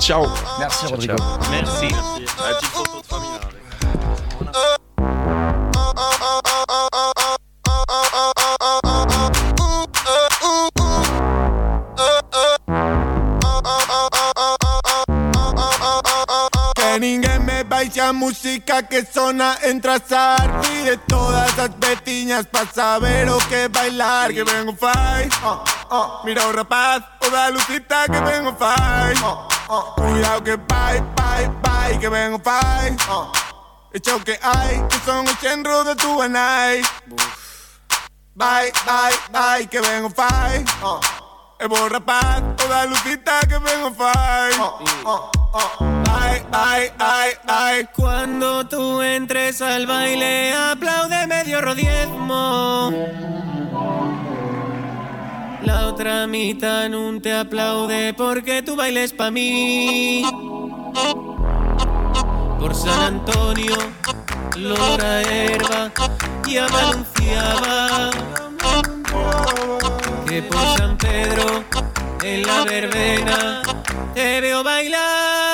[0.00, 0.26] Ciao.
[0.58, 1.14] Merci Rodrigo.
[1.50, 1.88] Merci.
[1.90, 3.02] La petite photo
[17.84, 23.68] mucha música que sona entra a Y de todas las petiñas pa' saber o que
[23.68, 26.20] bailar Que vengo fight, oh, oh.
[26.24, 29.94] mira un rapaz da lucita que vengo fight oh, oh.
[29.96, 33.30] Cuidado que bye, bye, bye Que vengo fight, oh.
[33.92, 36.86] Hecho que hay, que son el centro de tu night
[38.34, 41.00] Bye, bye, bye, que vengo fight, oh.
[41.58, 45.43] Es por rapaz o da lucita que vengo oh, oh, oh.
[45.54, 47.88] Ay, ay, ay, ay.
[47.94, 52.90] Cuando tú entres al baile, aplaude medio rodiezmo.
[55.62, 60.22] La otra mitad no te aplaude porque tu baile es pa' mí.
[62.58, 63.76] Por San Antonio,
[64.56, 65.92] Lora Herba
[66.46, 68.10] ya me anunciaba
[70.26, 71.64] que por San Pedro,
[72.24, 73.62] en la verbena,
[74.14, 75.53] te veo bailar.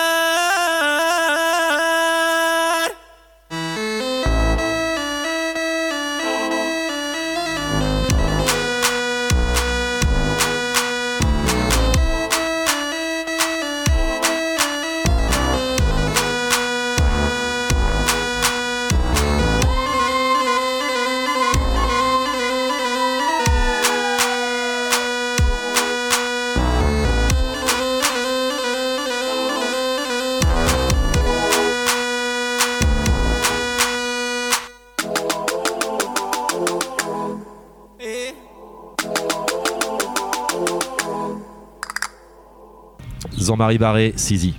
[43.50, 44.54] Jean-Marie Barré, Sizi.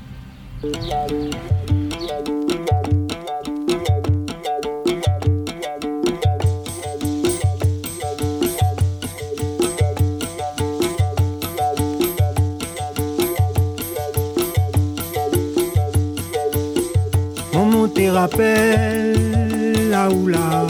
[17.94, 20.68] Te rappelle là ou là,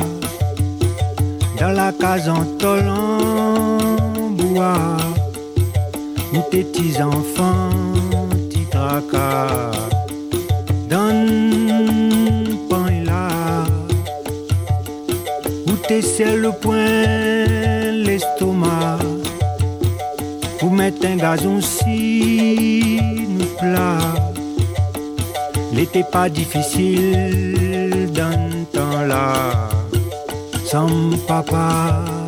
[1.59, 4.97] dans la case en en bois,
[6.33, 7.90] où tes petits enfants
[8.81, 9.71] tracas,
[10.89, 13.63] donne pain là,
[15.67, 17.45] où tes ciels le point
[18.05, 18.99] l'estomac,
[20.63, 22.99] où mettre un gazon si
[23.37, 23.99] nous plat.
[25.73, 29.69] L'été pas difficile dans temps là,
[30.65, 30.89] sans
[31.27, 32.20] papa.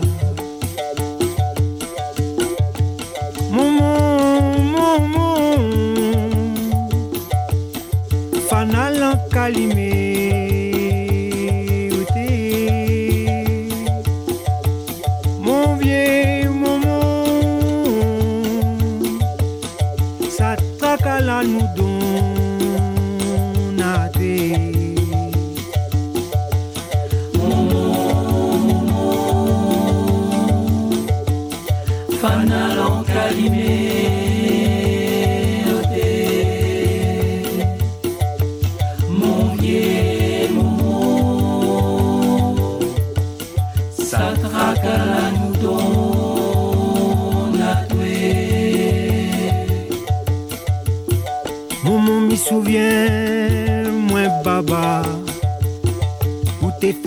[9.43, 10.12] alimento.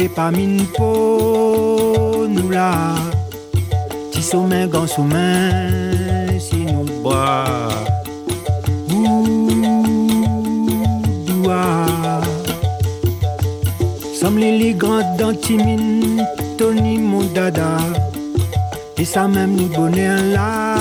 [0.09, 2.95] Pas mine pour nous là.
[4.13, 7.45] Ti sommeil, grand sommeil, si nous bois.
[8.93, 9.27] Ouh,
[11.27, 11.87] doua.
[14.15, 16.25] Somme les grands dantimines,
[16.59, 17.79] Tony mon dada.
[18.99, 20.76] Et ça même nous bonheur la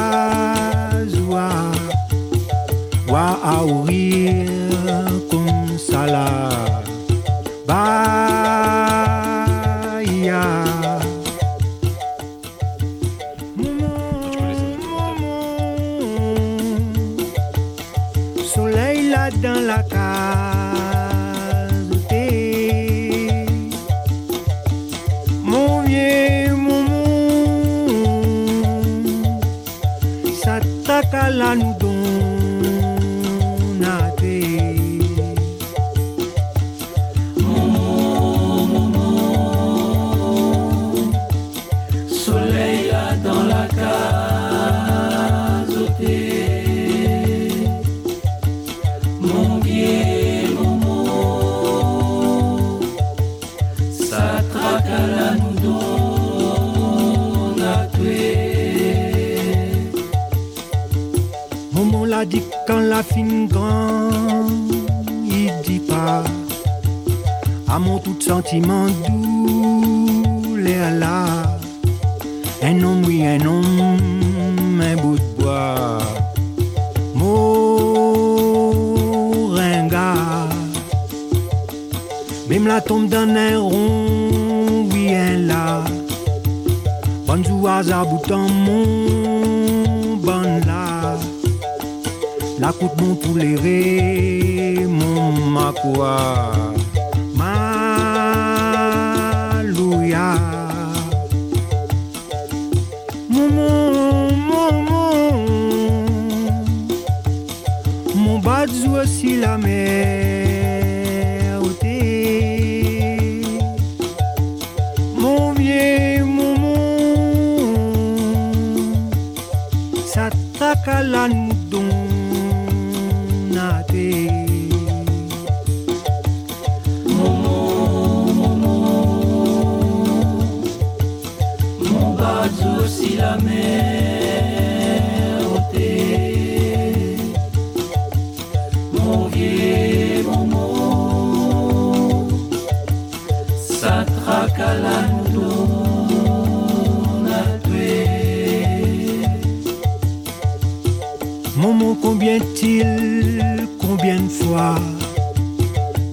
[151.57, 154.75] Maman, combien t-il, combien de fois?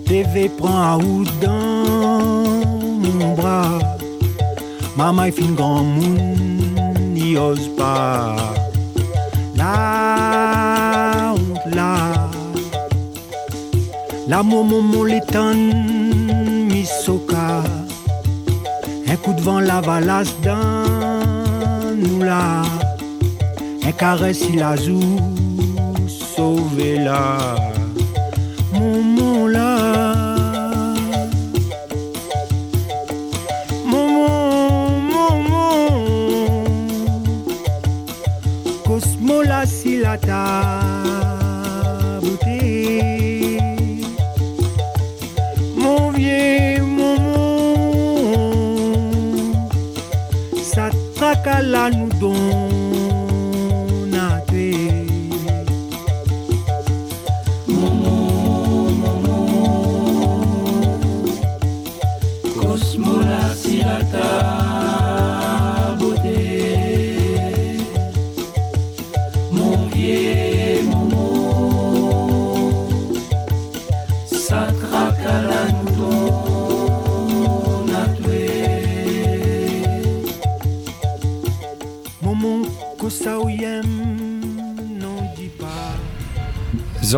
[0.06, 2.66] TV prend à ou dans
[3.18, 3.78] mon bras.
[4.96, 6.18] Maman il fin grand monde,
[7.14, 8.36] n'y ose pas.
[11.34, 12.30] Honte là.
[14.26, 17.62] La maman l'étonne, misoka
[19.12, 22.62] Un coup de vent la valasse dans nous là
[23.84, 25.00] un caresse il a zou,
[26.08, 27.71] sauvez-la.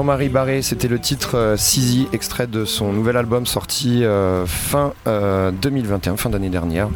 [0.05, 4.93] Jean-Marie Barré, c'était le titre euh, Sizi, extrait de son nouvel album sorti euh, fin
[5.06, 6.90] euh, 2021, fin d'année dernière.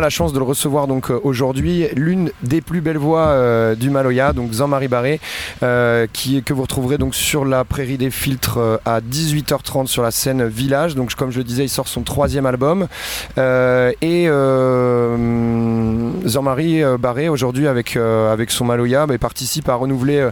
[0.00, 3.90] La chance de le recevoir donc euh, aujourd'hui, l'une des plus belles voix euh, du
[3.90, 5.20] Maloya, donc Jean-Marie Barré,
[5.64, 10.12] euh, qui, que vous retrouverez donc sur la Prairie des Filtres à 18h30 sur la
[10.12, 10.94] scène Village.
[10.94, 12.86] Donc comme je le disais, il sort son troisième album.
[13.36, 15.16] Et euh,
[16.24, 20.28] Jean-Marie Barré aujourd'hui avec, avec son Maloya bah, participe à renouveler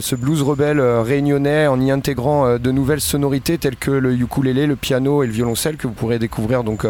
[0.00, 4.76] ce blues rebelle réunionnais en y intégrant de nouvelles sonorités telles que le ukulélé, le
[4.76, 6.86] piano et le violoncelle que vous pourrez découvrir donc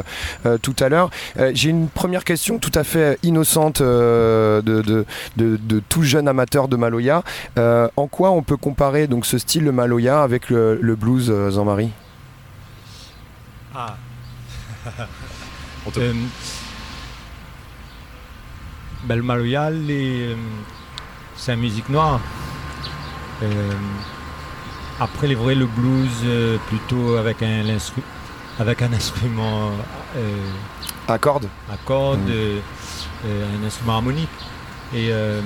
[0.63, 1.11] tout à l'heure.
[1.55, 5.05] J'ai une première question tout à fait innocente euh, de, de,
[5.37, 7.23] de- de tout jeune amateur de Maloya.
[7.59, 11.29] Euh, en quoi on peut comparer donc ce style de Maloya avec le, le blues,
[11.31, 11.91] euh, Jean-Marie?
[13.75, 13.97] Ah.
[15.87, 16.13] On te- Euh,
[19.05, 20.35] ben, le Maloya, euh,
[21.37, 22.21] c'est une musique noire.
[23.43, 23.71] Euh,
[25.01, 27.63] après, les vrais, le blues, euh, plutôt avec un,
[28.59, 29.71] avec un instrument
[30.17, 30.37] euh,
[31.11, 32.31] à cordes, à cordes, Mm.
[32.31, 32.59] euh,
[33.27, 34.29] euh, un instrument harmonique.
[34.95, 35.41] Et euh,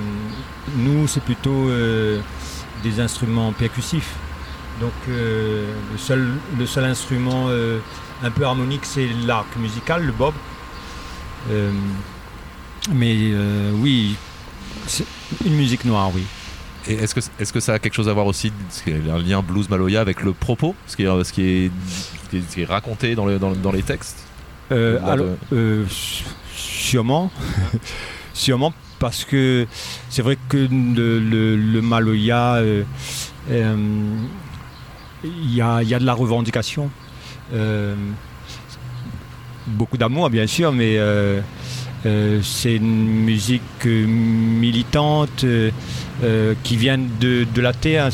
[0.77, 2.19] nous, c'est plutôt euh,
[2.83, 4.13] des instruments percussifs.
[4.81, 6.27] Donc, euh, le, seul,
[6.57, 7.79] le seul instrument euh,
[8.23, 10.33] un peu harmonique, c'est l'arc musical, le bob.
[11.51, 11.71] Euh,
[12.91, 14.15] mais euh, oui,
[14.87, 15.05] c'est
[15.45, 16.23] une musique noire, oui.
[16.87, 18.51] Et est-ce que, est que ça a quelque chose à voir aussi,
[18.87, 21.71] un lien blues Maloya avec le propos, ce qui est, ce qui est,
[22.23, 24.24] ce qui est- ce qui est raconté dans, le- dans, dans les textes?
[24.71, 25.85] Euh, alors, euh,
[26.55, 27.31] sûrement,
[28.33, 29.67] sûrement parce que
[30.09, 32.83] c'est vrai que le, le- le Maloya, euh,
[33.51, 33.75] euh,
[35.23, 36.89] il y, a, il y a de la revendication.
[39.67, 40.99] Beaucoup d'amour, bien sûr, mais
[42.43, 45.45] c'est une musique militante
[46.63, 48.09] qui vient de, de la terre.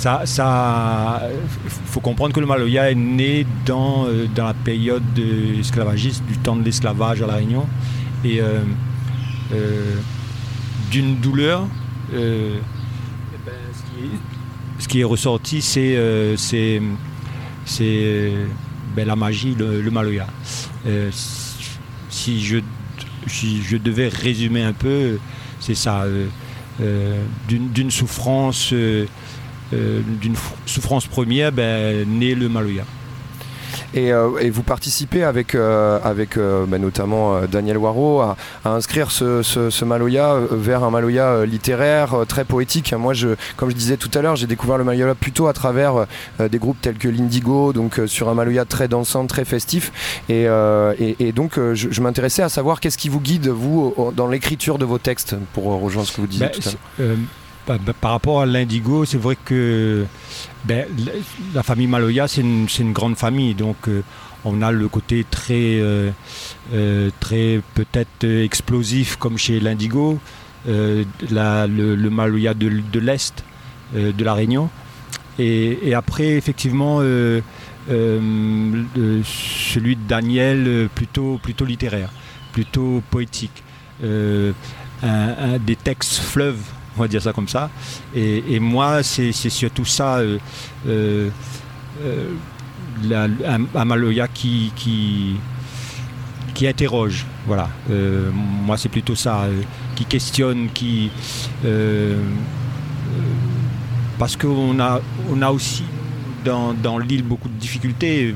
[0.00, 1.28] Ça, ça,
[1.68, 6.38] faut comprendre que le Maloya est né dans, euh, dans la période de esclavagiste, du
[6.38, 7.66] temps de l'esclavage à La Réunion,
[8.24, 8.60] et euh,
[9.52, 9.96] euh,
[10.90, 11.66] d'une douleur.
[12.10, 12.56] ce,
[14.88, 16.80] qui est, ressorti, c'est
[18.96, 20.28] ben, la magie, le, Maloya.
[21.10, 25.18] Si, je, devais résumer un peu,
[25.60, 26.06] c'est ça.
[26.78, 28.72] d'une souffrance,
[29.72, 32.84] d'une fou- souffrance première, ben, naît le Maloya.
[33.92, 38.36] Et, euh, et vous participez avec, euh, avec euh, bah, notamment euh, Daniel Waro à,
[38.64, 42.92] à inscrire ce, ce- ce Maloya euh, vers un Maloya euh, littéraire, euh, très poétique.
[42.96, 46.06] Moi, je, comme je disais tout à l'heure, j'ai découvert le Maloya plutôt à travers
[46.40, 50.22] euh, des groupes tels que l'Indigo, donc euh, sur un Maloya très dansant, très festif.
[50.28, 53.48] Et, euh, et- et donc, euh, je, je m'intéressais à savoir qu'est-ce qui vous guide,
[53.48, 56.68] vous, dans l'écriture de vos textes, pour euh, rejoindre ce que vous disiez Ben, tout
[56.68, 57.16] à l'heure.
[57.66, 60.06] Bah, par rapport à l'indigo, c'est vrai que
[60.64, 60.86] ben,
[61.54, 63.54] la, famille Maloya, c'est une, grande famille.
[63.54, 64.02] Donc, euh,
[64.44, 66.10] on a le côté très, euh,
[66.72, 70.18] euh, très peut-être explosif comme chez l'indigo,
[70.66, 73.44] le, Maloya de, l'Est,
[73.94, 74.70] de la Réunion.
[75.38, 77.42] Et, après, effectivement, celui
[79.96, 82.10] de Daniel, plutôt, littéraire,
[82.52, 83.62] plutôt poétique.
[85.02, 86.62] Un- des textes fleuves,
[87.00, 87.70] on va dire ça comme ça.
[88.14, 90.38] Et, moi, c'est surtout ça, euh,
[90.86, 91.30] euh,
[92.02, 92.30] euh,
[93.04, 95.36] la- un, un Maloya qui, qui,
[96.52, 97.24] qui interroge.
[97.46, 97.70] Voilà.
[97.90, 99.46] Euh, moi, c'est plutôt ça,
[99.96, 101.10] qui questionne, qui.
[104.18, 105.00] parce qu'on a,
[105.32, 105.84] on a aussi
[106.44, 108.34] dans, dans l'île beaucoup de difficultés.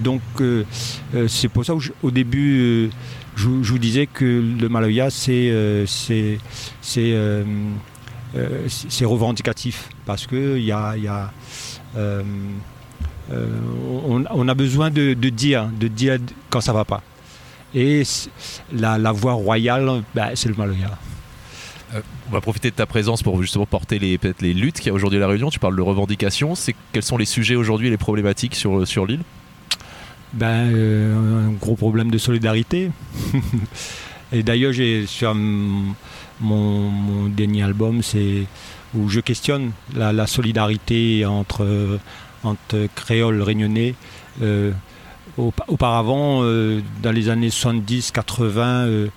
[0.00, 0.20] Donc,
[1.28, 2.90] c'est pour ça qu'au début,
[3.62, 7.44] je, vous- disais que le Maloya, c'est euh, euh,
[8.36, 8.68] euh,
[9.02, 9.88] revendicatif.
[10.06, 10.96] Parce qu'il y a.
[10.96, 11.32] y a,
[13.32, 16.18] on, a besoin de, dire, de dire
[16.50, 17.02] quand ça va pas.
[17.74, 18.02] Et
[18.72, 20.98] la, la voie royale, bah, c'est le Maloya.
[22.28, 24.92] On va profiter de ta présence pour justement porter les, les luttes qu'il y a
[24.94, 25.50] aujourd'hui à La Réunion.
[25.50, 26.54] Tu parles de revendications.
[26.92, 29.22] Quels sont les sujets aujourd'hui les problématiques sur, sur l'île?
[30.32, 32.90] Ben, euh, un gros problème de solidarité.
[34.32, 38.44] Et d'ailleurs, j'ai sur mon, dernier album, c'est
[38.94, 41.98] où je questionne la, solidarité entre,
[42.44, 43.94] entre créoles réunionnais.
[44.40, 44.70] Euh,
[45.36, 49.08] aupa- auparavant, euh, dans les années 70-80, euh,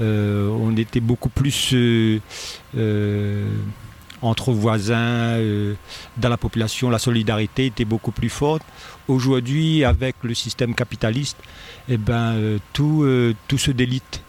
[0.00, 1.74] euh, on était beaucoup plus
[4.22, 5.74] entre voisins, euh,
[6.16, 8.62] dans la population, la solidarité était beaucoup plus forte.
[9.08, 11.38] Aujourd'hui, avec le système capitaliste,
[11.88, 14.22] eh ben, euh, tout, euh, tout se délite.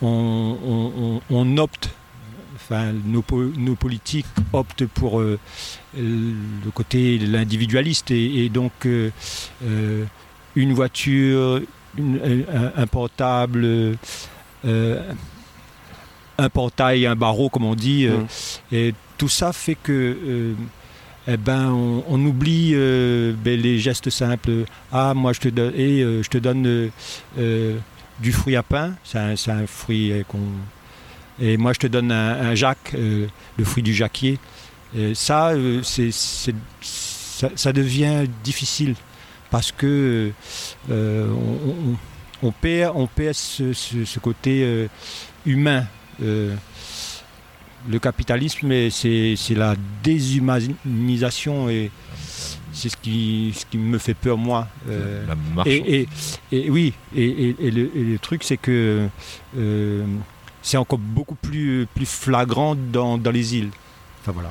[0.00, 1.90] On, opte,
[2.54, 3.24] enfin, nos,
[3.56, 5.38] nos politiques optent pour le
[6.72, 8.86] côté l'individualiste et, donc
[10.54, 11.60] une voiture,
[11.98, 13.96] un, portable,
[16.38, 18.06] un portail, un barreau, comme on dit.
[18.06, 18.20] euh,
[18.72, 20.54] Et tout ça fait que euh,
[21.26, 24.64] eh ben, on, on oublie euh, ben, les gestes simples.
[24.92, 26.90] Ah, moi, je te donne, et, je te donne
[28.20, 28.94] du fruit à pain.
[29.04, 29.18] C'est
[29.50, 30.38] un, fruit qu'on.
[31.40, 34.38] Et moi, je te donne un, un jac, le fruit du jacquier.
[34.96, 35.52] Et ça,
[35.82, 38.94] c'est- ça, ça devient difficile
[39.50, 40.30] parce que
[40.90, 41.96] euh, on, on-
[42.48, 44.86] on perd, on perd ce, ce- ce côté euh,
[45.44, 45.84] humain.
[46.22, 46.54] Euh,
[47.88, 51.90] le capitalisme, c'est la déshumanisation et
[52.72, 54.68] c'est ce qui, ce qui me fait peur moi.
[54.88, 55.24] Euh,
[55.56, 56.08] La et, et-
[56.52, 59.08] et oui, et, le, truc c'est que
[59.56, 60.06] euh,
[60.62, 63.70] c'est encore beaucoup plus, plus flagrant dans, dans les îles.
[64.20, 64.50] Enfin voilà.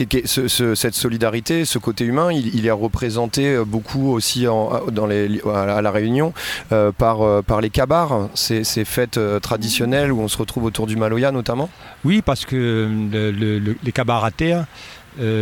[0.00, 5.80] Et ce- ce- cette solidarité, ce côté humain, il, est représenté euh, beaucoup aussi à,
[5.82, 6.32] la, Réunion
[6.72, 10.96] euh, par, euh, par les cabars, ces, fêtes traditionnelles où on se retrouve autour du
[10.96, 11.68] Maloya notamment?
[12.04, 14.66] Oui, parce que le- le- le- les cabarets à terre,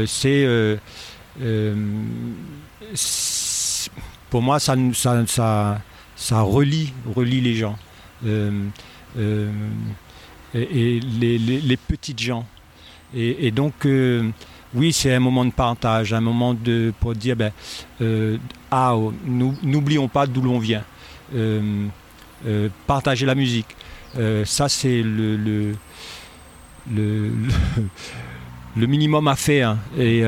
[0.06, 0.78] c'est.
[4.30, 4.74] pour moi, ça,
[6.40, 7.76] relie, les gens.
[10.54, 11.00] Et
[11.38, 12.46] les- les petites gens.
[13.14, 14.28] Et, donc, euh,
[14.74, 17.52] oui, c'est un moment de partage, un moment de, pour dire ben,
[18.00, 18.36] euh,
[18.70, 20.82] ah, oh, n'oublions pas d'où l'on vient.
[21.34, 21.86] Euh,
[22.86, 23.74] partager la musique.
[24.44, 25.72] Ça, c'est le, le,
[26.92, 27.30] le,
[28.86, 29.76] minimum à faire.
[29.98, 30.22] Et,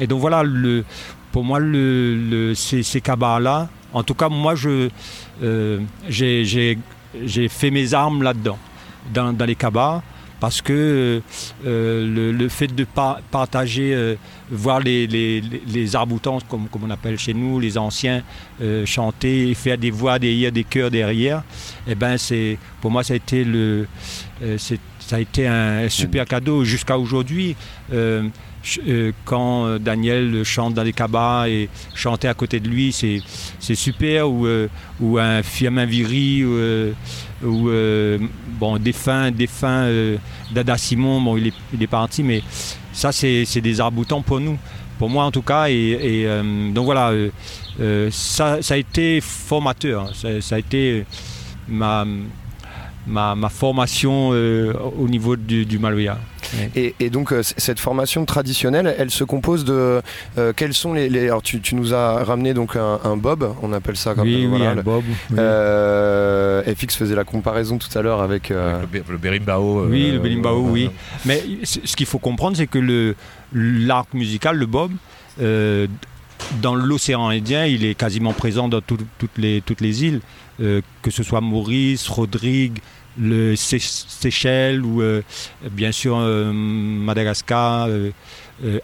[0.00, 0.84] et donc voilà, le,
[1.32, 4.88] pour moi, le, le- ces, ces cabars-là, en tout cas, moi, je,
[5.42, 6.78] euh, j'ai,
[7.48, 8.58] fait mes armes là-dedans,
[9.12, 10.02] dans, dans les cabars,
[10.42, 11.22] parce que
[11.64, 14.16] euh, le, fait de pa- partager, euh,
[14.50, 18.24] voir les, les, les- arboutants, comme, comme on appelle chez nous, les anciens,
[18.60, 21.44] euh, chanter et faire des voix derrière, des chœurs derrière,
[21.86, 22.16] eh ben
[22.80, 23.86] pour moi, ça a été, le,
[24.58, 27.54] ça a été un super cadeau jusqu'à aujourd'hui.
[29.24, 33.20] Quand Daniel chante dans les cabas et chanter à côté de lui, c'est,
[33.76, 34.28] super.
[34.28, 34.46] Ou,
[35.00, 36.42] ou un Firmin Viri,
[37.42, 38.18] ou euh,
[38.58, 40.16] bon, défunt, défunt euh,
[40.52, 42.42] Dada Simon, bon, il est, il est parti, mais
[42.92, 44.58] ça, c'est, des arboutants pour nous.
[44.98, 45.68] Pour moi, en tout cas.
[45.68, 47.12] Et, euh, donc voilà,
[48.10, 50.14] ça, a été formateur.
[50.14, 51.04] Ça, ça a été
[51.68, 52.04] ma,
[53.06, 56.18] ma, ma formation euh, au niveau du, du Maloya.
[56.76, 60.02] Et, et donc euh, cette formation traditionnelle, elle se compose de
[60.38, 63.54] euh, quels sont les, les- alors tu, tu nous as ramené donc un, un bob,
[63.62, 65.36] on appelle ça comme Oui, euh, oui, un le- bob, oui.
[65.38, 69.86] Euh, FX faisait la comparaison tout à l'heure avec, euh, le, berimbau.
[69.88, 70.90] Oui, euh, le berimbau, euh, oui.
[71.24, 73.14] Mais ce qu'il faut comprendre, c'est que le
[73.54, 74.92] l'arc musical, le bob,
[75.40, 75.86] euh,
[76.60, 80.20] dans l'océan Indien, il est quasiment présent dans tout- toutes, les, toutes les îles,
[81.02, 82.78] que ce soit Maurice, Rodrigue,
[83.18, 85.22] le Seychelles ou euh,
[85.70, 88.10] bien sûr euh, Madagascar, euh,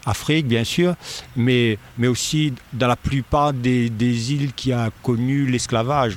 [0.04, 0.94] Afrique bien sûr,
[1.36, 3.88] mais, mais aussi dans la plupart des,
[4.32, 6.16] îles qui a connu l'esclavage,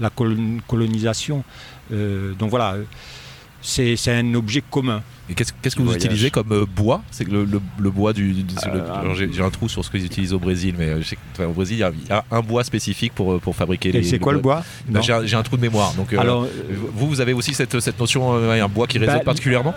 [0.00, 1.44] la colon- colonisation.
[1.90, 2.78] Donc voilà,
[3.66, 5.02] c'est un objet commun.
[5.28, 6.04] Et qu'est-ce qu'est-ce que vous Voyage.
[6.04, 7.02] utilisez comme euh, bois?
[7.10, 8.32] C'est le, le- le bois du.
[8.68, 11.46] Euh, J'ai un trou sur ce qu'ils utilisent au Brésil, mais euh, je sais enfin,
[11.46, 13.92] au Brésil, il y a- il y, a un bois spécifique pour, pour fabriquer Et
[13.92, 14.02] les.
[14.04, 15.00] c'est quoi le bois Non.
[15.02, 15.92] J'ai un- trou de mémoire.
[15.94, 16.46] Donc, euh, Alors,
[16.94, 19.74] vous, vous avez aussi cette, cette notion, euh, un bois qui résonne Bah, particulièrement?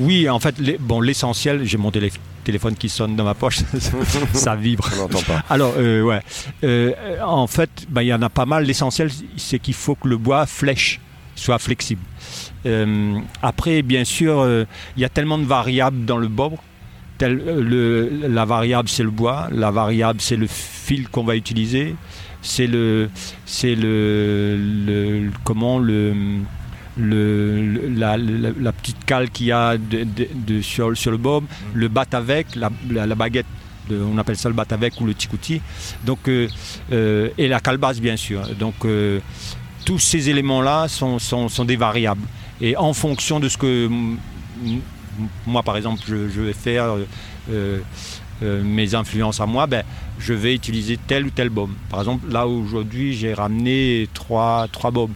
[0.00, 2.12] Oui, en fait, les- bon, l'essentiel, j'ai mon télé-
[2.44, 3.58] téléphone qui sonne dans ma poche,
[4.32, 4.88] ça vibre.
[4.94, 5.42] On n'entend pas.
[5.50, 6.20] Alors, euh, ouais,
[6.64, 6.92] Euh,
[7.24, 8.64] en fait, bah, il y en a pas mal.
[8.64, 11.00] L'essentiel, c'est qu'il faut que le bois flèche,
[11.34, 12.02] soit flexible.
[12.66, 14.64] Euh, après, bien sûr, euh,
[14.96, 16.54] il y a tellement de variables dans le bob.
[17.18, 19.48] Tel, euh, le, la variable, c'est le bois.
[19.52, 21.94] La variable, c'est le fil qu'on va utiliser.
[22.40, 23.08] C'est le,
[23.46, 26.14] c'est le, comment le
[26.98, 32.48] la, petite cale qu'il y a de, de- de- sur, le bob, le bat avec,
[32.56, 32.68] la,
[33.14, 33.46] baguette,
[33.90, 35.60] on appelle ça le bat avec ou le tikouti,
[36.04, 38.42] donc, et la calebasse bien sûr.
[38.58, 38.74] Donc
[39.84, 42.22] tous ces éléments-là sont, sont, sont des variables.
[42.62, 43.88] Et en fonction de ce que
[45.46, 47.04] moi par exemple je, je vais faire, euh,
[47.50, 47.78] euh,
[48.42, 49.82] euh, mes influences à moi, ben,
[50.18, 51.74] je vais utiliser tel ou tel baume.
[51.90, 55.12] Par exemple, là aujourd'hui, j'ai ramené trois, trois baumes.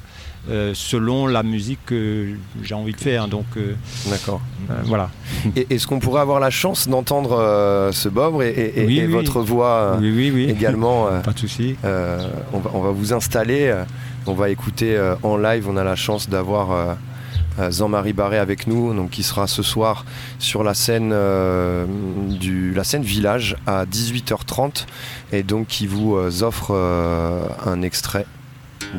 [0.49, 2.29] euh, selon la musique que
[2.63, 3.27] j'ai envie de faire.
[3.27, 3.75] Donc, euh,
[4.09, 4.41] D'accord.
[4.71, 5.11] euh, voilà.
[5.57, 9.13] Est-ce qu'on pourrait avoir la chance d'entendre ce bob et, et- et- Oui, et oui.
[9.13, 10.45] votre voix Oui, oui, oui.
[10.49, 11.75] également Pas de souci.
[12.53, 13.75] on, va, on va vous installer,
[14.29, 15.67] on va écouter en live.
[15.69, 16.97] On a la chance d'avoir
[17.71, 20.05] Jean-Marie Barré avec nous, donc qui sera ce soir
[20.39, 21.87] sur la scène euh,
[22.29, 24.87] du la scène village à 18h30
[25.33, 28.27] et donc qui vous euh, offre euh, un extrait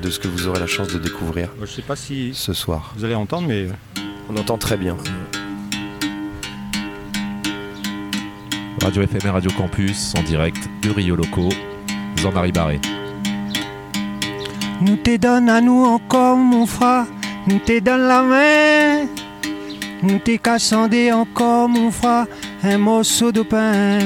[0.02, 2.94] de ce que vous aurez la chance de découvrir Je sais pas si ce soir.
[2.98, 3.68] vous allez entendre, mais
[4.30, 4.98] On entend très bien.
[8.82, 11.50] Radio FM et Radio Campus en direct de Rio Loco.
[12.18, 12.80] Jean-Marie Barré.
[14.82, 17.06] Nous te donne à nous encore, mon frère.
[17.48, 19.08] Nous te donne la main.
[20.04, 22.26] Nous te cassons des encore, mon frère.
[22.62, 24.00] Un morceau de pain.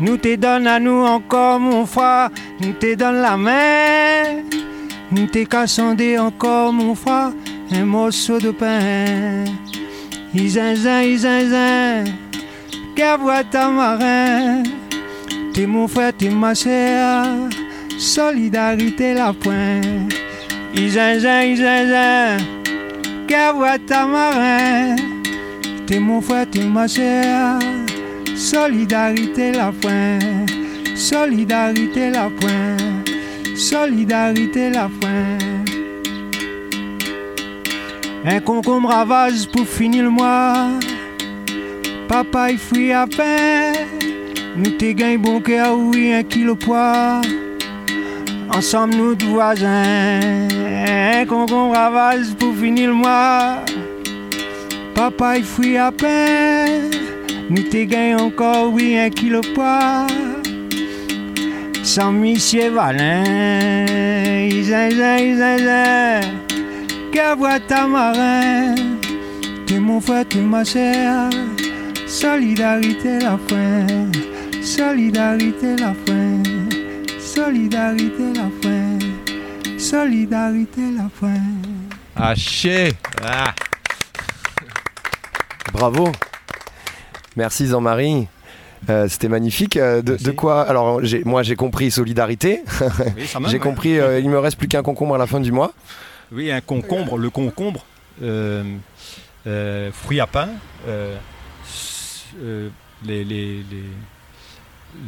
[0.00, 2.30] Nous te donne à nous encore, mon frère.
[2.60, 4.42] Nous te donne la main.
[5.12, 7.32] Nous te cassons des encore, mon frère.
[7.70, 9.44] Un morceau de pain.
[10.34, 12.04] Izinzin, izinzin.
[12.96, 14.62] Que voit ta marin?
[15.52, 17.26] T'es mon frère, t'es ma sœur.
[17.98, 20.23] Solidarité la pointe.
[20.76, 22.54] Izinzin, izinzin.
[23.86, 24.96] Ta marin?
[25.86, 27.58] T'es mon frère, t'es ma sœur.
[28.36, 30.50] Solidarité la pointe.
[30.96, 33.08] Solidarité la pointe.
[33.56, 35.70] Solidarité la pointe.
[38.24, 40.70] Un concombre à vase pour finir le mois.
[42.08, 43.74] Papa, il fuit à peine.
[44.56, 47.20] Nous te gagne bon cœur, oui, un kilo poids.
[48.56, 50.48] Ensemble, nous deux voisins.
[50.86, 53.56] Un concombre à vase pour finir le mois.
[54.94, 56.90] Papa, il fuit à peine.
[57.50, 60.06] Nous te gagne encore, oui, un kilo poids.
[61.82, 63.24] Sans monsieur Valin.
[64.48, 66.20] Izinzin, izinzin.
[67.12, 68.74] Que voit ta marin?
[69.66, 71.28] T'es mon frère, t'es ma sœur.
[72.06, 73.86] Solidarité la fin.
[74.62, 76.23] Solidarité la fin.
[77.34, 78.98] Solidarité la fin.
[79.78, 81.40] Solidarité la fin.
[82.14, 82.92] Haché
[83.24, 83.52] ah.
[85.72, 86.12] Bravo.
[87.36, 88.28] Merci Jean-Marie.
[88.88, 89.76] Euh, C'était magnifique.
[89.76, 92.62] Euh, de, de quoi Alors, moi, j'ai compris solidarité.
[93.16, 93.58] Oui, j'ai ouais.
[93.58, 93.98] compris.
[93.98, 95.72] euh, il me reste plus qu'un concombre à la fin du mois.
[96.30, 97.84] Oui, un concombre, le concombre,
[98.22, 98.62] euh,
[99.48, 100.48] euh, fruit à pain,
[100.86, 101.16] euh,
[101.66, 102.68] s- euh,
[103.04, 103.90] les, les- les-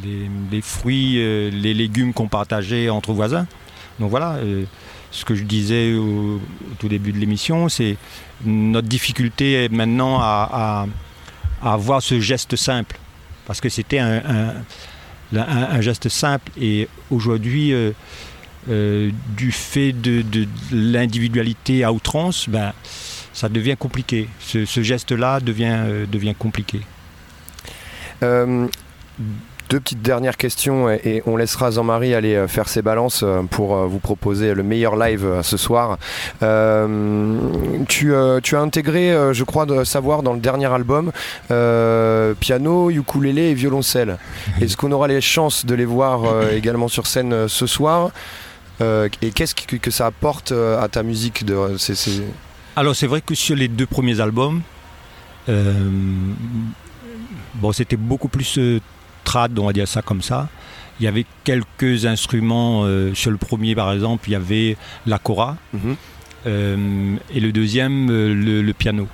[0.02, 3.46] les- fruits, euh, les légumes qu'on partageait entre voisins.
[3.98, 4.64] Donc voilà, euh,
[5.10, 6.40] ce que je disais au,
[6.78, 7.96] tout début de l'émission, c'est
[8.44, 10.86] notre difficulté maintenant à,
[11.62, 12.98] avoir ce geste simple.
[13.46, 14.52] Parce que c'était un,
[15.80, 20.24] geste simple et aujourd'hui, euh, du fait de,
[20.72, 22.72] l'individualité à outrance, ben,
[23.32, 24.28] ça devient compliqué.
[24.40, 26.80] Ce, geste-là devient, devient compliqué.
[29.68, 33.43] Deux petites dernières questions et, et on laissera Jean-Marie aller euh, faire ses balances euh,
[33.43, 35.98] pour euh, vous proposer le meilleur live ce soir.
[36.43, 37.36] Euh,
[37.88, 38.12] tu,
[38.44, 41.10] tu as intégré, je crois, de savoir dans le dernier album,
[41.51, 44.18] euh, piano, ukulélé et violoncelle.
[44.60, 48.10] Est-ce qu'on aura les chances de les voir également sur scène ce soir?
[48.80, 51.56] Euh, Et qu'est-ce que, que ça apporte à ta musique de,
[52.76, 54.60] Alors c'est vrai que sur les deux premiers albums,
[55.48, 55.72] euh,
[57.55, 58.59] bon, c'était beaucoup plus
[59.26, 60.48] trad, on va dire ça comme ça.
[60.98, 62.84] Il y avait quelques instruments.
[62.84, 65.56] euh, sur le premier, par exemple, il y avait la cora.
[66.46, 69.06] Euh, et le deuxième, euh, le, le piano.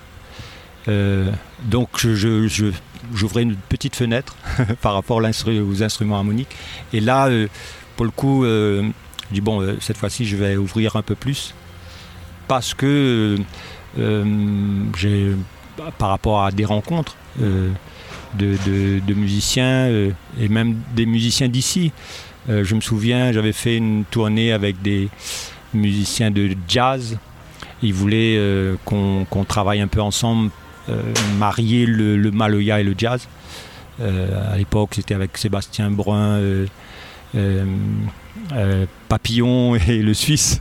[1.65, 2.47] Donc je,
[3.15, 4.37] j'ouvrais une petite fenêtre
[4.83, 6.55] par rapport aux instruments harmoniques.
[6.93, 7.29] Et là,
[7.97, 8.91] pour le coup, je
[9.31, 11.55] dis bon, cette fois-ci, je vais ouvrir un peu plus
[12.49, 13.37] parce que
[13.97, 15.33] j'ai,
[15.99, 17.15] par rapport à des rencontres
[18.39, 20.11] de, musiciens euh,
[20.41, 21.93] et même des musiciens d'ici,
[22.49, 25.09] euh, je me souviens, j'avais fait une tournée avec des
[25.75, 27.19] musiciens de jazz.
[27.83, 30.51] Ils voulaient euh, qu'on, travaille un peu ensemble,
[31.39, 33.29] marier le, le maloya et le jazz.
[34.01, 36.67] À l'époque, c'était avec Sébastien Brun,
[37.35, 37.65] euh,
[38.53, 40.61] euh, Papillon et le Suisse.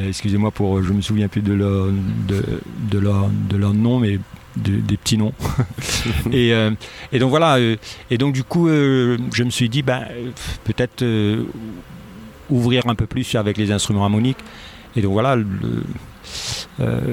[0.00, 4.18] Excusez-moi pour, je me souviens plus de leur, de leur, de leur nom, mais
[4.56, 5.32] de- des petits noms.
[6.32, 6.70] et, euh,
[7.12, 7.56] et donc voilà.
[7.58, 7.76] euh,
[8.10, 10.04] et donc du coup, euh, je me suis dit, ben,
[10.64, 11.04] peut-être
[12.50, 14.38] ouvrir un peu plus avec les instruments harmoniques.
[14.96, 15.84] Et donc voilà, le-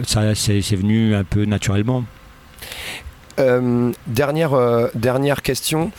[0.06, 2.04] ça c'est c'est venu un peu naturellement.
[4.08, 4.52] Dernière,
[4.96, 5.92] dernière question.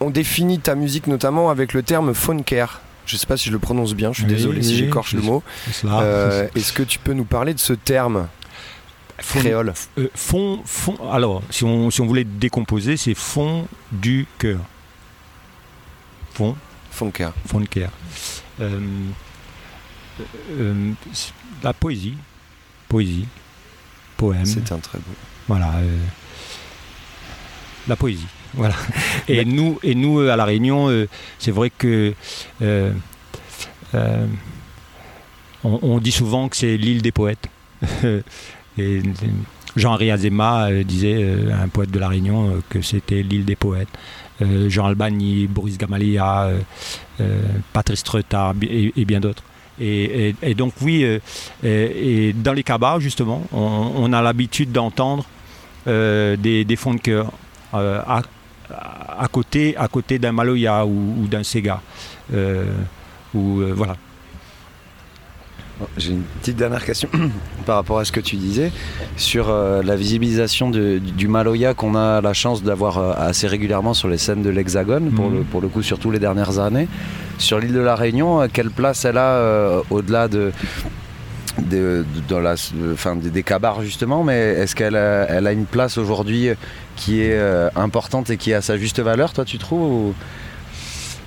[0.00, 2.80] On définit ta musique notamment avec le terme funker.
[3.06, 4.76] Je ne sais pas si je le prononce bien, je suis Oui, désolé si oui,
[4.78, 5.42] j'écorche le mot.
[5.84, 8.26] Euh, Est-ce que tu peux nous parler de ce terme?
[9.18, 14.60] Créole Euh, fond, fond, alors, si on, si on voulait décomposer, c'est fond du cœur.
[16.32, 16.56] Fond.
[16.90, 17.32] Funker.
[17.46, 17.90] Fond de cœur.
[18.60, 18.80] Euh,
[20.50, 20.92] euh,
[21.62, 22.16] la poésie.
[22.88, 23.26] Poésie.
[24.16, 24.44] Poème.
[24.44, 25.04] C'est un très beau.
[25.48, 25.72] Voilà.
[27.88, 28.26] la poésie.
[28.54, 28.76] Voilà.
[29.28, 31.06] Et nous, et nous à La Réunion,
[31.38, 32.14] c'est vrai que.
[33.92, 34.28] on,
[35.64, 37.48] on dit souvent que c'est l'île des poètes.
[38.78, 39.02] et
[39.76, 43.56] Jean-Henri Azéma euh, disait, euh, un poète de La Réunion, euh, que c'était l'île des
[43.56, 43.88] poètes.
[44.42, 46.58] Euh, Jean Albani, Boris Gamalia, euh,
[47.20, 47.40] euh,
[47.72, 49.42] Patrice Treutard et, bien d'autres.
[49.80, 51.04] Et, donc oui,
[51.64, 55.24] euh, dans les cabas justement, on, a l'habitude d'entendre
[55.88, 57.32] euh, des, fonds de cœur
[57.74, 61.80] euh, à, côté, d'un maloya ou, d'un sega.
[62.32, 62.64] Euh,
[63.34, 63.96] euh, voilà.
[65.96, 67.08] J'ai une petite dernière question
[67.66, 68.70] par rapport à ce que tu disais
[69.16, 73.92] sur euh, la visibilisation de- du, Maloya qu'on a la chance d'avoir euh, assez régulièrement
[73.92, 75.38] sur les scènes de l'Hexagone, pour, Mhm.
[75.38, 76.86] le, pour le coup surtout les dernières années.
[77.38, 80.52] Sur l'île de la Réunion, euh, quelle place elle a au-delà de,
[81.58, 82.54] de, de- dans la,
[82.92, 86.50] enfin, des, des cabars justement, mais est-ce qu'elle a, elle a une place aujourd'hui
[86.94, 87.36] qui est
[87.74, 90.14] importante et qui a sa juste valeur, toi tu trouves ou-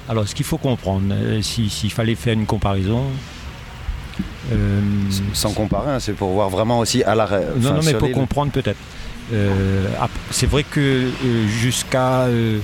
[0.07, 3.03] Alors ce qu'il faut comprendre, si- s'il fallait faire une comparaison.
[4.51, 4.81] Euh,
[5.33, 8.11] Sans comparer, hein, c'est pour voir vraiment aussi à la ré- Non, non, mais pour
[8.11, 8.79] comprendre peut-être.
[9.33, 9.85] Euh,
[10.31, 12.59] c'est vrai que euh, jusqu'à euh,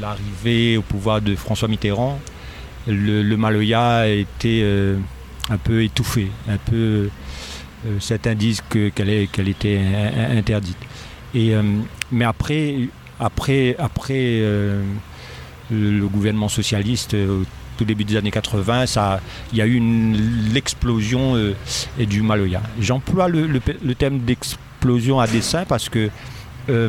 [0.00, 2.18] l'arrivée au pouvoir de François Mitterrand,
[2.86, 4.06] le, le Maloya
[4.62, 4.96] euh,
[5.50, 7.08] un peu étouffé, un peu.
[8.00, 10.76] certains disent que- qu'elle était in- in- interdite.
[11.34, 11.52] Et,
[12.12, 12.76] mais après,
[13.18, 14.40] après, après
[15.70, 17.14] le, gouvernement socialiste,
[17.76, 19.20] tout début des années 80, ça,
[19.52, 19.80] il y a eu
[20.52, 21.54] l'explosion euh,
[21.98, 22.62] du Maloya.
[22.80, 26.10] J'emploie le, le, le terme d'explosion à dessein parce que
[26.68, 26.88] euh,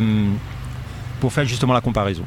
[1.19, 2.23] pour faire justement la comparaison.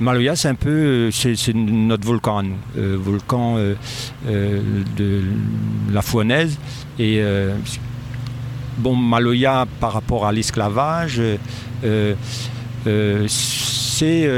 [0.00, 2.44] Maloya, c'est un peu euh, c'est, notre volcan à
[2.76, 3.56] volcan
[4.26, 5.22] de
[5.92, 6.58] la Fouanaise.
[6.98, 7.22] Et
[8.78, 11.20] bon, Maloya, par rapport à l'esclavage,
[13.28, 14.28] c'est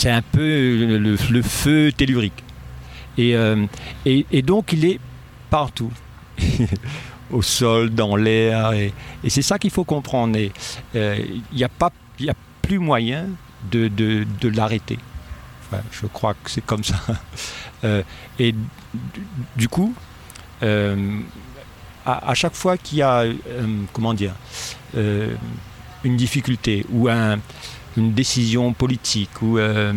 [0.00, 2.42] c'est un peu le, feu tellurique.
[3.18, 3.66] Et, euh,
[4.06, 4.98] et, et donc, il est
[5.50, 5.92] partout.
[7.30, 8.72] Au sol, dans l'air.
[8.72, 8.94] Et,
[9.28, 10.38] c'est ça qu'il faut comprendre.
[10.94, 11.18] Euh,
[11.52, 13.26] Il n'y a, a plus moyen
[13.70, 14.98] de, de, l'arrêter.
[15.92, 16.96] Je crois que c'est comme ça.
[17.82, 18.02] Euh,
[18.38, 18.54] et
[19.56, 19.94] du, coup,
[20.60, 20.94] à,
[22.04, 23.24] à chaque fois qu'il y a,
[23.94, 24.34] comment dire,
[24.92, 27.38] une difficulté ou un-
[27.96, 29.92] une décision politique ou euh,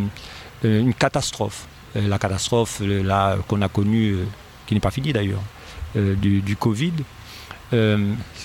[0.66, 4.18] euh, une catastrophe, euh, la catastrophe là qu'on a connue,
[4.66, 5.44] qui n'est pas finie d'ailleurs,
[5.96, 6.94] du, du Covid,
[7.72, 7.98] ce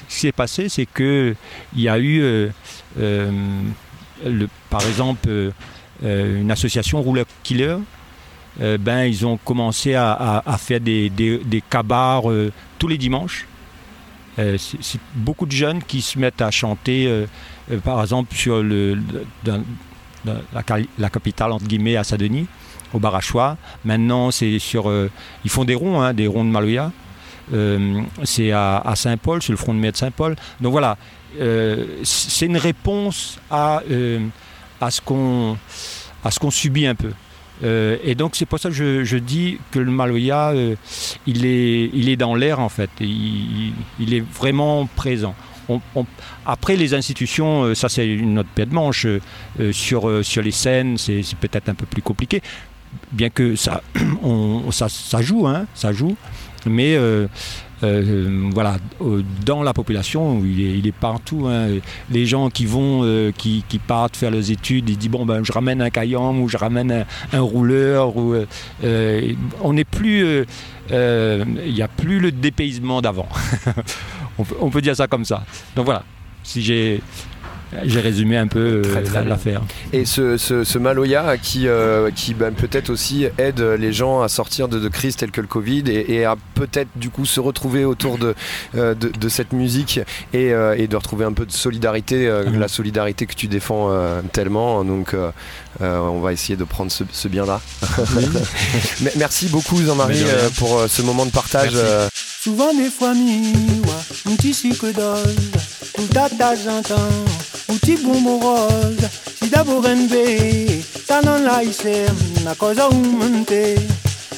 [0.09, 1.35] qui s'est passé, c'est que
[1.75, 2.51] il y a eu,
[2.97, 5.53] le- par exemple,
[6.03, 7.77] une association Rouleur Killer.
[8.59, 12.25] ben, ils ont commencé à, faire des, des, cabars
[12.79, 13.47] tous les dimanches.
[14.37, 17.27] C'est beaucoup de jeunes qui se mettent à chanter,
[17.85, 18.63] par exemple, sur
[20.25, 20.63] la,
[21.11, 22.47] capitale, entre guillemets, à Saint-Denis,
[22.93, 23.57] au Barachois.
[23.85, 24.89] Maintenant, c'est sur.
[24.89, 25.11] euh,
[25.45, 26.93] ils font des ronds, hein, des ronds de Maloya.
[27.55, 30.37] Euh, c'est à, Saint-Paul, sur le front de mer de Saint-Paul.
[30.61, 30.97] Donc voilà,
[31.41, 34.27] euh, c'est une réponse à, euh,
[34.91, 35.57] ce qu'on
[36.51, 37.13] subit un peu.
[37.65, 38.75] Euh, et donc c'est pour ça que
[39.05, 40.77] je, dis que le Maloya, euh,
[41.27, 42.91] il, est, il est dans l'air en fait.
[43.01, 43.75] Il
[44.15, 45.35] est vraiment présent.
[46.47, 49.07] Après les institutions, euh, ça c'est une autre paire de manche.
[49.07, 49.21] euh,
[49.61, 52.43] euh, sur, sur les scènes, c'est peut-être un peu plus compliqué.
[53.13, 53.83] Bien que ça,
[54.71, 56.17] ça, joue, hein, ça joue.
[56.67, 56.99] Mais
[57.81, 58.77] voilà,
[59.45, 61.47] dans la population, il est, partout.
[61.49, 61.69] hein.
[62.11, 65.81] Les gens qui vont, qui, partent faire leurs études, ils disent bon ben je ramène
[65.83, 68.17] un caillam ou je ramène un, rouleur.
[68.17, 68.37] Ou,
[68.83, 70.45] on n'est plus,
[70.91, 73.29] il n'y a plus le dépaysement d'avant.
[74.39, 75.45] on, peut, on peut dire ça comme ça.
[75.77, 76.03] Donc voilà,
[76.43, 77.01] si j'ai
[77.85, 79.61] j'ai résumé un peu euh, l'affaire.
[79.93, 84.29] Et ce, ce, ce Maloya qui, euh, qui ben, peut-être aussi aide les gens à
[84.29, 87.41] sortir de, de crises telles que le Covid et, et à peut-être du coup se
[87.41, 88.35] retrouver autour de,
[88.75, 90.01] euh, de, de cette musique
[90.33, 90.47] et,
[90.79, 92.59] et de retrouver un peu de solidarité, Mhm.
[92.59, 93.91] la solidarité que tu défends
[94.33, 94.83] tellement.
[94.83, 95.15] Donc
[95.81, 97.61] on va essayer de prendre ce, ce bien-là.
[99.17, 100.25] Merci beaucoup Jean-Marie
[100.57, 101.75] pour ce moment de partage.
[101.75, 102.15] Merci.
[102.49, 103.93] Souvent des fois miwa,
[104.27, 105.37] un petit sucre d'ose,
[105.95, 106.95] tout à ta j'entends,
[107.69, 109.07] un petit bonbon rose,
[109.39, 110.15] si d'abord NB,
[111.07, 112.17] ça non la isem,
[112.47, 113.77] na cosa umente,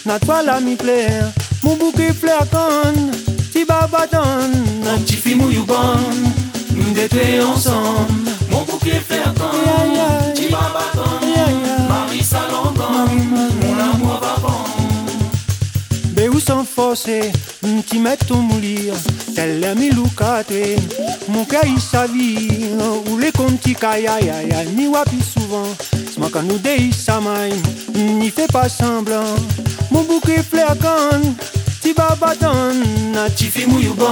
[0.04, 1.30] na toi la mi plaire,
[1.62, 3.12] mon bouquet fleur con,
[3.52, 4.50] si babaton,
[4.82, 5.76] na petit film ou bon,
[6.74, 11.29] nous ensemble, mon bouquet fleur con, si babaton,
[16.60, 17.32] Be ou sans forcer,
[17.86, 18.94] ti metto moulir,
[19.74, 20.76] mi lucate,
[21.28, 22.70] mon il s'avit,
[23.06, 23.74] ou les conti
[24.76, 25.68] ni wapi souvent,
[26.12, 27.50] smaka nous dei samai,
[27.94, 29.36] n'y fait pas semblant,
[29.90, 30.42] mon bouquet
[31.80, 32.74] ti babaton,
[33.12, 34.06] na ti fi mouillou bon,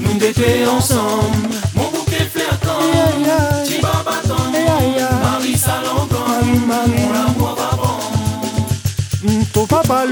[0.00, 2.28] nous d'été ensemble, mon bouquet
[3.64, 4.50] ti babaton,
[5.26, 5.56] Marie
[6.66, 9.44] mon amour va bon.
[9.52, 10.04] Ton papa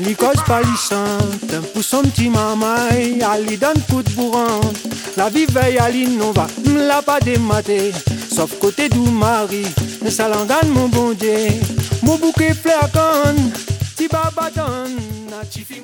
[0.00, 4.60] li cause pas li chante Pour son petit mamai, ali donne coup de bourrant
[5.16, 7.92] La vie veille à l'innova, l'a pas dématé.
[8.34, 9.66] Sauf côté du mari,
[10.08, 11.48] ça l'engane mon bon Dieu.
[12.02, 13.36] Mon bouquet fleur con,
[13.96, 14.88] ti babaton,
[15.28, 15.82] na ti fi